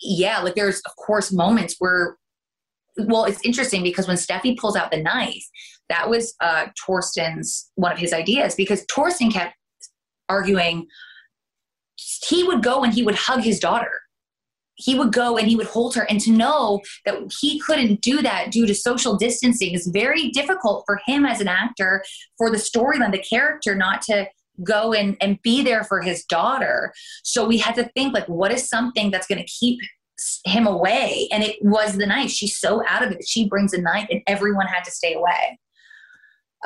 yeah 0.00 0.38
like 0.40 0.54
there's 0.54 0.80
of 0.86 0.94
course 0.96 1.32
moments 1.32 1.74
where 1.80 2.16
well 3.06 3.24
it's 3.24 3.44
interesting 3.44 3.82
because 3.82 4.06
when 4.06 4.16
steffy 4.16 4.56
pulls 4.56 4.76
out 4.76 4.92
the 4.92 5.02
knife 5.02 5.44
that 5.88 6.08
was 6.08 6.34
uh 6.40 6.66
Thorsten's 6.86 7.68
one 7.74 7.90
of 7.90 7.98
his 7.98 8.12
ideas 8.12 8.54
because 8.54 8.86
torsten 8.86 9.32
kept 9.32 9.54
arguing 10.28 10.86
he 12.26 12.44
would 12.44 12.62
go 12.62 12.82
and 12.82 12.92
he 12.92 13.02
would 13.02 13.14
hug 13.14 13.42
his 13.42 13.58
daughter. 13.58 14.00
He 14.74 14.96
would 14.96 15.12
go 15.12 15.36
and 15.36 15.48
he 15.48 15.56
would 15.56 15.66
hold 15.66 15.96
her 15.96 16.06
and 16.08 16.20
to 16.20 16.30
know 16.30 16.80
that 17.04 17.16
he 17.40 17.58
couldn't 17.58 18.00
do 18.00 18.22
that 18.22 18.52
due 18.52 18.64
to 18.66 18.74
social 18.74 19.16
distancing 19.16 19.74
is 19.74 19.88
very 19.88 20.28
difficult 20.30 20.84
for 20.86 21.00
him 21.04 21.26
as 21.26 21.40
an 21.40 21.48
actor 21.48 22.04
for 22.36 22.48
the 22.48 22.58
storyline 22.58 23.10
the 23.10 23.18
character 23.18 23.74
not 23.74 24.02
to 24.02 24.28
go 24.62 24.92
and, 24.92 25.16
and 25.20 25.40
be 25.42 25.62
there 25.62 25.84
for 25.84 26.00
his 26.00 26.24
daughter. 26.24 26.92
So 27.24 27.46
we 27.46 27.58
had 27.58 27.74
to 27.76 27.90
think 27.94 28.14
like 28.14 28.28
what 28.28 28.52
is 28.52 28.68
something 28.68 29.10
that's 29.10 29.26
going 29.26 29.40
to 29.40 29.46
keep 29.46 29.80
him 30.44 30.66
away? 30.66 31.28
And 31.32 31.42
it 31.42 31.56
was 31.62 31.96
the 31.96 32.06
knife 32.06 32.30
she's 32.30 32.58
so 32.58 32.82
out 32.86 33.04
of 33.04 33.12
it. 33.12 33.26
She 33.26 33.48
brings 33.48 33.72
a 33.72 33.80
knife 33.80 34.08
and 34.10 34.22
everyone 34.26 34.66
had 34.66 34.84
to 34.84 34.90
stay 34.90 35.14
away. 35.14 35.58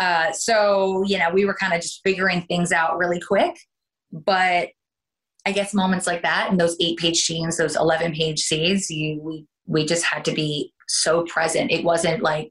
Uh, 0.01 0.33
so 0.33 1.05
you 1.07 1.19
know 1.19 1.31
we 1.31 1.45
were 1.45 1.55
kind 1.55 1.75
of 1.75 1.83
just 1.83 2.01
figuring 2.03 2.43
things 2.43 2.73
out 2.73 2.97
really 2.97 3.21
quick. 3.21 3.59
But 4.11 4.71
I 5.45 5.53
guess 5.53 5.75
moments 5.75 6.07
like 6.07 6.23
that 6.23 6.51
and 6.51 6.61
those 6.61 6.77
eight 6.81 6.99
page 6.99 7.23
scenes, 7.23 7.57
those 7.57 7.77
11 7.77 8.13
page 8.15 8.41
scenes, 8.41 8.91
you, 8.91 9.21
we, 9.21 9.47
we 9.67 9.85
just 9.85 10.05
had 10.05 10.25
to 10.27 10.33
be 10.33 10.73
so 10.89 11.25
present. 11.25 11.73
It 11.73 11.85
wasn't 11.85 12.23
like, 12.23 12.51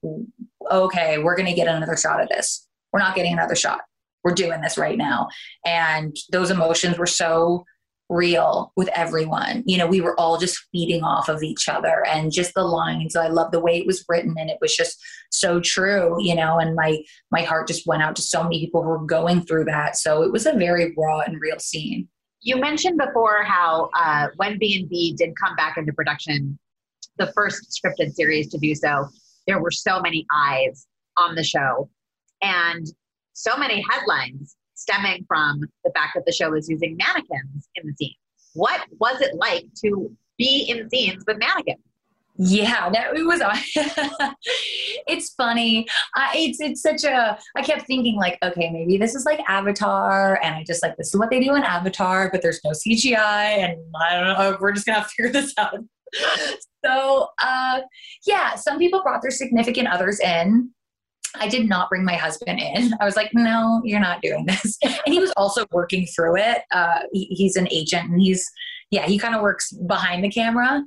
okay, 0.70 1.18
we're 1.18 1.36
going 1.36 1.48
to 1.48 1.56
get 1.56 1.68
another 1.68 1.96
shot 1.96 2.22
of 2.22 2.30
this. 2.30 2.68
We're 2.92 3.00
not 3.00 3.16
getting 3.16 3.34
another 3.34 3.56
shot. 3.56 3.82
We're 4.24 4.34
doing 4.34 4.62
this 4.62 4.78
right 4.78 4.98
now. 4.98 5.30
And 5.66 6.16
those 6.32 6.52
emotions 6.52 6.98
were 6.98 7.08
so 7.08 7.66
real 8.12 8.74
with 8.76 8.90
everyone. 8.90 9.64
You 9.66 9.78
know, 9.78 9.88
we 9.88 10.02
were 10.02 10.20
all 10.20 10.38
just 10.38 10.60
feeding 10.72 11.02
off 11.02 11.30
of 11.30 11.42
each 11.42 11.70
other 11.70 12.06
and 12.06 12.32
just 12.32 12.54
the 12.54 12.64
lines. 12.64 13.16
I 13.16 13.28
love 13.28 13.52
the 13.52 13.60
way 13.62 13.78
it 13.78 13.88
was 13.88 14.04
written 14.10 14.36
and 14.38 14.50
it 14.50 14.58
was 14.62 14.76
just 14.76 15.02
so 15.32 15.62
true, 15.62 16.18
you 16.22 16.36
know, 16.36 16.60
and 16.60 16.76
my 16.76 17.00
my 17.32 17.42
heart 17.42 17.68
just 17.68 17.88
went 17.88 18.04
out 18.04 18.18
to 18.18 18.22
so 18.22 18.44
many 18.44 18.60
people 18.60 18.84
who 18.84 18.90
were 18.90 19.06
going 19.06 19.42
through 19.44 19.66
that. 19.66 19.96
So 19.96 20.24
it 20.24 20.32
was 20.32 20.46
a 20.46 20.54
very 20.54 20.94
raw 20.98 21.22
and 21.22 21.40
real 21.40 21.60
scene. 21.60 22.10
You 22.42 22.58
mentioned 22.58 22.98
before 22.98 23.44
how 23.44 23.90
uh, 23.96 24.28
when 24.38 24.58
B&B 24.58 25.16
did 25.16 25.34
come 25.36 25.56
back 25.56 25.78
into 25.78 25.94
production, 25.94 26.58
the 27.18 27.32
first 27.34 27.80
scripted 27.80 28.14
series 28.14 28.50
to 28.50 28.58
do 28.58 28.74
so, 28.74 29.08
there 29.46 29.62
were 29.62 29.72
so 29.72 30.02
many 30.02 30.26
eyes 30.34 30.88
on 31.18 31.36
the 31.36 31.44
show 31.44 31.90
and 32.42 32.88
so 33.34 33.56
many 33.58 33.84
headlines 33.90 34.56
stemming 34.74 35.24
from 35.28 35.62
the 35.84 35.92
fact 35.96 36.14
that 36.16 36.26
the 36.26 36.32
show 36.32 36.50
was 36.50 36.68
using 36.68 36.98
mannequins 36.98 37.70
in 37.76 37.86
the 37.86 37.94
scene. 37.94 38.16
What 38.54 38.82
was 39.00 39.22
it 39.22 39.36
like 39.36 39.68
to 39.84 40.12
be 40.38 40.66
in 40.68 40.90
scenes 40.90 41.24
with 41.28 41.38
mannequins? 41.38 41.84
Yeah, 42.38 42.90
that 42.90 43.16
it 43.16 43.26
was. 43.26 43.42
it's 45.08 45.34
funny. 45.34 45.88
Uh, 46.16 46.30
it's 46.34 46.60
it's 46.60 46.82
such 46.82 47.04
a. 47.04 47.38
I 47.56 47.62
kept 47.62 47.86
thinking 47.86 48.16
like, 48.16 48.38
okay, 48.42 48.70
maybe 48.72 48.98
this 48.98 49.16
is 49.16 49.26
like 49.26 49.40
Avatar, 49.48 50.40
and 50.42 50.56
I 50.56 50.64
just 50.64 50.82
like 50.82 50.98
this 50.98 51.10
is 51.10 51.20
what 51.20 51.30
they 51.30 51.40
do 51.40 51.56
in 51.56 51.64
Avatar, 51.64 52.30
but 52.32 52.42
there's 52.42 52.62
no 52.64 52.72
CGI, 52.72 53.16
and 53.18 53.78
I 54.02 54.16
don't 54.16 54.28
know. 54.28 54.58
We're 54.62 54.72
just 54.72 54.86
gonna 54.86 55.00
have 55.00 55.10
to 55.10 55.14
figure 55.14 55.32
this 55.32 55.54
out. 55.58 55.78
so, 56.86 57.28
uh, 57.44 57.82
yeah, 58.26 58.56
some 58.56 58.80
people 58.80 59.04
brought 59.04 59.22
their 59.22 59.32
significant 59.32 59.88
others 59.88 60.20
in. 60.20 60.72
I 61.36 61.48
did 61.48 61.70
not 61.70 61.90
bring 61.90 62.04
my 62.04 62.16
husband 62.16 62.60
in. 62.60 62.94
I 63.00 63.06
was 63.06 63.16
like, 63.16 63.32
no, 63.34 63.82
you're 63.86 64.02
not 64.02 64.22
doing 64.22 64.46
this. 64.46 64.78
And 64.84 65.14
he 65.14 65.20
was 65.20 65.32
also 65.38 65.66
working 65.72 66.06
through 66.08 66.38
it. 66.38 66.64
Uh, 66.72 67.02
he, 67.14 67.26
he's 67.26 67.56
an 67.56 67.68
agent, 67.72 68.10
and 68.10 68.22
he's 68.22 68.50
yeah, 68.90 69.06
he 69.06 69.18
kind 69.18 69.36
of 69.36 69.42
works 69.42 69.72
behind 69.72 70.24
the 70.24 70.30
camera. 70.30 70.84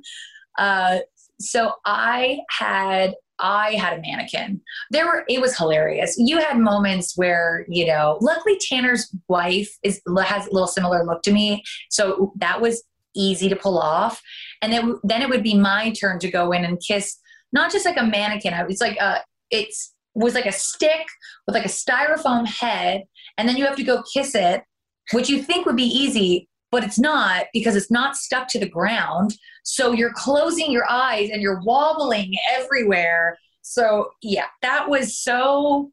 Uh, 0.57 0.99
so 1.39 1.73
I 1.85 2.39
had 2.49 3.15
I 3.39 3.73
had 3.73 3.97
a 3.97 4.01
mannequin. 4.01 4.61
There 4.91 5.05
were 5.05 5.25
it 5.27 5.41
was 5.41 5.57
hilarious. 5.57 6.15
You 6.17 6.39
had 6.39 6.57
moments 6.57 7.17
where, 7.17 7.65
you 7.67 7.85
know, 7.85 8.17
luckily 8.21 8.57
Tanner's 8.69 9.13
wife 9.27 9.69
is 9.83 10.01
has 10.23 10.47
a 10.47 10.51
little 10.51 10.67
similar 10.67 11.03
look 11.03 11.21
to 11.23 11.33
me. 11.33 11.63
So 11.89 12.33
that 12.37 12.61
was 12.61 12.83
easy 13.15 13.49
to 13.49 13.55
pull 13.55 13.77
off. 13.77 14.21
And 14.61 14.71
then 14.71 14.95
then 15.03 15.21
it 15.21 15.29
would 15.29 15.43
be 15.43 15.57
my 15.57 15.91
turn 15.91 16.19
to 16.19 16.31
go 16.31 16.51
in 16.51 16.63
and 16.63 16.81
kiss 16.85 17.17
not 17.51 17.71
just 17.71 17.85
like 17.85 17.97
a 17.97 18.03
mannequin. 18.03 18.53
It's 18.53 18.81
like 18.81 18.97
a 18.97 19.21
it's 19.51 19.93
was 20.13 20.33
like 20.33 20.45
a 20.45 20.51
stick 20.51 21.05
with 21.45 21.55
like 21.55 21.65
a 21.65 21.69
styrofoam 21.69 22.47
head 22.47 23.03
and 23.37 23.49
then 23.49 23.57
you 23.57 23.65
have 23.65 23.75
to 23.75 23.83
go 23.83 24.01
kiss 24.13 24.33
it, 24.33 24.63
which 25.11 25.29
you 25.29 25.41
think 25.41 25.65
would 25.65 25.75
be 25.75 25.83
easy, 25.83 26.47
but 26.71 26.83
it's 26.83 26.99
not 26.99 27.45
because 27.53 27.75
it's 27.75 27.91
not 27.91 28.15
stuck 28.15 28.47
to 28.49 28.59
the 28.59 28.69
ground. 28.69 29.35
So 29.63 29.91
you're 29.91 30.13
closing 30.13 30.71
your 30.71 30.89
eyes 30.89 31.29
and 31.31 31.41
you're 31.41 31.61
wobbling 31.63 32.35
everywhere. 32.57 33.37
So, 33.61 34.11
yeah, 34.21 34.47
that 34.61 34.89
was 34.89 35.17
so 35.17 35.91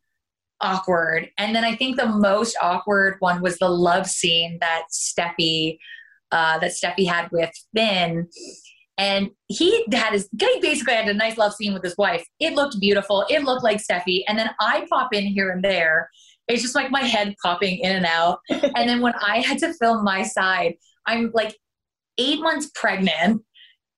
awkward. 0.60 1.30
And 1.38 1.54
then 1.54 1.64
I 1.64 1.74
think 1.74 1.96
the 1.96 2.06
most 2.06 2.56
awkward 2.60 3.16
one 3.18 3.42
was 3.42 3.58
the 3.58 3.68
love 3.68 4.06
scene 4.06 4.58
that 4.60 4.84
Steffy 4.92 5.78
uh, 6.30 6.58
that 6.58 6.72
Steffy 6.72 7.06
had 7.06 7.30
with 7.30 7.50
Finn. 7.74 8.28
And 8.98 9.30
he 9.48 9.84
had 9.92 10.12
his 10.12 10.28
he 10.38 10.58
basically 10.60 10.94
had 10.94 11.08
a 11.08 11.14
nice 11.14 11.36
love 11.36 11.54
scene 11.54 11.74
with 11.74 11.82
his 11.82 11.96
wife. 11.96 12.26
It 12.40 12.54
looked 12.54 12.80
beautiful. 12.80 13.24
It 13.28 13.44
looked 13.44 13.64
like 13.64 13.78
Steffy. 13.78 14.22
And 14.28 14.38
then 14.38 14.50
I 14.60 14.86
pop 14.90 15.14
in 15.14 15.26
here 15.26 15.50
and 15.50 15.62
there 15.62 16.10
it's 16.48 16.62
just 16.62 16.74
like 16.74 16.90
my 16.90 17.02
head 17.02 17.34
popping 17.42 17.78
in 17.78 17.96
and 17.96 18.06
out. 18.06 18.40
and 18.50 18.88
then 18.88 19.00
when 19.00 19.14
I 19.14 19.40
had 19.40 19.58
to 19.58 19.74
film 19.74 20.04
my 20.04 20.22
side, 20.22 20.74
I'm 21.06 21.30
like 21.34 21.56
eight 22.18 22.40
months 22.40 22.70
pregnant. 22.74 23.42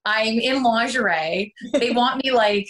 I'm 0.05 0.39
in 0.39 0.63
lingerie. 0.63 1.55
They 1.73 1.91
want 1.93 2.23
me 2.23 2.31
like 2.31 2.67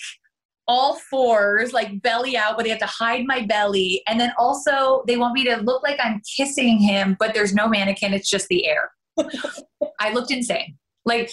all 0.67 0.97
fours, 1.11 1.73
like 1.73 2.01
belly 2.03 2.37
out, 2.37 2.57
but 2.57 2.65
they 2.65 2.71
have 2.71 2.79
to 2.79 2.87
hide 2.87 3.25
my 3.27 3.43
belly. 3.43 4.03
And 4.07 4.19
then 4.19 4.33
also 4.39 5.03
they 5.07 5.17
want 5.17 5.35
me 5.35 5.45
to 5.45 5.57
look 5.57 5.83
like 5.83 5.99
I'm 6.03 6.23
kissing 6.37 6.79
him, 6.79 7.17
but 7.19 7.35
there's 7.35 7.55
no 7.55 7.69
mannequin, 7.69 8.15
it's 8.15 8.31
just 8.31 8.49
the 8.49 8.67
air. 8.67 8.91
I 10.01 10.13
looked 10.13 10.31
insane. 10.31 10.77
Like 11.05 11.31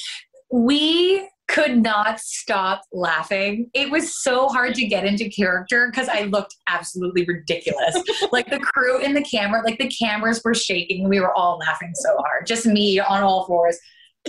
we 0.52 1.28
could 1.52 1.78
not 1.78 2.20
stop 2.20 2.84
laughing. 2.94 3.70
It 3.74 3.92
was 3.92 4.22
so 4.24 4.48
hard 4.48 4.74
to 4.76 4.88
get 4.88 5.06
into 5.06 5.30
character 5.30 5.92
because 5.92 6.08
I 6.08 6.22
looked 6.24 6.56
absolutely 6.68 7.26
ridiculous. 7.26 7.98
like 8.32 8.50
the 8.50 8.60
crew 8.60 9.00
in 9.00 9.14
the 9.14 9.22
camera, 9.24 9.62
like 9.64 9.78
the 9.78 9.90
cameras 9.90 10.42
were 10.44 10.54
shaking. 10.54 11.10
We 11.10 11.20
were 11.20 11.34
all 11.34 11.58
laughing 11.58 11.92
so 11.94 12.16
hard. 12.18 12.48
Just 12.48 12.66
me 12.66 13.00
on 13.00 13.22
all 13.22 13.46
fours, 13.46 13.78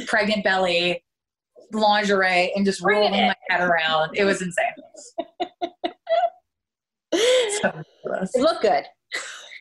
pregnant 0.07 0.43
belly, 0.43 1.05
lingerie, 1.73 2.53
and 2.57 2.67
just 2.67 2.83
rolling 2.83 3.13
my 3.13 3.37
head 3.49 3.61
around. 3.61 4.17
It 4.17 4.25
was 4.25 4.43
insane. 4.43 4.73
so 7.63 7.83
it 8.35 8.41
looked 8.41 8.63
good. 8.63 8.85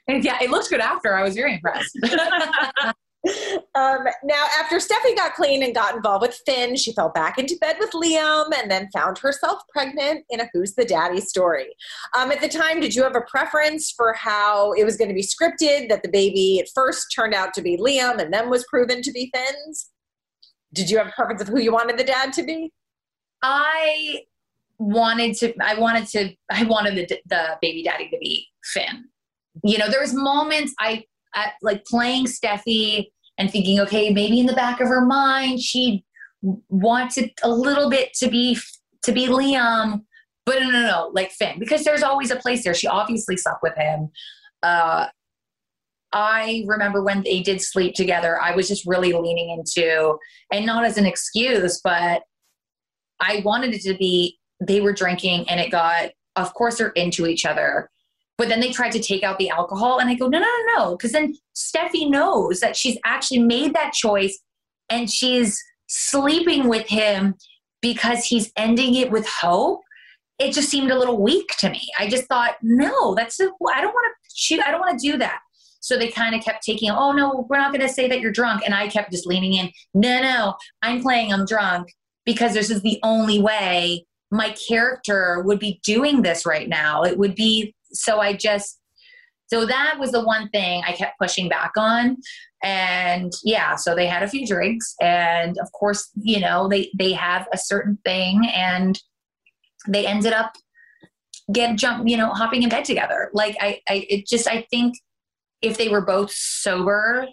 And 0.08 0.24
yeah, 0.24 0.40
it 0.42 0.50
looked 0.50 0.70
good 0.70 0.82
after. 0.82 1.16
I 1.16 1.22
was 1.22 1.36
very 1.36 1.54
impressed. 1.54 1.96
Um, 3.76 4.06
now, 4.24 4.48
after 4.60 4.78
Steffy 4.78 5.16
got 5.16 5.36
clean 5.36 5.64
and 5.64 5.76
got 5.76 5.96
involved 5.96 6.24
with 6.24 6.42
Finn, 6.46 6.76
she 6.76 6.92
fell 6.94 7.10
back 7.10 7.38
into 7.38 7.56
bed 7.62 7.78
with 7.80 7.92
Liam 7.92 8.52
and 8.58 8.70
then 8.70 8.90
found 8.92 9.18
herself 9.20 9.62
pregnant 9.70 10.26
in 10.30 10.40
a 10.40 10.50
Who's 10.54 10.74
the 10.74 10.86
Daddy 10.86 11.22
story. 11.22 11.68
Um, 12.18 12.32
at 12.32 12.42
the 12.42 12.50
time, 12.50 12.80
did 12.80 12.96
you 12.96 13.04
have 13.04 13.16
a 13.16 13.22
preference 13.22 13.92
for 13.92 14.14
how 14.14 14.74
it 14.74 14.84
was 14.84 14.98
going 14.98 15.10
to 15.10 15.14
be 15.14 15.24
scripted? 15.24 15.90
That 15.90 16.02
the 16.04 16.10
baby 16.10 16.60
at 16.60 16.68
first 16.74 17.14
turned 17.16 17.34
out 17.34 17.54
to 17.54 17.62
be 17.62 17.78
Liam 17.78 18.20
and 18.20 18.34
then 18.34 18.50
was 18.50 18.66
proven 18.66 19.02
to 19.04 19.12
be 19.12 19.32
Finn's? 19.34 19.90
Did 20.74 20.90
you 20.90 20.98
have 20.98 21.08
a 21.08 21.12
preference 21.12 21.42
of 21.42 21.48
who 21.48 21.60
you 21.60 21.72
wanted 21.72 21.98
the 21.98 22.04
dad 22.04 22.34
to 22.34 22.44
be? 22.44 22.72
I 23.42 24.22
wanted 24.80 25.36
to. 25.38 25.54
I 25.62 25.76
wanted 25.76 26.08
to. 26.10 26.34
I 26.50 26.64
wanted 26.64 26.96
the 26.96 27.20
the 27.28 27.58
baby 27.62 27.84
daddy 27.84 28.10
to 28.10 28.18
be 28.18 28.48
Finn. 28.64 29.06
You 29.64 29.78
know, 29.78 29.90
there 29.90 30.02
was 30.02 30.14
moments 30.14 30.74
I 30.80 31.04
like 31.62 31.86
playing 31.86 32.26
Steffy 32.26 33.08
and 33.38 33.50
thinking, 33.52 33.80
okay, 33.80 34.12
maybe 34.12 34.40
in 34.40 34.46
the 34.46 34.54
back 34.54 34.82
of 34.82 34.88
her 34.88 35.06
mind 35.06 35.62
she 35.62 36.04
wanted 36.70 37.32
a 37.44 37.50
little 37.50 37.90
bit 37.90 38.14
to 38.16 38.30
be 38.30 38.58
to 39.04 39.12
be 39.12 39.28
Liam, 39.28 40.02
but 40.46 40.60
no, 40.60 40.70
no, 40.70 40.82
no, 40.82 41.12
like 41.14 41.32
Finn, 41.32 41.60
because 41.60 41.84
there's 41.84 42.04
always 42.04 42.32
a 42.32 42.36
place 42.36 42.64
there. 42.64 42.74
She 42.74 42.88
obviously 42.88 43.38
slept 43.38 43.60
with 43.64 43.76
him. 43.76 44.10
Uh, 44.62 45.08
I 46.14 46.64
remember 46.68 47.04
when 47.04 47.24
they 47.24 47.42
did 47.42 47.62
sleep 47.62 47.96
together, 47.96 48.40
I 48.40 48.54
was 48.56 48.68
just 48.68 48.86
really 48.86 49.14
leaning 49.14 49.50
into, 49.50 50.18
and 50.52 50.66
not 50.66 50.84
as 50.84 50.98
an 50.98 51.06
excuse, 51.06 51.80
but 51.84 52.24
I 53.20 53.42
wanted 53.46 53.74
it 53.74 53.82
to 53.84 53.94
be 53.96 54.38
they 54.60 54.82
were 54.82 54.94
drinking 54.94 55.50
and 55.50 55.60
it 55.60 55.72
got, 55.72 56.12
of 56.36 56.54
course, 56.54 56.78
they're 56.78 56.90
into 56.90 57.26
each 57.28 57.46
other. 57.46 57.90
But 58.42 58.50
then 58.50 58.60
they 58.60 58.72
tried 58.72 58.92
to 58.94 59.00
take 59.00 59.22
out 59.22 59.38
the 59.38 59.52
alcohol, 59.52 60.00
and 60.00 60.10
I 60.10 60.16
go, 60.16 60.28
no, 60.28 60.40
no, 60.40 60.46
no, 60.46 60.76
no. 60.76 60.98
Because 60.98 61.12
then 61.12 61.36
Steffy 61.56 62.10
knows 62.10 62.60
that 62.60 62.76
she's 62.76 62.98
actually 63.06 63.38
made 63.38 63.76
that 63.76 63.94
choice 63.94 64.40
and 64.90 65.08
she's 65.12 65.62
sleeping 65.86 66.68
with 66.68 66.88
him 66.88 67.36
because 67.84 68.26
he's 68.26 68.52
ending 68.58 68.96
it 68.96 69.12
with 69.12 69.28
hope. 69.28 69.82
It 70.40 70.54
just 70.54 70.70
seemed 70.70 70.90
a 70.90 70.98
little 70.98 71.22
weak 71.22 71.50
to 71.60 71.70
me. 71.70 71.88
I 72.00 72.10
just 72.10 72.26
thought, 72.26 72.56
no, 72.64 73.14
that's, 73.14 73.40
I 73.40 73.46
don't 73.46 73.94
want 73.94 74.16
to 74.16 74.32
shoot, 74.34 74.60
I 74.60 74.72
don't 74.72 74.82
want 74.82 75.00
to 75.00 75.12
do 75.12 75.20
that. 75.20 75.42
So 75.80 76.00
they 76.00 76.08
kind 76.08 76.34
of 76.34 76.42
kept 76.42 76.64
taking, 76.64 76.90
oh 76.90 77.12
no, 77.12 77.46
we're 77.48 77.60
not 77.60 77.72
going 77.72 77.88
to 77.88 77.94
say 77.94 78.08
that 78.08 78.22
you're 78.22 78.32
drunk. 78.32 78.64
And 78.66 78.74
I 78.74 78.88
kept 78.88 79.12
just 79.12 79.28
leaning 79.28 79.54
in, 79.54 79.70
no, 79.94 80.20
no, 80.20 80.56
I'm 80.82 81.04
playing, 81.04 81.32
I'm 81.32 81.46
drunk 81.46 81.90
because 82.26 82.56
this 82.56 82.72
is 82.72 82.82
the 82.82 83.00
only 83.04 83.40
way 83.40 84.04
my 84.32 84.56
character 84.68 85.44
would 85.46 85.60
be 85.60 85.80
doing 85.84 86.24
this 86.24 86.44
right 86.44 86.68
now. 86.68 87.04
It 87.04 87.20
would 87.20 87.36
be, 87.36 87.76
so 87.94 88.20
I 88.20 88.34
just, 88.34 88.80
so 89.48 89.66
that 89.66 89.98
was 90.00 90.12
the 90.12 90.24
one 90.24 90.50
thing 90.50 90.82
I 90.88 90.94
kept 90.94 91.20
pushing 91.20 91.50
back 91.50 91.74
on. 91.78 92.18
And 92.64 93.32
yeah, 93.44 93.76
so 93.76 93.96
they 93.96 94.06
had 94.06 94.24
a 94.24 94.28
few 94.28 94.46
drinks 94.48 94.96
and 95.02 95.58
of 95.60 95.72
course, 95.72 96.10
you 96.16 96.40
know, 96.40 96.68
they, 96.70 96.92
they 96.98 97.12
have 97.14 97.48
a 97.52 97.58
certain 97.58 97.98
thing 98.06 98.48
and 98.54 99.00
they 99.88 100.06
ended 100.06 100.34
up 100.34 100.54
get 101.52 101.76
jump, 101.76 102.08
you 102.08 102.18
know, 102.18 102.30
hopping 102.30 102.64
in 102.64 102.70
bed 102.70 102.86
together. 102.86 103.30
Like 103.34 103.58
I, 103.60 103.82
I, 103.90 104.06
it 104.10 104.28
just, 104.28 104.48
I 104.48 104.66
think 104.70 104.96
if 105.62 105.78
they 105.78 105.90
were 105.90 106.06
both 106.06 106.32
sober, 106.32 107.28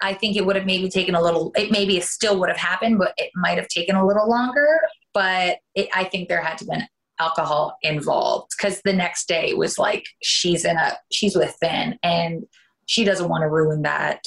I 0.00 0.14
think 0.14 0.36
it 0.36 0.46
would 0.46 0.56
have 0.56 0.66
maybe 0.66 0.88
taken 0.88 1.14
a 1.14 1.22
little, 1.22 1.52
it 1.56 1.70
maybe 1.70 1.98
still 2.00 2.38
would 2.40 2.48
have 2.48 2.58
happened, 2.58 2.98
but 2.98 3.14
it 3.16 3.30
might 3.34 3.58
have 3.58 3.68
taken 3.68 3.96
a 3.96 4.06
little 4.06 4.28
longer. 4.28 4.80
But 5.12 5.58
it, 5.74 5.88
I 5.94 6.04
think 6.04 6.28
there 6.28 6.42
had 6.42 6.58
to 6.58 6.64
been 6.64 6.86
alcohol 7.18 7.78
involved 7.82 8.52
because 8.56 8.80
the 8.84 8.92
next 8.92 9.28
day 9.28 9.54
was 9.54 9.78
like, 9.78 10.04
she's 10.22 10.64
in 10.64 10.76
a, 10.76 10.92
she's 11.12 11.36
with 11.36 11.56
Finn 11.60 11.98
and 12.02 12.44
she 12.86 13.04
doesn't 13.04 13.28
want 13.28 13.42
to 13.42 13.48
ruin 13.48 13.82
that. 13.82 14.24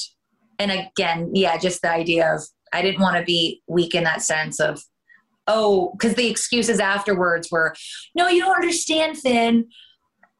And 0.59 0.71
again, 0.71 1.31
yeah, 1.33 1.57
just 1.57 1.81
the 1.81 1.91
idea 1.91 2.33
of, 2.33 2.41
I 2.73 2.81
didn't 2.81 3.01
want 3.01 3.17
to 3.17 3.23
be 3.23 3.61
weak 3.67 3.95
in 3.95 4.03
that 4.03 4.21
sense 4.21 4.59
of, 4.59 4.81
oh, 5.47 5.91
because 5.93 6.15
the 6.15 6.29
excuses 6.29 6.79
afterwards 6.79 7.49
were, 7.51 7.75
no, 8.15 8.27
you 8.27 8.41
don't 8.41 8.55
understand, 8.55 9.17
Finn. 9.17 9.67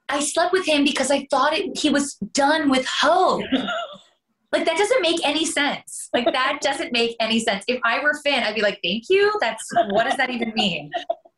I 0.10 0.22
slept 0.22 0.54
with 0.54 0.66
him 0.66 0.84
because 0.84 1.12
I 1.12 1.28
thought 1.30 1.54
it, 1.54 1.78
he 1.78 1.90
was 1.90 2.16
done 2.34 2.70
with 2.70 2.88
hope. 2.88 3.44
like 4.52 4.66
that 4.66 4.78
doesn't 4.78 5.02
make 5.02 5.20
any 5.26 5.46
sense. 5.46 6.10
Like 6.14 6.26
that 6.26 6.60
doesn't 6.62 6.94
make 6.94 7.16
any 7.20 7.40
sense. 7.40 7.64
If 7.68 7.80
I 7.84 8.02
were 8.02 8.14
Finn, 8.24 8.44
I'd 8.44 8.56
be 8.56 8.62
like, 8.62 8.80
"Thank 8.84 9.04
you." 9.10 9.34
That's 9.42 9.64
what 9.90 10.06
does 10.06 10.16
that 10.16 10.30
even 10.30 10.54
mean? 10.56 10.90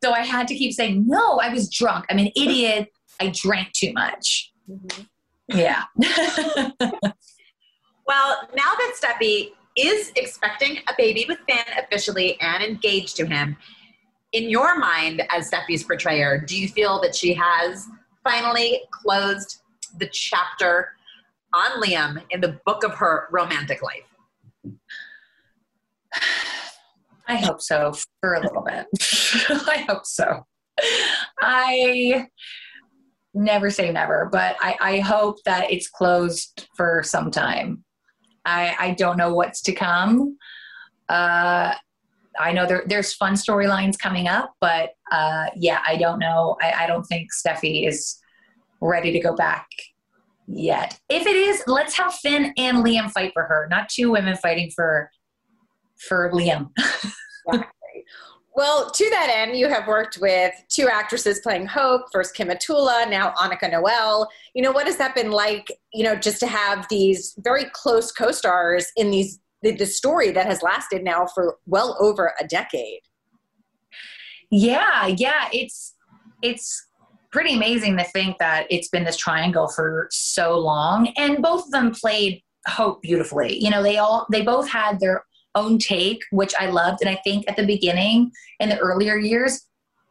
So 0.02 0.12
I 0.12 0.22
had 0.22 0.48
to 0.48 0.56
keep 0.56 0.74
saying, 0.74 1.06
"No, 1.08 1.40
I 1.40 1.50
was 1.50 1.70
drunk. 1.70 2.06
I'm 2.10 2.20
an 2.20 2.32
idiot. 2.36 2.92
I 3.20 3.32
drank 3.36 3.74
too 3.74 3.92
much." 3.94 4.52
Mm-hmm. 4.70 5.02
Yeah. 5.58 5.84
well, 8.08 8.38
now 8.56 8.72
that 8.78 8.96
Steffy 9.02 9.52
is 9.76 10.12
expecting 10.16 10.78
a 10.88 10.94
baby 10.98 11.26
with 11.28 11.40
Finn 11.48 11.66
officially 11.78 12.40
and 12.40 12.64
engaged 12.64 13.16
to 13.18 13.26
him, 13.26 13.58
in 14.32 14.50
your 14.50 14.78
mind 14.78 15.24
as 15.32 15.50
Steffy's 15.50 15.84
portrayer, 15.84 16.40
do 16.40 16.60
you 16.60 16.68
feel 16.68 17.02
that 17.02 17.16
she 17.16 17.34
has 17.34 17.88
finally 18.24 18.82
closed 18.92 19.62
the 19.98 20.08
chapter 20.08 20.90
on 21.54 21.82
Liam 21.82 22.22
in 22.30 22.42
the 22.42 22.60
book 22.66 22.84
of 22.84 22.94
her 22.96 23.28
romantic 23.32 23.82
life? 23.82 24.04
I 27.30 27.36
hope 27.36 27.62
so 27.62 27.94
for 28.22 28.34
a 28.34 28.42
little 28.42 28.64
bit. 28.64 28.88
I 29.50 29.86
hope 29.88 30.06
so. 30.06 30.46
I 31.40 32.28
never 33.36 33.70
say 33.70 33.92
never, 33.92 34.28
but 34.32 34.56
I, 34.60 34.78
I, 34.82 35.00
hope 35.00 35.38
that 35.46 35.72
it's 35.72 35.88
closed 35.88 36.68
for 36.76 37.04
some 37.04 37.30
time. 37.30 37.84
I, 38.46 38.76
I 38.80 38.92
don't 38.92 39.18
know 39.18 39.34
what's 39.34 39.62
to 39.64 39.74
come. 39.74 40.38
Uh, 41.08 41.76
I 42.40 42.52
know 42.52 42.66
there, 42.66 42.84
there's 42.88 43.14
fun 43.14 43.34
storylines 43.34 44.00
coming 44.00 44.28
up, 44.28 44.54
but 44.60 44.92
uh, 45.12 45.48
yeah, 45.56 45.82
I 45.86 45.98
don't 45.98 46.18
know. 46.18 46.58
I, 46.62 46.84
I 46.84 46.88
don't 46.88 47.04
think 47.04 47.30
Steffy 47.32 47.88
is 47.88 48.18
ready 48.82 49.12
to 49.12 49.20
go 49.20 49.36
back 49.36 49.68
yet. 50.48 51.00
If 51.10 51.28
it 51.28 51.36
is, 51.36 51.62
let's 51.68 51.96
have 51.96 52.16
Finn 52.16 52.54
and 52.58 52.84
Liam 52.84 53.12
fight 53.12 53.34
for 53.34 53.44
her, 53.44 53.68
not 53.70 53.90
two 53.90 54.10
women 54.10 54.36
fighting 54.38 54.72
for 54.76 55.12
for 56.08 56.32
Liam. 56.32 56.70
Well, 58.60 58.92
to 58.92 59.10
that 59.12 59.32
end, 59.34 59.58
you 59.58 59.70
have 59.70 59.88
worked 59.88 60.18
with 60.18 60.54
two 60.68 60.90
actresses 60.90 61.40
playing 61.40 61.68
Hope, 61.68 62.12
first 62.12 62.36
Kim 62.36 62.50
Matula, 62.50 63.10
now 63.10 63.32
Annika 63.38 63.72
Noelle. 63.72 64.28
You 64.54 64.62
know, 64.62 64.74
what 64.74 64.86
has 64.86 64.98
that 64.98 65.16
been 65.16 65.32
like, 65.32 65.72
you 65.94 66.04
know, 66.04 66.14
just 66.14 66.42
to 66.42 66.48
have 66.48 66.86
these 66.90 67.36
very 67.38 67.68
close 67.72 68.12
co-stars 68.12 68.88
in 68.98 69.12
these 69.12 69.40
the, 69.62 69.72
the 69.72 69.86
story 69.86 70.32
that 70.32 70.46
has 70.46 70.62
lasted 70.62 71.06
now 71.06 71.26
for 71.34 71.56
well 71.68 71.96
over 72.02 72.34
a 72.38 72.46
decade? 72.48 73.00
Yeah, 74.52 75.08
yeah, 75.08 75.48
it's 75.54 75.96
it's 76.42 76.86
pretty 77.32 77.56
amazing 77.56 77.96
to 77.96 78.04
think 78.04 78.40
that 78.40 78.68
it's 78.70 78.90
been 78.90 79.06
this 79.06 79.16
triangle 79.16 79.70
for 79.70 80.10
so 80.12 80.58
long 80.60 81.14
and 81.16 81.42
both 81.42 81.66
of 81.66 81.72
them 81.72 81.92
played 81.92 82.42
hope 82.68 83.04
beautifully 83.04 83.56
you 83.64 83.70
know 83.70 83.84
they 83.84 83.98
all 83.98 84.26
they 84.32 84.42
both 84.42 84.68
had 84.68 85.00
their 85.00 85.24
own 85.56 85.78
take 85.78 86.22
which 86.32 86.54
i 86.60 86.68
loved. 86.68 87.00
And 87.02 87.10
i 87.10 87.20
think 87.24 87.46
at 87.48 87.56
the 87.56 87.66
beginning 87.66 88.32
in 88.60 88.70
the 88.70 88.78
earlier 88.78 89.18
years 89.18 89.66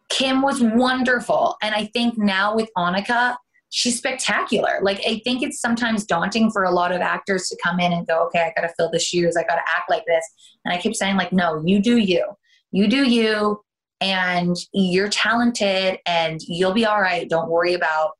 kim 0.08 0.42
was 0.42 0.60
wonderful. 0.60 1.56
And 1.62 1.74
i 1.74 1.86
think 1.86 2.18
now 2.18 2.54
with 2.54 2.70
annika 2.76 3.36
she's 3.70 3.98
spectacular. 3.98 4.78
Like 4.82 5.00
i 5.06 5.20
think 5.24 5.42
it's 5.42 5.60
sometimes 5.60 6.04
daunting 6.04 6.50
for 6.50 6.64
a 6.64 6.70
lot 6.70 6.92
of 6.92 7.00
actors 7.00 7.48
to 7.48 7.56
come 7.62 7.80
in 7.80 7.92
and 7.92 8.06
go 8.06 8.24
okay 8.26 8.40
i 8.40 8.52
gotta 8.60 8.72
fill 8.76 8.90
the 8.90 8.98
shoes. 8.98 9.36
I 9.36 9.42
gotta 9.42 9.62
act 9.76 9.90
like 9.90 10.04
this. 10.06 10.24
And 10.64 10.74
i 10.74 10.78
keep 10.78 10.94
saying 10.94 11.16
like 11.16 11.32
no 11.32 11.62
you 11.64 11.80
do 11.80 11.98
you. 11.98 12.24
You 12.70 12.88
do 12.88 13.08
you. 13.08 13.62
And 14.00 14.56
you're 14.72 15.08
talented 15.08 15.98
and 16.06 16.40
you'll 16.42 16.72
be 16.72 16.86
all 16.86 17.00
right. 17.00 17.28
Don't 17.28 17.50
worry 17.50 17.74
about, 17.74 18.12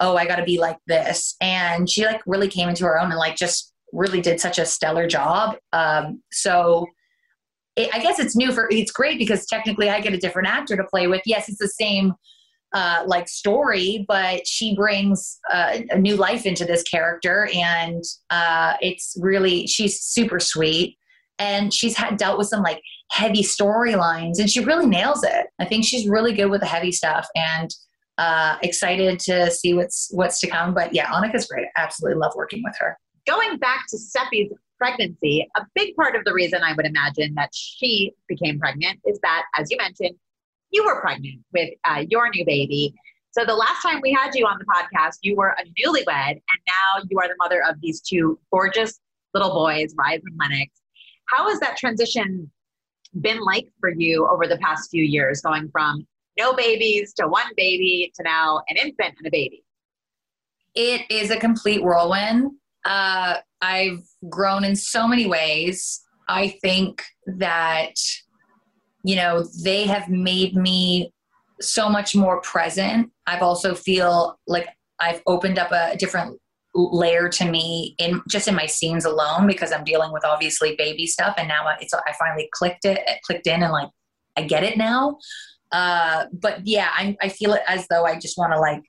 oh, 0.00 0.16
I 0.16 0.24
got 0.26 0.36
to 0.36 0.44
be 0.44 0.58
like 0.58 0.78
this. 0.86 1.36
And 1.42 1.88
she 1.88 2.06
like 2.06 2.22
really 2.26 2.48
came 2.48 2.68
into 2.68 2.84
her 2.84 2.98
own 2.98 3.10
and 3.10 3.18
like 3.18 3.36
just 3.36 3.74
really 3.92 4.20
did 4.20 4.40
such 4.40 4.58
a 4.58 4.66
stellar 4.66 5.06
job. 5.06 5.56
Um, 5.72 6.22
so 6.32 6.86
it, 7.76 7.88
I 7.94 8.00
guess 8.00 8.18
it's 8.18 8.36
new 8.36 8.52
for, 8.52 8.68
it's 8.70 8.92
great 8.92 9.18
because 9.18 9.46
technically 9.46 9.88
I 9.88 10.00
get 10.00 10.12
a 10.12 10.18
different 10.18 10.48
actor 10.48 10.76
to 10.76 10.84
play 10.84 11.06
with. 11.06 11.22
Yes, 11.24 11.48
it's 11.48 11.58
the 11.58 11.68
same 11.68 12.14
uh, 12.74 13.04
like 13.06 13.28
story, 13.28 14.04
but 14.08 14.46
she 14.46 14.74
brings 14.74 15.38
uh, 15.50 15.78
a 15.90 15.98
new 15.98 16.16
life 16.16 16.44
into 16.44 16.66
this 16.66 16.82
character, 16.82 17.48
and 17.54 18.04
uh, 18.28 18.74
it's 18.82 19.16
really 19.20 19.66
she's 19.66 20.02
super 20.02 20.38
sweet, 20.38 20.98
and 21.38 21.72
she's 21.72 21.96
had 21.96 22.18
dealt 22.18 22.36
with 22.36 22.48
some 22.48 22.62
like 22.62 22.82
heavy 23.10 23.42
storylines 23.42 24.38
and 24.38 24.50
she 24.50 24.62
really 24.64 24.86
nails 24.86 25.24
it 25.24 25.46
i 25.58 25.64
think 25.64 25.84
she's 25.84 26.08
really 26.08 26.32
good 26.32 26.50
with 26.50 26.60
the 26.60 26.66
heavy 26.66 26.92
stuff 26.92 27.26
and 27.34 27.70
uh, 28.18 28.58
excited 28.62 29.20
to 29.20 29.48
see 29.48 29.74
what's 29.74 30.08
what's 30.10 30.40
to 30.40 30.48
come 30.48 30.74
but 30.74 30.92
yeah 30.92 31.06
annika's 31.06 31.46
great 31.46 31.66
absolutely 31.76 32.18
love 32.18 32.32
working 32.36 32.62
with 32.64 32.74
her 32.78 32.98
going 33.28 33.58
back 33.58 33.84
to 33.88 33.96
steffy's 33.96 34.52
pregnancy 34.78 35.46
a 35.56 35.62
big 35.74 35.94
part 35.96 36.16
of 36.16 36.24
the 36.24 36.32
reason 36.32 36.60
i 36.62 36.72
would 36.72 36.86
imagine 36.86 37.34
that 37.34 37.50
she 37.52 38.12
became 38.28 38.58
pregnant 38.58 38.98
is 39.04 39.18
that 39.22 39.44
as 39.56 39.70
you 39.70 39.76
mentioned 39.76 40.14
you 40.70 40.84
were 40.84 41.00
pregnant 41.00 41.40
with 41.52 41.70
uh, 41.84 42.04
your 42.08 42.28
new 42.30 42.44
baby 42.44 42.94
so 43.30 43.44
the 43.44 43.54
last 43.54 43.82
time 43.82 44.00
we 44.02 44.12
had 44.12 44.34
you 44.34 44.46
on 44.46 44.58
the 44.58 44.64
podcast 44.64 45.18
you 45.22 45.36
were 45.36 45.54
a 45.58 45.64
newlywed 45.80 46.30
and 46.30 46.60
now 46.66 47.02
you 47.10 47.18
are 47.18 47.28
the 47.28 47.36
mother 47.38 47.62
of 47.68 47.76
these 47.80 48.00
two 48.00 48.38
gorgeous 48.52 49.00
little 49.34 49.52
boys, 49.52 49.94
Rise 49.96 50.20
and 50.24 50.36
Lennox. 50.38 50.70
How 51.26 51.48
has 51.48 51.60
that 51.60 51.76
transition 51.76 52.50
been 53.20 53.40
like 53.40 53.68
for 53.80 53.90
you 53.90 54.26
over 54.26 54.46
the 54.46 54.58
past 54.58 54.90
few 54.90 55.02
years, 55.02 55.40
going 55.40 55.68
from 55.70 56.06
no 56.38 56.54
babies 56.54 57.12
to 57.14 57.26
one 57.26 57.46
baby 57.56 58.12
to 58.16 58.22
now 58.22 58.62
an 58.68 58.76
infant 58.76 59.14
and 59.18 59.26
a 59.26 59.30
baby? 59.30 59.64
It 60.74 61.10
is 61.10 61.30
a 61.30 61.36
complete 61.36 61.82
whirlwind. 61.82 62.52
Uh, 62.88 63.36
I've 63.60 64.02
grown 64.30 64.64
in 64.64 64.74
so 64.74 65.06
many 65.06 65.26
ways. 65.26 66.00
I 66.28 66.56
think 66.62 67.04
that, 67.26 67.92
you 69.04 69.14
know, 69.14 69.44
they 69.62 69.84
have 69.84 70.08
made 70.08 70.56
me 70.56 71.12
so 71.60 71.90
much 71.90 72.16
more 72.16 72.40
present. 72.40 73.10
I've 73.26 73.42
also 73.42 73.74
feel 73.74 74.38
like 74.46 74.68
I've 75.00 75.20
opened 75.26 75.58
up 75.58 75.70
a 75.70 75.96
different 75.96 76.40
layer 76.74 77.28
to 77.28 77.50
me 77.50 77.94
in 77.98 78.22
just 78.28 78.48
in 78.48 78.54
my 78.54 78.66
scenes 78.66 79.04
alone 79.04 79.46
because 79.46 79.70
I'm 79.70 79.84
dealing 79.84 80.12
with 80.12 80.24
obviously 80.24 80.76
baby 80.76 81.06
stuff 81.06 81.34
and 81.36 81.48
now 81.48 81.66
it's 81.80 81.92
I 81.92 82.12
finally 82.18 82.48
clicked 82.52 82.84
it 82.84 83.00
clicked 83.24 83.46
in 83.46 83.62
and 83.62 83.72
like 83.72 83.88
I 84.36 84.42
get 84.42 84.62
it 84.62 84.78
now. 84.78 85.18
Uh, 85.72 86.26
but 86.32 86.66
yeah, 86.66 86.90
I, 86.94 87.16
I 87.20 87.28
feel 87.28 87.52
it 87.52 87.62
as 87.66 87.86
though 87.88 88.04
I 88.06 88.18
just 88.18 88.38
want 88.38 88.52
to 88.52 88.60
like 88.60 88.82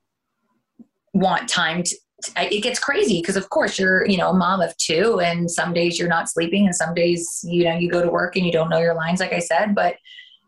want 1.14 1.50
time 1.50 1.84
to, 1.84 1.95
it 2.38 2.61
gets 2.61 2.80
crazy 2.80 3.22
because 3.22 3.36
of 3.36 3.49
course 3.49 3.80
you're 3.80 4.05
you 4.07 4.17
know 4.17 4.30
a 4.30 4.34
mom 4.34 4.61
of 4.61 4.76
two 4.78 5.20
and 5.20 5.49
some 5.49 5.74
days 5.74 5.97
you're 5.97 6.09
not 6.09 6.30
sleeping 6.30 6.65
and 6.65 6.76
some 6.76 6.93
days 6.93 7.39
you 7.43 7.63
know 7.63 7.78
you 7.78 7.89
go 7.89 8.01
to 8.01 8.09
work 8.09 8.36
and 8.36 8.45
you 8.45 8.51
don't 8.51 8.70
know 8.70 8.80
your 8.80 8.93
lines 8.93 9.20
like 9.20 9.34
i 9.34 9.39
said 9.39 9.74
but 9.74 9.95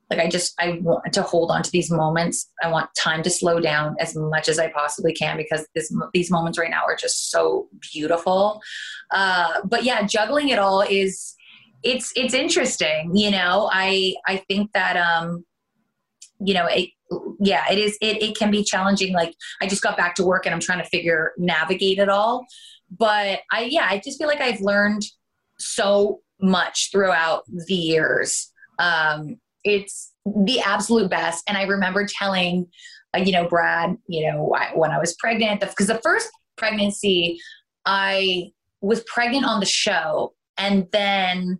like 0.10 0.20
i 0.20 0.28
just 0.28 0.54
i 0.60 0.80
want 0.82 1.14
to 1.14 1.24
hold 1.24 1.50
on 1.50 1.64
to 1.64 1.72
these 1.72 1.90
moments. 1.90 2.52
I 2.62 2.70
want 2.70 2.90
time 2.96 3.24
to 3.24 3.30
slow 3.30 3.60
down 3.60 3.96
as 4.00 4.16
much 4.16 4.50
as 4.50 4.60
i 4.60 4.70
possibly 4.70 5.14
can 5.14 5.38
because 5.38 5.66
this, 5.74 5.94
these 6.14 6.30
moments 6.30 6.60
right 6.60 6.70
now 6.70 6.84
are 6.84 6.98
just 6.98 7.32
so 7.32 7.68
beautiful. 7.94 8.62
Uh, 9.12 9.62
but 9.64 9.84
yeah 9.84 10.06
juggling 10.06 10.50
it 10.50 10.60
all 10.60 10.82
is 10.82 11.36
it's 11.84 12.12
it's 12.16 12.34
interesting 12.34 13.16
you 13.16 13.32
know? 13.32 13.70
I 13.72 14.16
i 14.28 14.38
think 14.48 14.74
that 14.74 14.98
um 14.98 15.46
you 16.44 16.54
know 16.54 16.66
it, 16.66 16.90
yeah 17.40 17.66
it 17.72 17.78
is 17.78 17.98
it, 18.02 18.22
it 18.22 18.38
can 18.38 18.52
be 18.52 18.64
challenging. 18.64 19.14
Like 19.14 19.34
i 19.62 19.68
just 19.68 19.82
got 19.82 19.98
back 19.98 20.16
to 20.16 20.24
work 20.24 20.46
and 20.46 20.54
i'm 20.54 20.62
trying 20.62 20.80
to 20.80 20.90
figure 20.90 21.34
navigate 21.38 22.00
it 22.00 22.10
all. 22.10 22.46
But 22.90 23.42
i 23.52 23.64
yeah 23.64 23.88
i 23.90 24.02
just 24.04 24.18
feel 24.18 24.28
like 24.28 24.42
i've 24.42 24.62
learned 24.62 25.04
so 25.60 26.22
much 26.42 26.90
throughout 26.92 27.44
the 27.68 27.76
years. 27.76 28.52
Um 28.80 29.38
it's 29.64 30.12
the 30.26 30.60
absolute 30.62 31.10
best. 31.10 31.44
And 31.48 31.58
i 31.58 31.64
remember 31.64 32.06
telling 32.06 32.68
uh, 33.16 33.20
you 33.20 33.32
know 33.32 33.48
brad 33.48 33.98
you 34.08 34.32
know 34.32 34.56
when 34.74 34.92
i 34.92 35.00
was 35.00 35.16
pregnant 35.16 35.60
because 35.60 35.88
the 35.88 36.00
first 36.04 36.30
pregnancy 36.58 37.40
i 37.86 38.52
was 38.82 39.04
pregnant 39.04 39.46
on 39.46 39.60
the 39.60 39.66
show. 39.66 40.34
And 40.58 40.88
then 40.92 41.60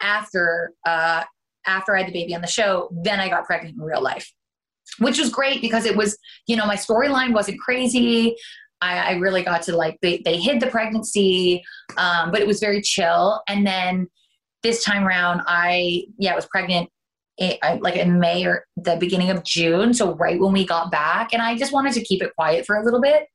after 0.00 0.72
uh 0.86 1.24
after 1.68 1.94
i 1.94 1.98
had 1.98 2.08
the 2.08 2.12
baby 2.12 2.34
on 2.34 2.40
the 2.40 2.46
show 2.46 2.88
then 3.04 3.20
i 3.20 3.28
got 3.28 3.44
pregnant 3.44 3.76
in 3.76 3.82
real 3.82 4.02
life 4.02 4.32
which 4.98 5.18
was 5.18 5.30
great 5.30 5.60
because 5.60 5.84
it 5.84 5.96
was, 5.96 6.18
you 6.46 6.56
know, 6.56 6.66
my 6.66 6.76
storyline 6.76 7.32
wasn't 7.32 7.60
crazy. 7.60 8.36
I, 8.80 8.98
I, 8.98 9.12
really 9.12 9.42
got 9.42 9.62
to 9.62 9.76
like, 9.76 9.98
they, 10.02 10.22
they 10.24 10.36
hid 10.38 10.60
the 10.60 10.68
pregnancy, 10.68 11.62
um, 11.96 12.30
but 12.30 12.40
it 12.40 12.46
was 12.46 12.60
very 12.60 12.80
chill. 12.80 13.42
And 13.48 13.66
then 13.66 14.06
this 14.62 14.84
time 14.84 15.04
around, 15.04 15.42
I, 15.46 16.04
yeah, 16.18 16.32
I 16.32 16.36
was 16.36 16.46
pregnant 16.46 16.88
in, 17.38 17.56
like 17.80 17.96
in 17.96 18.20
May 18.20 18.44
or 18.44 18.64
the 18.76 18.96
beginning 18.96 19.30
of 19.30 19.44
June. 19.44 19.94
So 19.94 20.14
right 20.14 20.40
when 20.40 20.52
we 20.52 20.64
got 20.64 20.90
back, 20.90 21.32
and 21.32 21.42
I 21.42 21.56
just 21.56 21.72
wanted 21.72 21.92
to 21.94 22.04
keep 22.04 22.22
it 22.22 22.34
quiet 22.36 22.66
for 22.66 22.76
a 22.76 22.84
little 22.84 23.00
bit. 23.00 23.26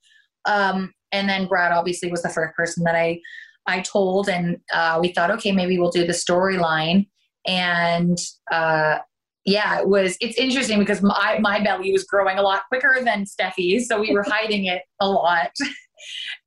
Um, 0.45 0.93
and 1.11 1.27
then 1.27 1.47
Brad 1.47 1.71
obviously 1.71 2.09
was 2.09 2.21
the 2.21 2.29
first 2.29 2.55
person 2.55 2.83
that 2.85 2.95
I, 2.95 3.19
I 3.67 3.81
told, 3.81 4.29
and 4.29 4.57
uh, 4.73 4.99
we 5.01 5.13
thought, 5.13 5.31
okay, 5.31 5.51
maybe 5.51 5.77
we'll 5.77 5.91
do 5.91 6.07
the 6.07 6.13
storyline. 6.13 7.07
And 7.45 8.17
uh, 8.51 8.99
yeah, 9.45 9.79
it 9.79 9.87
was. 9.87 10.17
It's 10.21 10.37
interesting 10.37 10.79
because 10.79 11.01
my 11.01 11.37
my 11.41 11.61
belly 11.63 11.91
was 11.91 12.03
growing 12.03 12.37
a 12.37 12.41
lot 12.41 12.63
quicker 12.69 12.97
than 13.03 13.25
Steffy's, 13.25 13.87
so 13.87 13.99
we 13.99 14.13
were 14.13 14.23
hiding 14.27 14.65
it 14.65 14.83
a 14.99 15.07
lot. 15.07 15.51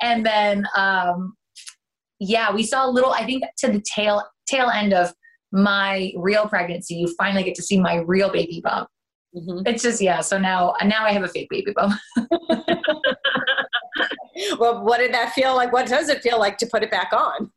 and 0.03 0.25
then, 0.25 0.67
um, 0.77 1.35
yeah, 2.19 2.53
we 2.53 2.63
saw 2.63 2.89
a 2.89 2.91
little. 2.91 3.13
I 3.13 3.25
think 3.25 3.45
to 3.59 3.69
the 3.69 3.81
tail 3.81 4.25
tail 4.47 4.71
end 4.71 4.95
of 4.95 5.13
my 5.53 6.13
real 6.17 6.49
pregnancy, 6.49 6.95
you 6.95 7.15
finally 7.19 7.45
get 7.45 7.55
to 7.57 7.63
see 7.63 7.81
my 7.81 7.97
real 7.97 8.31
baby 8.31 8.61
bump. 8.63 8.89
Mm-hmm. 9.35 9.67
It's 9.67 9.83
just 9.83 10.01
yeah. 10.01 10.21
So 10.21 10.39
now 10.39 10.75
now 10.85 11.05
I 11.05 11.13
have 11.13 11.23
a 11.23 11.29
fake 11.29 11.49
baby 11.51 11.73
bump. 11.73 11.95
well, 14.59 14.85
what 14.85 14.99
did 14.99 15.13
that 15.15 15.33
feel 15.33 15.55
like? 15.55 15.73
What 15.73 15.87
does 15.87 16.09
it 16.09 16.23
feel 16.23 16.39
like 16.39 16.59
to 16.59 16.67
put 16.67 16.83
it 16.83 16.91
back 16.91 17.13
on? 17.13 17.51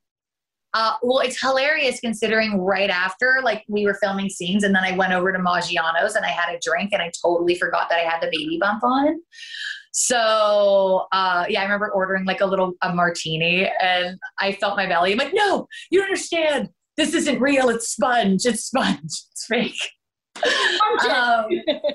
Uh, 0.73 0.93
well, 1.01 1.19
it's 1.19 1.41
hilarious 1.41 1.99
considering 1.99 2.61
right 2.61 2.89
after, 2.89 3.39
like, 3.43 3.63
we 3.67 3.85
were 3.85 3.95
filming 3.95 4.29
scenes, 4.29 4.63
and 4.63 4.75
then 4.75 4.83
I 4.83 4.95
went 4.95 5.13
over 5.13 5.31
to 5.31 5.39
Maggiano's 5.39 6.15
and 6.15 6.25
I 6.25 6.29
had 6.29 6.53
a 6.53 6.59
drink, 6.61 6.91
and 6.93 7.01
I 7.01 7.11
totally 7.23 7.55
forgot 7.55 7.89
that 7.89 7.97
I 7.97 8.03
had 8.03 8.21
the 8.21 8.27
baby 8.27 8.57
bump 8.59 8.83
on. 8.83 9.19
So, 9.91 11.07
uh, 11.11 11.45
yeah, 11.49 11.61
I 11.61 11.63
remember 11.63 11.91
ordering 11.91 12.25
like 12.25 12.41
a 12.41 12.45
little 12.45 12.73
a 12.81 12.93
martini, 12.93 13.69
and 13.81 14.19
I 14.39 14.51
felt 14.53 14.77
my 14.77 14.85
belly. 14.85 15.11
I'm 15.11 15.17
like, 15.17 15.33
no, 15.33 15.67
you 15.89 16.01
understand. 16.01 16.69
This 16.97 17.13
isn't 17.13 17.39
real. 17.39 17.69
It's 17.69 17.89
sponge. 17.89 18.45
It's 18.45 18.65
sponge. 18.65 18.99
It's 19.31 19.45
fake. 19.47 19.73
um, 21.09 21.45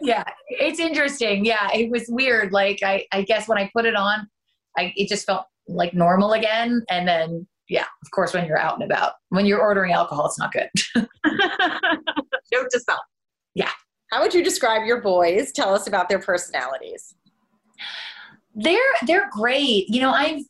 yeah, 0.02 0.24
it's 0.48 0.80
interesting. 0.80 1.44
Yeah, 1.44 1.68
it 1.72 1.90
was 1.90 2.06
weird. 2.08 2.52
Like, 2.52 2.80
I, 2.82 3.06
I 3.12 3.22
guess 3.22 3.46
when 3.48 3.58
I 3.58 3.70
put 3.74 3.86
it 3.86 3.94
on, 3.94 4.28
I 4.76 4.92
it 4.96 5.08
just 5.08 5.26
felt 5.26 5.46
like 5.68 5.94
normal 5.94 6.32
again, 6.32 6.82
and 6.90 7.06
then 7.06 7.46
yeah, 7.68 7.86
of 8.02 8.10
course, 8.10 8.34
when 8.34 8.46
you're 8.46 8.58
out 8.58 8.74
and 8.74 8.82
about, 8.82 9.14
when 9.30 9.46
you're 9.46 9.60
ordering 9.60 9.92
alcohol, 9.92 10.26
it's 10.26 10.38
not 10.38 10.52
good. 10.52 10.68
Note 11.24 12.68
to 12.70 12.80
self. 12.80 13.00
Yeah. 13.54 13.70
How 14.10 14.20
would 14.20 14.34
you 14.34 14.44
describe 14.44 14.86
your 14.86 15.00
boys? 15.00 15.50
Tell 15.52 15.74
us 15.74 15.86
about 15.86 16.08
their 16.08 16.18
personalities. 16.18 17.14
They're 18.54 18.78
they're 19.06 19.28
great. 19.30 19.88
You 19.88 20.02
know, 20.02 20.12
I've 20.12 20.42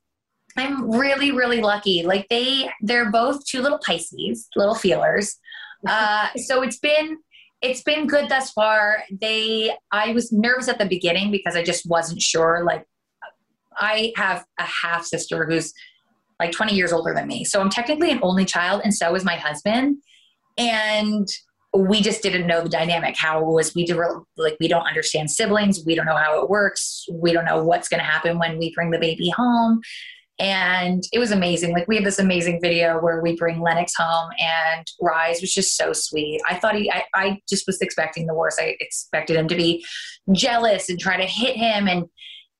I'm 0.56 0.90
really 0.90 1.32
really 1.32 1.60
lucky. 1.60 2.02
Like 2.02 2.26
they 2.28 2.68
they're 2.80 3.10
both 3.10 3.46
two 3.46 3.60
little 3.60 3.78
Pisces, 3.78 4.48
little 4.56 4.74
feelers. 4.74 5.36
Uh, 5.86 6.28
so 6.36 6.62
it's 6.62 6.78
been 6.78 7.18
it's 7.60 7.82
been 7.82 8.06
good 8.06 8.30
thus 8.30 8.50
far. 8.52 9.04
They 9.20 9.76
I 9.92 10.12
was 10.14 10.32
nervous 10.32 10.66
at 10.66 10.78
the 10.78 10.86
beginning 10.86 11.30
because 11.30 11.56
I 11.56 11.62
just 11.62 11.86
wasn't 11.86 12.22
sure. 12.22 12.64
Like 12.64 12.86
I 13.76 14.14
have 14.16 14.46
a 14.58 14.62
half 14.62 15.04
sister 15.04 15.44
who's 15.44 15.74
like 16.40 16.52
20 16.52 16.74
years 16.74 16.92
older 16.92 17.14
than 17.14 17.28
me. 17.28 17.44
So 17.44 17.60
I'm 17.60 17.70
technically 17.70 18.10
an 18.10 18.20
only 18.22 18.44
child, 18.44 18.82
and 18.84 18.92
so 18.92 19.14
is 19.14 19.24
my 19.24 19.36
husband. 19.36 19.98
And 20.58 21.28
we 21.76 22.00
just 22.00 22.22
didn't 22.22 22.46
know 22.46 22.62
the 22.62 22.68
dynamic. 22.68 23.16
How 23.16 23.42
was 23.42 23.74
we 23.74 23.84
did 23.84 23.98
like 24.36 24.56
we 24.60 24.68
don't 24.68 24.86
understand 24.86 25.30
siblings. 25.30 25.82
We 25.84 25.94
don't 25.94 26.06
know 26.06 26.16
how 26.16 26.40
it 26.40 26.48
works. 26.48 27.04
We 27.12 27.32
don't 27.32 27.44
know 27.44 27.64
what's 27.64 27.88
going 27.88 27.98
to 27.98 28.06
happen 28.06 28.38
when 28.38 28.58
we 28.58 28.72
bring 28.74 28.90
the 28.90 28.98
baby 28.98 29.28
home. 29.30 29.80
And 30.38 31.02
it 31.12 31.18
was 31.18 31.30
amazing. 31.30 31.72
Like 31.72 31.86
we 31.86 31.94
have 31.96 32.04
this 32.04 32.18
amazing 32.18 32.60
video 32.60 32.98
where 32.98 33.20
we 33.20 33.36
bring 33.36 33.60
Lennox 33.60 33.92
home, 33.96 34.30
and 34.40 34.86
Rise 35.00 35.40
was 35.40 35.54
just 35.54 35.76
so 35.76 35.92
sweet. 35.92 36.40
I 36.48 36.56
thought 36.56 36.74
he, 36.74 36.90
I, 36.90 37.04
I 37.14 37.40
just 37.48 37.66
was 37.68 37.80
expecting 37.80 38.26
the 38.26 38.34
worst. 38.34 38.60
I 38.60 38.76
expected 38.80 39.36
him 39.36 39.46
to 39.48 39.54
be 39.54 39.84
jealous 40.32 40.88
and 40.88 40.98
try 40.98 41.16
to 41.16 41.24
hit 41.24 41.56
him 41.56 41.86
and 41.86 42.06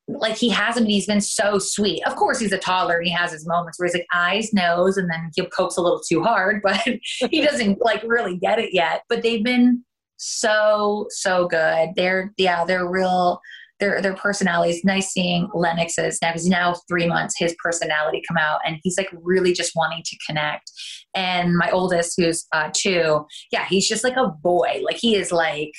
like 0.09 0.37
he 0.37 0.51
hasn't 0.51 0.87
he's 0.87 1.07
been 1.07 1.21
so 1.21 1.59
sweet. 1.59 2.07
Of 2.07 2.17
course 2.17 2.39
he's 2.39 2.53
a 2.53 2.59
toddler 2.59 2.99
and 2.99 3.07
he 3.07 3.13
has 3.13 3.33
his 3.33 3.47
moments 3.47 3.79
where 3.79 3.87
he's 3.87 3.95
like 3.95 4.07
eyes 4.13 4.53
nose 4.53 4.97
and 4.97 5.11
then 5.11 5.31
he 5.35 5.47
pokes 5.57 5.77
a 5.77 5.83
little 5.83 6.01
too 6.01 6.23
hard 6.23 6.61
but 6.65 6.87
he 7.31 7.43
doesn't 7.43 7.81
like 7.81 8.03
really 8.07 8.37
get 8.37 8.59
it 8.59 8.75
yet. 8.75 9.03
But 9.09 9.23
they've 9.23 9.45
been 9.45 9.85
so 10.17 11.07
so 11.11 11.49
good. 11.49 11.91
They're 11.97 12.33
yeah 12.37 12.65
they're 12.65 12.89
real 12.89 13.41
their 13.81 14.01
their 14.03 14.15
personalities. 14.15 14.85
Nice 14.85 15.11
seeing 15.11 15.49
lennox's 15.55 16.19
now 16.23 16.33
He's 16.33 16.49
now 16.49 16.75
three 16.89 17.07
months 17.07 17.35
his 17.39 17.57
personality 17.63 18.23
come 18.29 18.37
out 18.37 18.61
and 18.67 18.79
he's 18.83 18.99
like 18.99 19.09
really 19.23 19.53
just 19.53 19.73
wanting 19.75 20.03
to 20.05 20.17
connect. 20.27 20.71
And 21.15 21.57
my 21.57 21.71
oldest 21.71 22.15
who's 22.17 22.47
uh 22.53 22.71
two 22.73 23.27
yeah 23.51 23.67
he's 23.67 23.89
just 23.89 24.05
like 24.05 24.17
a 24.17 24.29
boy. 24.29 24.83
Like 24.85 24.97
he 24.97 25.17
is 25.17 25.33
like 25.33 25.73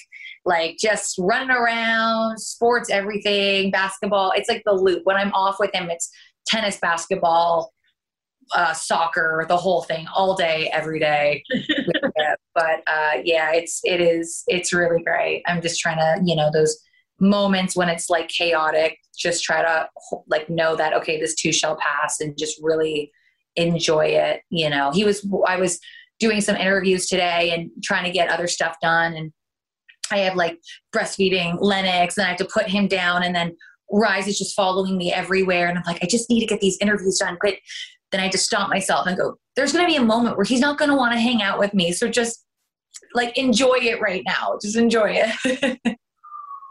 like 0.45 0.77
just 0.79 1.15
running 1.19 1.49
around, 1.49 2.39
sports, 2.39 2.89
everything, 2.89 3.71
basketball. 3.71 4.31
It's 4.35 4.47
like 4.47 4.63
the 4.65 4.73
loop. 4.73 5.01
When 5.05 5.15
I'm 5.15 5.33
off 5.33 5.57
with 5.59 5.73
him, 5.73 5.89
it's 5.89 6.09
tennis, 6.45 6.77
basketball, 6.77 7.73
uh, 8.53 8.73
soccer, 8.73 9.45
the 9.47 9.57
whole 9.57 9.81
thing, 9.83 10.05
all 10.15 10.35
day, 10.35 10.69
every 10.71 10.99
day. 10.99 11.43
but 12.53 12.81
uh, 12.87 13.13
yeah, 13.23 13.51
it's 13.53 13.81
it 13.83 13.99
is 13.99 14.43
it's 14.47 14.71
really 14.71 15.03
great. 15.03 15.41
I'm 15.47 15.61
just 15.61 15.79
trying 15.79 15.97
to 15.97 16.21
you 16.23 16.35
know 16.35 16.49
those 16.53 16.77
moments 17.19 17.75
when 17.75 17.89
it's 17.89 18.09
like 18.09 18.27
chaotic. 18.29 18.97
Just 19.17 19.43
try 19.43 19.61
to 19.61 19.89
like 20.27 20.49
know 20.49 20.75
that 20.75 20.93
okay, 20.93 21.19
this 21.19 21.33
too 21.35 21.51
shall 21.51 21.77
pass, 21.77 22.19
and 22.19 22.37
just 22.37 22.59
really 22.61 23.11
enjoy 23.55 24.05
it. 24.05 24.41
You 24.49 24.69
know, 24.69 24.91
he 24.91 25.03
was 25.03 25.27
I 25.47 25.57
was 25.57 25.79
doing 26.19 26.39
some 26.39 26.55
interviews 26.55 27.07
today 27.07 27.51
and 27.51 27.71
trying 27.83 28.05
to 28.05 28.11
get 28.11 28.29
other 28.29 28.47
stuff 28.47 28.77
done 28.81 29.13
and 29.15 29.33
I 30.12 30.20
have 30.20 30.36
like 30.36 30.60
breastfeeding 30.95 31.58
Lennox 31.60 32.18
and 32.18 32.26
I 32.26 32.30
have 32.30 32.38
to 32.38 32.45
put 32.45 32.68
him 32.68 32.88
down 32.88 33.24
and 33.24 33.36
then 33.36 33.56
Rise 33.91 34.28
is 34.28 34.38
just 34.38 34.56
following 34.56 34.97
me 34.97 35.14
everywhere. 35.14 35.68
And 35.68 35.78
I'm 35.78 35.84
like, 35.86 36.03
I 36.03 36.08
just 36.08 36.30
need 36.30 36.39
to 36.39 36.45
get 36.45 36.60
these 36.60 36.78
interviews 36.82 37.20
done. 37.20 37.38
But 37.41 37.56
then 38.12 38.20
I 38.20 38.24
had 38.24 38.32
to 38.34 38.38
stop 38.38 38.70
myself 38.70 39.08
and 39.08 39.18
go, 39.18 39.38
there's 39.56 39.74
going 39.74 39.86
to 39.86 39.91
be 39.91 39.97
a 39.97 40.03
moment 40.03 40.38
where 40.38 40.45
he's 40.45 40.60
not 40.60 40.78
going 40.78 40.89
to 40.89 40.97
want 40.97 41.14
to 41.14 41.20
hang 41.20 41.41
out 41.41 41.60
with 41.60 41.74
me. 41.74 41.91
So 41.91 42.08
just 42.08 42.45
like 43.14 43.38
enjoy 43.38 43.78
it 43.82 44.01
right 44.01 44.24
now. 44.26 44.58
Just 44.62 44.76
enjoy 44.76 45.18
it. 45.22 45.80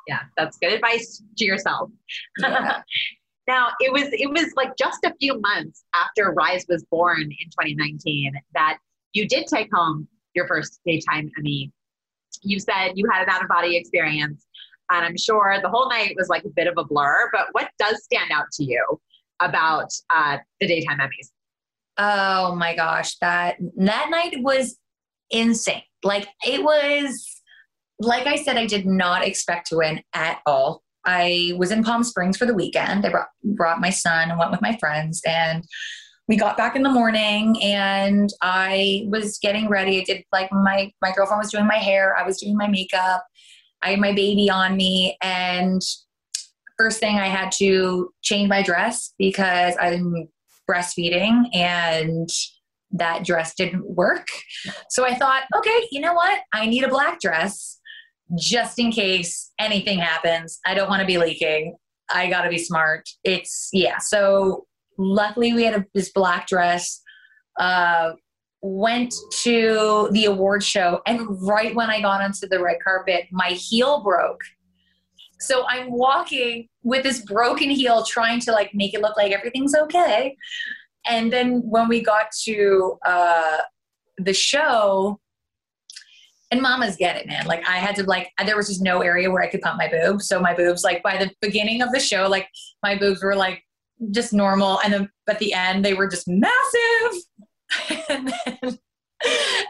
yeah, 0.08 0.20
that's 0.36 0.58
good 0.58 0.72
advice 0.72 1.22
to 1.38 1.44
yourself. 1.44 1.90
Yeah. 2.38 2.80
now 3.46 3.68
it 3.80 3.92
was 3.92 4.08
it 4.12 4.30
was 4.30 4.52
like 4.56 4.76
just 4.76 5.04
a 5.04 5.14
few 5.20 5.40
months 5.40 5.84
after 5.94 6.32
Rise 6.32 6.64
was 6.68 6.84
born 6.90 7.22
in 7.22 7.28
2019 7.28 8.32
that 8.54 8.78
you 9.12 9.28
did 9.28 9.46
take 9.46 9.68
home 9.72 10.08
your 10.34 10.46
first 10.46 10.80
daytime 10.86 11.30
Emmy. 11.38 11.72
You 12.42 12.58
said 12.58 12.92
you 12.94 13.08
had 13.10 13.22
an 13.22 13.30
out 13.30 13.42
of 13.42 13.48
body 13.48 13.76
experience, 13.76 14.46
and 14.90 15.04
I'm 15.04 15.16
sure 15.16 15.58
the 15.62 15.68
whole 15.68 15.88
night 15.88 16.14
was 16.16 16.28
like 16.28 16.44
a 16.44 16.50
bit 16.50 16.66
of 16.66 16.74
a 16.76 16.84
blur. 16.84 17.30
But 17.32 17.48
what 17.52 17.70
does 17.78 18.02
stand 18.04 18.30
out 18.32 18.46
to 18.54 18.64
you 18.64 19.00
about 19.40 19.90
uh, 20.14 20.38
the 20.60 20.66
daytime 20.66 20.98
Emmys? 20.98 21.30
Oh 21.96 22.54
my 22.54 22.74
gosh, 22.74 23.16
that 23.18 23.56
that 23.76 24.08
night 24.10 24.36
was 24.38 24.76
insane. 25.30 25.82
Like 26.02 26.28
it 26.46 26.62
was 26.62 27.42
like 28.00 28.26
I 28.26 28.36
said, 28.36 28.56
I 28.56 28.66
did 28.66 28.86
not 28.86 29.24
expect 29.24 29.68
to 29.68 29.76
win 29.76 30.02
at 30.12 30.40
all. 30.46 30.82
I 31.06 31.52
was 31.56 31.70
in 31.70 31.84
Palm 31.84 32.02
Springs 32.02 32.36
for 32.36 32.46
the 32.46 32.54
weekend. 32.54 33.06
I 33.06 33.10
brought 33.10 33.28
brought 33.42 33.80
my 33.80 33.90
son 33.90 34.30
and 34.30 34.38
went 34.38 34.50
with 34.50 34.62
my 34.62 34.76
friends 34.78 35.20
and 35.26 35.64
we 36.28 36.36
got 36.36 36.56
back 36.56 36.74
in 36.74 36.82
the 36.82 36.90
morning 36.90 37.56
and 37.62 38.30
I 38.40 39.06
was 39.08 39.38
getting 39.38 39.68
ready. 39.68 40.00
I 40.00 40.04
did 40.04 40.24
like 40.32 40.50
my 40.52 40.90
my 41.02 41.12
girlfriend 41.12 41.40
was 41.40 41.50
doing 41.50 41.66
my 41.66 41.76
hair, 41.76 42.16
I 42.16 42.26
was 42.26 42.40
doing 42.40 42.56
my 42.56 42.68
makeup. 42.68 43.24
I 43.82 43.90
had 43.90 44.00
my 44.00 44.12
baby 44.12 44.48
on 44.48 44.76
me 44.76 45.18
and 45.20 45.82
first 46.78 47.00
thing 47.00 47.18
I 47.18 47.26
had 47.26 47.52
to 47.52 48.10
change 48.22 48.48
my 48.48 48.62
dress 48.62 49.12
because 49.18 49.74
I'm 49.78 50.28
breastfeeding 50.68 51.54
and 51.54 52.28
that 52.92 53.24
dress 53.24 53.54
didn't 53.54 53.84
work. 53.86 54.26
So 54.88 55.04
I 55.04 55.14
thought, 55.14 55.42
okay, 55.54 55.88
you 55.90 56.00
know 56.00 56.14
what? 56.14 56.40
I 56.52 56.66
need 56.66 56.84
a 56.84 56.88
black 56.88 57.20
dress 57.20 57.78
just 58.38 58.78
in 58.78 58.90
case 58.90 59.52
anything 59.58 59.98
happens. 59.98 60.58
I 60.64 60.74
don't 60.74 60.88
want 60.88 61.00
to 61.00 61.06
be 61.06 61.18
leaking. 61.18 61.76
I 62.10 62.28
got 62.30 62.42
to 62.42 62.48
be 62.48 62.58
smart. 62.58 63.08
It's, 63.24 63.68
yeah. 63.72 63.98
So 63.98 64.66
luckily 64.98 65.52
we 65.52 65.64
had 65.64 65.74
a, 65.74 65.86
this 65.94 66.10
black 66.12 66.46
dress. 66.46 67.00
Uh, 67.58 68.12
went 68.66 69.14
to 69.30 70.08
the 70.12 70.24
award 70.24 70.64
show, 70.64 71.02
and 71.06 71.20
right 71.46 71.74
when 71.74 71.90
I 71.90 72.00
got 72.00 72.22
onto 72.22 72.48
the 72.48 72.60
red 72.60 72.78
carpet, 72.82 73.26
my 73.30 73.48
heel 73.50 74.02
broke. 74.02 74.40
So 75.38 75.66
I'm 75.68 75.92
walking 75.92 76.68
with 76.82 77.02
this 77.02 77.20
broken 77.20 77.68
heel, 77.68 78.04
trying 78.04 78.40
to 78.40 78.52
like 78.52 78.70
make 78.74 78.94
it 78.94 79.02
look 79.02 79.18
like 79.18 79.32
everything's 79.32 79.74
okay. 79.74 80.34
And 81.06 81.30
then 81.30 81.60
when 81.66 81.88
we 81.88 82.02
got 82.02 82.28
to 82.44 82.98
uh, 83.04 83.58
the 84.16 84.32
show, 84.32 85.20
and 86.50 86.62
mamas 86.62 86.96
get 86.96 87.16
it, 87.16 87.26
man. 87.26 87.46
Like 87.46 87.68
I 87.68 87.76
had 87.76 87.96
to 87.96 88.04
like 88.04 88.30
there 88.46 88.56
was 88.56 88.68
just 88.68 88.80
no 88.80 89.02
area 89.02 89.30
where 89.30 89.42
I 89.42 89.50
could 89.50 89.60
pump 89.60 89.76
my 89.76 89.88
boobs. 89.88 90.28
So 90.28 90.40
my 90.40 90.54
boobs, 90.54 90.84
like 90.84 91.02
by 91.02 91.18
the 91.18 91.30
beginning 91.40 91.82
of 91.82 91.90
the 91.92 92.00
show, 92.00 92.28
like 92.28 92.48
my 92.82 92.96
boobs 92.96 93.22
were 93.22 93.34
like 93.34 93.62
just 94.10 94.32
normal, 94.32 94.80
and 94.80 94.92
then 94.92 95.10
at 95.28 95.38
the 95.38 95.52
end 95.52 95.84
they 95.84 95.94
were 95.94 96.08
just 96.08 96.28
massive. 96.28 97.22
and 98.08 98.32
then 98.46 98.78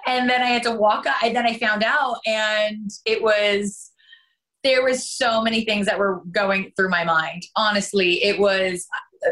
and 0.07 0.29
then 0.29 0.43
I 0.43 0.47
had 0.47 0.63
to 0.65 0.73
walk. 0.73 1.07
up. 1.07 1.17
And 1.23 1.35
then 1.35 1.47
I 1.47 1.57
found 1.59 1.83
out, 1.83 2.17
and 2.27 2.91
it 3.05 3.23
was 3.23 3.91
there 4.63 4.83
was 4.83 5.09
so 5.09 5.43
many 5.43 5.65
things 5.65 5.85
that 5.87 5.99
were 5.99 6.23
going 6.31 6.73
through 6.75 6.89
my 6.89 7.05
mind. 7.05 7.43
Honestly, 7.55 8.25
it 8.25 8.39
was 8.39 8.87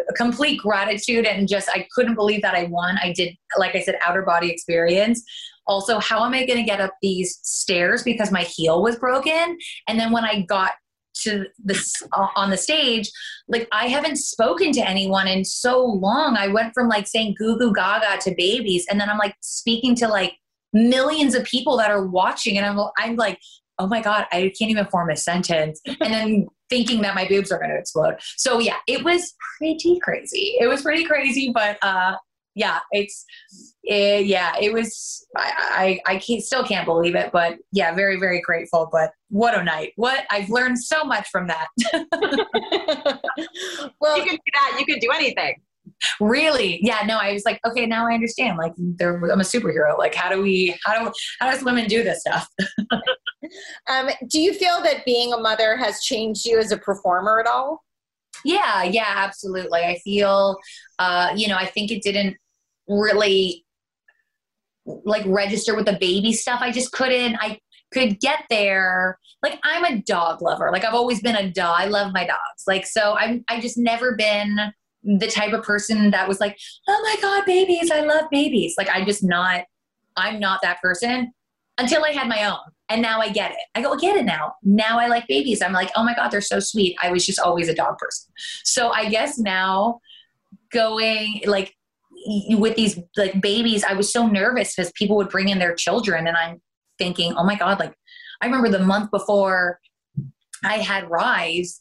a 0.09 0.12
complete 0.12 0.59
gratitude 0.59 1.24
and 1.24 1.49
just 1.49 1.70
I 1.70 1.86
couldn't 1.95 2.16
believe 2.16 2.43
that 2.43 2.55
I 2.55 2.64
won. 2.64 2.99
I 3.03 3.12
did, 3.12 3.34
like 3.59 3.74
I 3.74 3.80
said, 3.80 3.97
outer 4.03 4.22
body 4.22 4.51
experience. 4.51 5.24
Also, 5.66 5.99
how 6.01 6.24
am 6.24 6.34
I 6.34 6.45
going 6.45 6.59
to 6.59 6.64
get 6.64 6.80
up 6.80 6.95
these 7.01 7.38
stairs 7.43 8.03
because 8.03 8.30
my 8.30 8.43
heel 8.43 8.82
was 8.82 8.97
broken? 8.97 9.57
And 9.88 9.99
then 9.99 10.12
when 10.12 10.24
I 10.24 10.43
got 10.43 10.72
to 11.22 11.46
this 11.58 12.02
uh, 12.12 12.28
on 12.36 12.50
the 12.50 12.56
stage, 12.56 13.10
like 13.48 13.68
I 13.72 13.86
haven't 13.86 14.16
spoken 14.16 14.72
to 14.72 14.88
anyone 14.88 15.28
in 15.28 15.44
so 15.44 15.84
long. 15.84 16.36
I 16.36 16.48
went 16.48 16.74
from 16.74 16.88
like 16.88 17.06
saying 17.06 17.36
goo 17.38 17.58
goo 17.58 17.72
gaga 17.72 18.20
to 18.22 18.34
babies, 18.36 18.86
and 18.90 19.00
then 19.00 19.08
I'm 19.08 19.18
like 19.18 19.34
speaking 19.40 19.94
to 19.96 20.08
like 20.08 20.34
millions 20.72 21.34
of 21.34 21.44
people 21.44 21.76
that 21.78 21.90
are 21.90 22.06
watching, 22.06 22.58
and 22.58 22.66
I'm 22.66 22.78
I'm 22.98 23.16
like 23.16 23.38
oh 23.78 23.86
my 23.86 24.00
God, 24.00 24.26
I 24.32 24.52
can't 24.56 24.70
even 24.70 24.86
form 24.86 25.10
a 25.10 25.16
sentence. 25.16 25.80
And 25.86 26.12
then 26.12 26.46
thinking 26.70 27.02
that 27.02 27.14
my 27.14 27.26
boobs 27.28 27.52
are 27.52 27.58
going 27.58 27.70
to 27.70 27.76
explode. 27.76 28.14
So 28.36 28.58
yeah, 28.58 28.76
it 28.86 29.04
was 29.04 29.34
pretty 29.58 29.98
crazy. 30.00 30.56
It 30.58 30.68
was 30.68 30.82
pretty 30.82 31.04
crazy, 31.04 31.50
but 31.52 31.76
uh, 31.82 32.14
yeah, 32.55 32.80
it's, 32.90 33.24
it, 33.82 34.26
yeah, 34.26 34.55
it 34.61 34.72
was, 34.72 35.26
I, 35.36 36.00
I, 36.07 36.14
I 36.14 36.18
can't, 36.18 36.42
still 36.42 36.64
can't 36.64 36.86
believe 36.86 37.14
it, 37.14 37.30
but 37.32 37.59
yeah, 37.72 37.94
very, 37.94 38.18
very 38.18 38.40
grateful. 38.40 38.88
But 38.90 39.12
what 39.28 39.59
a 39.59 39.62
night. 39.64 39.92
What 39.96 40.24
I've 40.30 40.50
learned 40.50 40.78
so 40.78 41.05
much 41.05 41.28
from 41.28 41.48
that. 41.48 41.68
well, 44.00 44.18
you 44.18 44.24
can 44.24 44.34
do 44.34 44.53
that. 44.53 44.76
You 44.78 44.86
can 44.86 44.98
do 44.98 45.11
anything 45.12 45.57
really 46.20 46.80
yeah 46.82 47.00
no 47.07 47.16
i 47.18 47.32
was 47.32 47.44
like 47.44 47.61
okay 47.66 47.86
now 47.86 48.07
i 48.09 48.14
understand 48.14 48.57
like 48.57 48.72
i'm 48.78 49.40
a 49.40 49.44
superhero 49.44 49.96
like 49.98 50.14
how 50.14 50.28
do 50.28 50.40
we 50.40 50.76
how 50.84 51.05
do 51.05 51.12
how 51.40 51.50
does 51.50 51.62
women 51.62 51.86
do 51.86 52.03
this 52.03 52.20
stuff 52.20 52.48
um, 53.88 54.09
do 54.28 54.40
you 54.40 54.53
feel 54.55 54.80
that 54.82 55.05
being 55.05 55.32
a 55.32 55.38
mother 55.38 55.76
has 55.76 56.00
changed 56.03 56.44
you 56.44 56.59
as 56.59 56.72
a 56.72 56.76
performer 56.76 57.40
at 57.40 57.46
all 57.46 57.82
yeah 58.44 58.82
yeah 58.82 59.14
absolutely 59.16 59.80
i 59.80 59.98
feel 60.05 60.57
uh 60.98 61.30
you 61.34 61.48
know 61.48 61.57
i 61.57 61.66
think 61.66 61.90
it 61.90 62.03
didn't 62.03 62.36
really 62.89 63.64
like 64.85 65.24
register 65.26 65.76
with 65.76 65.87
the 65.87 65.97
baby 66.01 66.33
stuff 66.33 66.61
i 66.61 66.70
just 66.70 66.93
couldn't 66.93 67.37
i 67.37 67.59
could 67.93 68.18
get 68.20 68.45
there 68.51 69.18
like 69.43 69.59
i'm 69.62 69.85
a 69.85 70.03
dog 70.03 70.43
lover 70.43 70.70
like 70.72 70.85
i've 70.85 70.95
always 70.95 71.20
been 71.20 71.37
a 71.37 71.51
dog 71.51 71.76
i 71.78 71.87
love 71.87 72.12
my 72.12 72.26
dogs 72.26 72.64
like 72.66 72.85
so 72.85 73.14
i'm 73.16 73.45
i 73.49 73.61
just 73.61 73.78
never 73.78 74.16
been 74.16 74.72
the 75.05 75.26
type 75.26 75.53
of 75.53 75.62
person 75.64 76.11
that 76.11 76.28
was 76.28 76.41
like, 76.41 76.59
oh 76.89 77.01
my 77.03 77.20
God, 77.20 77.45
babies, 77.45 77.91
I 77.91 78.01
love 78.01 78.26
babies. 78.30 78.74
Like, 78.78 78.89
I'm 78.93 79.05
just 79.05 79.24
not, 79.24 79.64
I'm 80.16 80.39
not 80.39 80.61
that 80.62 80.80
person 80.80 81.33
until 81.78 82.05
I 82.05 82.11
had 82.11 82.28
my 82.28 82.45
own. 82.45 82.59
And 82.89 83.03
now 83.03 83.20
I 83.20 83.30
get 83.30 83.53
it. 83.53 83.59
I 83.74 83.83
go, 83.83 83.95
I 83.95 83.97
get 83.97 84.16
it 84.16 84.24
now. 84.24 84.53
Now 84.62 84.99
I 84.99 85.07
like 85.07 85.26
babies. 85.26 85.62
I'm 85.62 85.72
like, 85.72 85.91
oh 85.97 86.05
my 86.05 86.14
God, 86.14 86.28
they're 86.28 86.41
so 86.41 86.61
sweet. 86.61 86.97
I 87.03 87.11
was 87.11 87.24
just 87.24 87.41
always 87.41 87.68
a 87.68 87.74
dog 87.74 87.99
person. 87.99 88.30
So 88.64 88.91
I 88.91 89.09
guess 89.09 89.39
now 89.39 90.01
going 90.70 91.41
like 91.47 91.74
with 92.50 92.76
these 92.76 92.98
like 93.16 93.40
babies, 93.40 93.84
I 93.84 93.94
was 93.94 94.12
so 94.12 94.26
nervous 94.26 94.74
because 94.74 94.92
people 94.92 95.16
would 95.16 95.28
bring 95.28 95.48
in 95.48 95.58
their 95.58 95.74
children 95.74 96.26
and 96.26 96.36
I'm 96.36 96.60
thinking, 96.98 97.34
oh 97.36 97.44
my 97.44 97.56
God, 97.56 97.78
like 97.78 97.94
I 98.40 98.46
remember 98.46 98.68
the 98.68 98.84
month 98.84 99.10
before 99.10 99.78
I 100.64 100.78
had 100.78 101.10
Rise, 101.10 101.80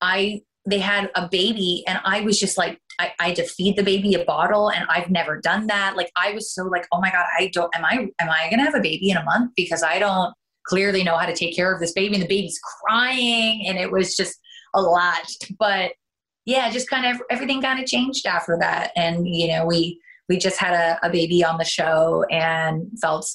I 0.00 0.42
they 0.66 0.78
had 0.78 1.10
a 1.14 1.28
baby 1.28 1.82
and 1.86 2.00
I 2.04 2.20
was 2.20 2.38
just 2.38 2.56
like, 2.56 2.78
I, 3.00 3.12
I, 3.18 3.28
had 3.28 3.36
to 3.36 3.46
feed 3.46 3.76
the 3.76 3.82
baby 3.82 4.14
a 4.14 4.24
bottle 4.24 4.70
and 4.70 4.86
I've 4.88 5.10
never 5.10 5.40
done 5.40 5.66
that. 5.66 5.96
Like 5.96 6.12
I 6.16 6.32
was 6.32 6.54
so 6.54 6.64
like, 6.64 6.86
oh 6.92 7.00
my 7.00 7.10
God, 7.10 7.26
I 7.36 7.50
don't, 7.52 7.74
am 7.74 7.84
I, 7.84 8.08
am 8.20 8.30
I 8.30 8.48
to 8.48 8.56
have 8.58 8.74
a 8.74 8.80
baby 8.80 9.10
in 9.10 9.16
a 9.16 9.24
month? 9.24 9.52
Because 9.56 9.82
I 9.82 9.98
don't 9.98 10.32
clearly 10.66 11.02
know 11.02 11.16
how 11.16 11.26
to 11.26 11.34
take 11.34 11.56
care 11.56 11.74
of 11.74 11.80
this 11.80 11.92
baby 11.92 12.14
and 12.14 12.22
the 12.22 12.28
baby's 12.28 12.60
crying 12.60 13.66
and 13.66 13.76
it 13.76 13.90
was 13.90 14.14
just 14.14 14.38
a 14.74 14.80
lot. 14.80 15.26
But 15.58 15.92
yeah, 16.44 16.70
just 16.70 16.88
kind 16.88 17.06
of 17.06 17.22
everything 17.30 17.62
kind 17.62 17.80
of 17.80 17.86
changed 17.86 18.26
after 18.26 18.56
that. 18.60 18.90
And, 18.96 19.26
you 19.28 19.48
know, 19.48 19.64
we, 19.66 20.00
we 20.28 20.38
just 20.38 20.58
had 20.58 20.74
a, 20.74 21.06
a 21.06 21.10
baby 21.10 21.44
on 21.44 21.58
the 21.58 21.64
show 21.64 22.24
and 22.30 22.88
felt 23.00 23.28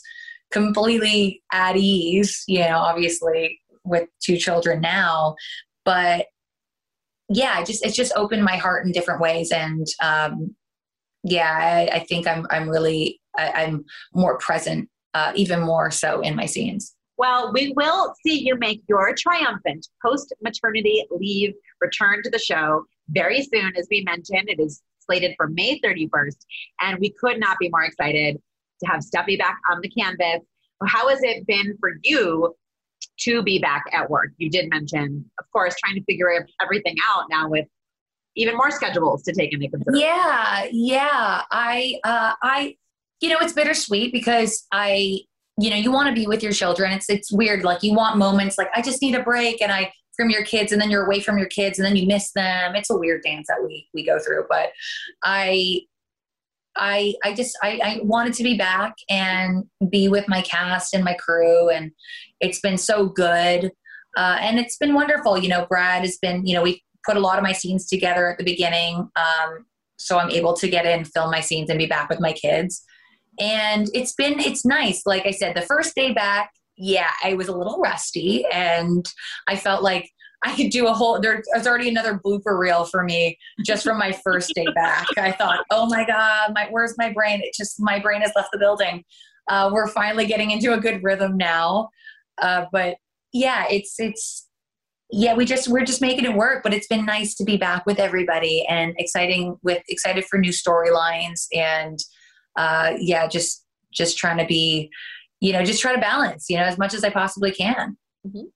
completely 0.52 1.42
at 1.52 1.76
ease, 1.76 2.44
you 2.48 2.60
know, 2.60 2.78
obviously 2.78 3.60
with 3.84 4.08
two 4.22 4.38
children 4.38 4.82
now, 4.82 5.36
but 5.86 6.28
yeah, 7.30 7.64
just 7.64 7.86
it's 7.86 7.96
just 7.96 8.14
opened 8.16 8.44
my 8.44 8.56
heart 8.56 8.86
in 8.86 8.92
different 8.92 9.22
ways, 9.22 9.52
and 9.52 9.86
um, 10.02 10.56
yeah, 11.24 11.88
I, 11.92 11.98
I, 11.98 12.00
think 12.00 12.26
I'm 12.28 12.46
I'm 12.52 12.70
really 12.70 13.20
I, 13.38 13.64
am 13.64 13.84
more 14.14 14.38
present, 14.38 14.90
uh, 15.14 15.34
even 15.36 15.60
more 15.60 15.92
so 15.92 16.22
in 16.22 16.36
my 16.36 16.46
scenes. 16.46 16.96
Well, 17.18 17.52
we 17.52 17.74
will 17.76 18.14
see 18.26 18.40
you 18.40 18.56
make 18.58 18.82
your 18.88 19.14
triumphant 19.18 19.88
post 20.06 20.34
maternity 20.42 21.04
leave 21.12 21.54
return 21.82 22.24
to 22.24 22.30
the 22.30 22.40
show 22.40 22.86
very 23.10 23.44
soon. 23.44 23.74
As 23.78 23.88
we 23.90 24.04
mentioned, 24.04 24.50
it 24.50 24.60
is 24.60 24.82
slated 25.00 25.34
for 25.38 25.48
May 25.48 25.80
31st, 25.80 26.38
and 26.82 27.00
we 27.00 27.14
could 27.20 27.40
not 27.40 27.58
be 27.60 27.70
more 27.70 27.84
excited 27.84 28.38
to 28.82 28.88
have 28.88 29.02
Steffy 29.02 29.38
back 29.38 29.58
on 29.72 29.80
the 29.82 29.90
canvas. 29.90 30.46
How 30.86 31.10
has 31.10 31.24
it 31.24 31.48
been 31.48 31.76
for 31.80 31.94
you 32.04 32.56
to 33.20 33.42
be 33.44 33.60
back 33.60 33.84
at 33.94 34.10
work. 34.10 34.30
You 34.38 34.50
did 34.50 34.70
mention, 34.70 35.26
of 35.40 35.46
course, 35.52 35.76
trying 35.84 35.96
to 35.96 36.04
figure 36.04 36.48
everything 36.62 36.96
out 37.08 37.26
now 37.30 37.50
with 37.50 37.66
even 38.36 38.56
more 38.56 38.70
schedules 38.70 39.24
to 39.24 39.34
take 39.34 39.54
into 39.54 39.68
consideration. 39.70 40.08
Yeah, 40.08 40.68
yeah. 40.72 41.42
I, 41.52 42.00
uh, 42.04 42.34
I, 42.42 42.76
you 43.20 43.30
know, 43.30 43.38
it's 43.42 43.54
bittersweet 43.54 44.14
because 44.14 44.66
I, 44.72 45.22
you 45.60 45.72
know, 45.72 45.76
you 45.76 45.92
want 45.92 46.10
to 46.10 46.14
be 46.14 46.28
with 46.28 46.44
your 46.44 46.52
children. 46.52 46.92
It's 46.92 47.10
it's 47.10 47.32
weird. 47.32 47.64
Like 47.64 47.82
you 47.82 47.96
want 47.96 48.18
moments 48.18 48.60
like 48.60 48.70
I 48.76 48.82
just 48.84 49.02
need 49.02 49.16
a 49.16 49.24
break, 49.24 49.60
and 49.60 49.72
I 49.72 49.92
from 50.18 50.30
your 50.30 50.44
kids, 50.44 50.72
and 50.72 50.82
then 50.82 50.90
you're 50.90 51.06
away 51.06 51.22
from 51.22 51.38
your 51.38 51.48
kids, 51.48 51.80
and 51.80 51.86
then 51.86 51.96
you 51.96 52.08
miss 52.08 52.32
them. 52.34 52.76
It's 52.76 52.90
a 52.90 52.98
weird 52.98 53.22
dance 53.24 53.48
that 53.48 53.64
we 53.66 53.88
we 53.94 54.06
go 54.06 54.20
through. 54.20 54.46
But 54.50 54.72
I, 55.24 55.82
I 56.76 57.14
I 57.24 57.34
just 57.34 57.58
I, 57.64 57.80
I 57.84 58.00
wanted 58.04 58.34
to 58.34 58.44
be 58.44 58.58
back 58.58 58.96
and 59.10 59.64
be 59.90 60.10
with 60.10 60.28
my 60.28 60.42
cast 60.42 60.94
and 60.94 61.04
my 61.04 61.14
crew, 61.14 61.70
and 61.70 61.92
it's 62.42 62.60
been 62.60 62.78
so 62.78 63.06
good. 63.06 63.72
Uh, 64.18 64.38
and 64.42 64.58
it's 64.58 64.78
been 64.78 64.96
wonderful. 64.96 65.38
You 65.38 65.48
know, 65.48 65.68
Brad 65.68 66.02
has 66.02 66.18
been, 66.18 66.44
you 66.44 66.56
know, 66.56 66.64
we 66.64 66.84
put 67.06 67.18
a 67.18 67.20
lot 67.20 67.38
of 67.38 67.44
my 67.44 67.52
scenes 67.52 67.88
together 67.88 68.32
at 68.32 68.40
the 68.40 68.44
beginning. 68.44 69.08
Um, 69.16 69.66
so 69.98 70.18
I'm 70.18 70.32
able 70.32 70.56
to 70.56 70.68
get 70.68 70.88
in, 70.88 71.06
film 71.06 71.30
my 71.30 71.40
scenes, 71.40 71.70
and 71.70 71.78
be 71.78 71.86
back 71.86 72.10
with 72.10 72.20
my 72.20 72.34
kids. 72.34 72.84
And 73.40 73.88
it's 73.94 74.14
been, 74.14 74.40
it's 74.40 74.66
nice. 74.66 75.04
Like 75.06 75.28
I 75.28 75.32
said, 75.32 75.56
the 75.56 75.62
first 75.62 75.94
day 75.94 76.14
back, 76.14 76.52
yeah, 76.78 77.12
I 77.24 77.34
was 77.34 77.48
a 77.48 77.56
little 77.56 77.80
rusty 77.80 78.46
and 78.52 79.06
I 79.48 79.56
felt 79.56 79.84
like 79.84 80.10
I 80.44 80.56
could 80.56 80.70
do 80.70 80.88
a 80.88 80.94
whole, 80.94 81.20
there's 81.20 81.66
already 81.66 81.90
another 81.90 82.20
blooper 82.24 82.58
reel 82.58 82.86
for 82.86 83.04
me 83.04 83.38
just 83.66 83.84
from 83.84 83.98
my 83.98 84.12
first 84.12 84.52
day 84.54 84.68
back. 84.76 85.08
I 85.18 85.32
thought, 85.32 85.66
oh 85.72 85.88
my 85.88 86.06
God, 86.06 86.54
my, 86.54 86.68
where's 86.70 86.96
my 86.98 87.12
brain? 87.12 87.42
It 87.42 87.56
just, 87.56 87.78
my 87.80 87.98
brain 87.98 88.22
has 88.22 88.32
left 88.36 88.50
the 88.52 88.60
building. 88.60 89.04
Uh, 89.50 89.72
we're 89.74 89.88
finally 89.88 90.28
getting 90.28 90.52
into 90.52 90.74
a 90.74 90.80
good 90.80 91.04
rhythm 91.04 91.38
now. 91.38 91.90
Uh, 92.40 92.66
but 92.72 92.98
yeah, 93.34 93.66
it's, 93.72 94.00
it's, 94.00 94.48
yeah, 95.10 95.34
we 95.34 95.46
just, 95.46 95.70
we're 95.70 95.86
just 95.86 96.02
making 96.02 96.26
it 96.26 96.36
work, 96.36 96.62
but 96.62 96.74
it's 96.74 96.88
been 96.88 97.06
nice 97.06 97.34
to 97.36 97.44
be 97.44 97.58
back 97.58 97.86
with 97.88 97.98
everybody 97.98 98.64
and 98.68 98.94
exciting 99.00 99.58
with, 99.64 99.82
excited 99.90 100.26
for 100.26 100.38
new 100.38 100.52
storylines 100.52 101.48
and, 101.52 101.98
uh, 102.58 102.94
yeah, 103.00 103.26
just, 103.28 103.66
just 103.92 104.18
trying 104.18 104.38
to 104.38 104.46
be, 104.46 104.92
you 105.40 105.54
know, 105.54 105.64
just 105.64 105.82
try 105.82 105.94
to 105.94 106.02
balance, 106.02 106.50
you 106.50 106.58
know, 106.58 106.64
as 106.64 106.78
much 106.78 106.94
as 106.94 107.04
I 107.04 107.10
possibly 107.10 107.52
can. 107.52 107.98
Mm-hmm. 108.26 108.48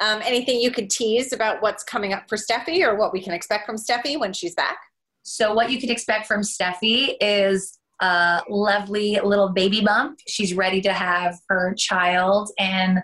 Um, 0.00 0.22
anything 0.24 0.60
you 0.60 0.70
could 0.70 0.90
tease 0.90 1.32
about 1.32 1.62
what's 1.62 1.84
coming 1.84 2.12
up 2.12 2.28
for 2.28 2.36
Steffy 2.36 2.84
or 2.84 2.96
what 2.96 3.12
we 3.12 3.22
can 3.22 3.32
expect 3.32 3.66
from 3.66 3.76
Steffy 3.76 4.18
when 4.18 4.32
she's 4.32 4.54
back? 4.54 4.78
So, 5.22 5.54
what 5.54 5.70
you 5.70 5.80
could 5.80 5.90
expect 5.90 6.26
from 6.26 6.42
Steffy 6.42 7.14
is 7.20 7.78
a 8.00 8.42
lovely 8.48 9.20
little 9.22 9.50
baby 9.50 9.82
bump. 9.82 10.18
She's 10.26 10.54
ready 10.54 10.80
to 10.82 10.92
have 10.92 11.36
her 11.48 11.74
child 11.74 12.50
and 12.58 13.02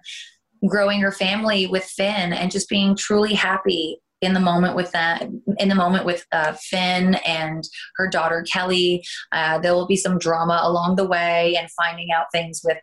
growing 0.67 1.01
her 1.01 1.13
family 1.13 1.67
with 1.67 1.85
Finn 1.85 2.33
and 2.33 2.51
just 2.51 2.69
being 2.69 2.97
truly 2.97 3.35
happy 3.35 3.99
in 4.21 4.35
the 4.35 4.41
moment 4.41 4.77
with 4.77 4.93
that 4.93 5.23
in 5.59 5.69
the 5.69 5.75
moment 5.75 6.05
with 6.05 6.27
uh, 6.33 6.53
Finn 6.53 7.15
and 7.27 7.65
her 7.97 8.09
daughter 8.09 8.45
Kelly. 8.51 9.05
Uh, 9.33 9.59
there 9.59 9.75
will 9.75 9.87
be 9.87 9.97
some 9.97 10.19
drama 10.19 10.61
along 10.63 10.97
the 10.97 11.07
way 11.07 11.57
and 11.57 11.71
finding 11.71 12.13
out 12.13 12.27
things 12.33 12.61
with 12.63 12.79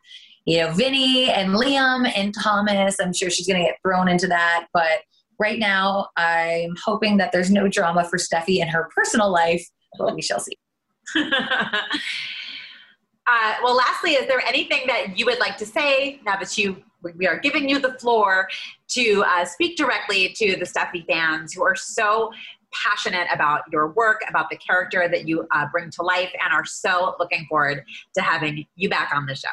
you 0.48 0.60
know, 0.60 0.72
Vinny 0.72 1.30
and 1.30 1.56
Liam 1.56 2.10
and 2.16 2.34
Thomas. 2.34 2.96
I'm 3.02 3.14
sure 3.14 3.30
she's 3.30 3.46
going 3.46 3.60
to 3.60 3.68
get 3.68 3.78
thrown 3.84 4.08
into 4.08 4.28
that. 4.28 4.68
But 4.74 5.02
right 5.40 5.60
now, 5.60 6.08
I'm 6.16 6.74
hoping 6.86 7.18
that 7.18 7.34
there's 7.34 7.52
no 7.52 7.68
drama 7.68 8.06
for 8.06 8.18
Steffy 8.18 8.60
in 8.60 8.70
her 8.70 8.90
personal 8.96 9.30
life, 9.30 9.68
but 10.00 10.16
we 10.16 10.22
shall 10.22 10.40
see. 10.40 10.58
uh, 11.18 11.82
well, 13.62 13.76
lastly, 13.76 14.12
is 14.12 14.26
there 14.30 14.42
anything 14.48 14.88
that 14.88 15.20
you 15.20 15.26
would 15.26 15.40
like 15.40 15.58
to 15.58 15.66
say 15.66 16.22
now 16.26 16.38
that 16.38 16.58
you 16.58 16.82
we 17.16 17.28
are 17.28 17.40
giving 17.40 17.70
you 17.70 17.80
the 17.80 17.94
floor 17.94 18.48
to 18.90 19.24
uh, 19.28 19.46
speak 19.46 19.78
directly 19.78 20.34
to 20.38 20.56
the 20.56 20.66
Steffy 20.66 21.06
fans 21.06 21.54
who 21.54 21.64
are 21.64 21.76
so 21.76 22.32
passionate 22.74 23.28
about 23.32 23.62
your 23.72 23.90
work, 23.90 24.22
about 24.30 24.50
the 24.50 24.58
character 24.58 25.08
that 25.08 25.28
you 25.28 25.48
uh, 25.52 25.66
bring 25.72 25.90
to 25.92 26.04
life, 26.04 26.32
and 26.44 26.54
are 26.54 26.66
so 26.66 27.16
looking 27.20 27.46
forward 27.50 27.84
to 28.16 28.22
having 28.22 28.66
you 28.76 28.90
back 28.90 29.12
on 29.14 29.26
the 29.26 29.36
show? 29.36 29.48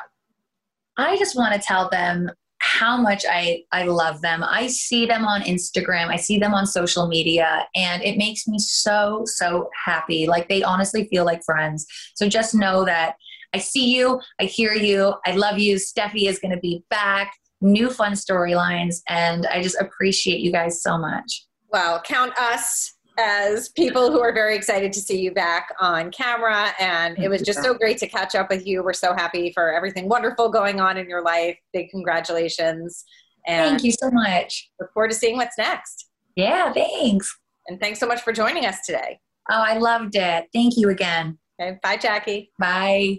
I 0.96 1.16
just 1.16 1.36
want 1.36 1.54
to 1.54 1.60
tell 1.60 1.88
them 1.90 2.30
how 2.58 2.96
much 2.96 3.24
I, 3.28 3.64
I 3.72 3.84
love 3.84 4.22
them. 4.22 4.42
I 4.42 4.68
see 4.68 5.04
them 5.04 5.26
on 5.26 5.42
Instagram, 5.42 6.08
I 6.08 6.16
see 6.16 6.38
them 6.38 6.54
on 6.54 6.66
social 6.66 7.06
media, 7.06 7.66
and 7.74 8.02
it 8.02 8.16
makes 8.16 8.48
me 8.48 8.58
so, 8.58 9.22
so 9.26 9.68
happy. 9.84 10.26
Like 10.26 10.48
they 10.48 10.62
honestly 10.62 11.06
feel 11.08 11.24
like 11.24 11.44
friends. 11.44 11.86
So 12.14 12.28
just 12.28 12.54
know 12.54 12.84
that 12.86 13.16
I 13.54 13.58
see 13.58 13.94
you, 13.94 14.20
I 14.40 14.44
hear 14.44 14.74
you, 14.74 15.14
I 15.24 15.32
love 15.36 15.58
you. 15.58 15.76
Steffy 15.76 16.28
is 16.28 16.38
going 16.38 16.52
to 16.52 16.60
be 16.60 16.84
back, 16.90 17.32
new 17.60 17.88
fun 17.88 18.12
storylines, 18.12 18.96
and 19.08 19.46
I 19.46 19.62
just 19.62 19.80
appreciate 19.80 20.40
you 20.40 20.50
guys 20.50 20.82
so 20.82 20.98
much. 20.98 21.46
Well, 21.72 22.02
count 22.02 22.36
us 22.38 22.94
as 23.18 23.68
people 23.70 24.10
who 24.10 24.20
are 24.20 24.32
very 24.32 24.56
excited 24.56 24.92
to 24.92 25.00
see 25.00 25.20
you 25.20 25.32
back 25.32 25.68
on 25.80 26.10
camera. 26.10 26.72
And 26.80 27.16
it 27.18 27.28
was 27.28 27.42
just 27.42 27.62
so 27.62 27.74
great 27.74 27.98
to 27.98 28.08
catch 28.08 28.34
up 28.34 28.50
with 28.50 28.66
you. 28.66 28.82
We're 28.82 28.92
so 28.92 29.14
happy 29.14 29.52
for 29.52 29.72
everything 29.72 30.08
wonderful 30.08 30.48
going 30.48 30.80
on 30.80 30.96
in 30.96 31.08
your 31.08 31.22
life. 31.22 31.56
Big 31.72 31.90
congratulations. 31.90 33.04
And 33.46 33.70
Thank 33.70 33.84
you 33.84 33.92
so 33.92 34.10
much. 34.10 34.70
Look 34.80 34.92
forward 34.92 35.10
to 35.10 35.16
seeing 35.16 35.36
what's 35.36 35.58
next. 35.58 36.08
Yeah, 36.36 36.72
thanks. 36.72 37.32
And 37.68 37.80
thanks 37.80 38.00
so 38.00 38.06
much 38.06 38.22
for 38.22 38.32
joining 38.32 38.66
us 38.66 38.78
today. 38.84 39.20
Oh, 39.50 39.62
I 39.62 39.78
loved 39.78 40.16
it. 40.16 40.46
Thank 40.52 40.76
you 40.76 40.88
again. 40.88 41.38
Okay, 41.60 41.78
bye, 41.82 41.96
Jackie. 41.96 42.50
Bye. 42.58 43.18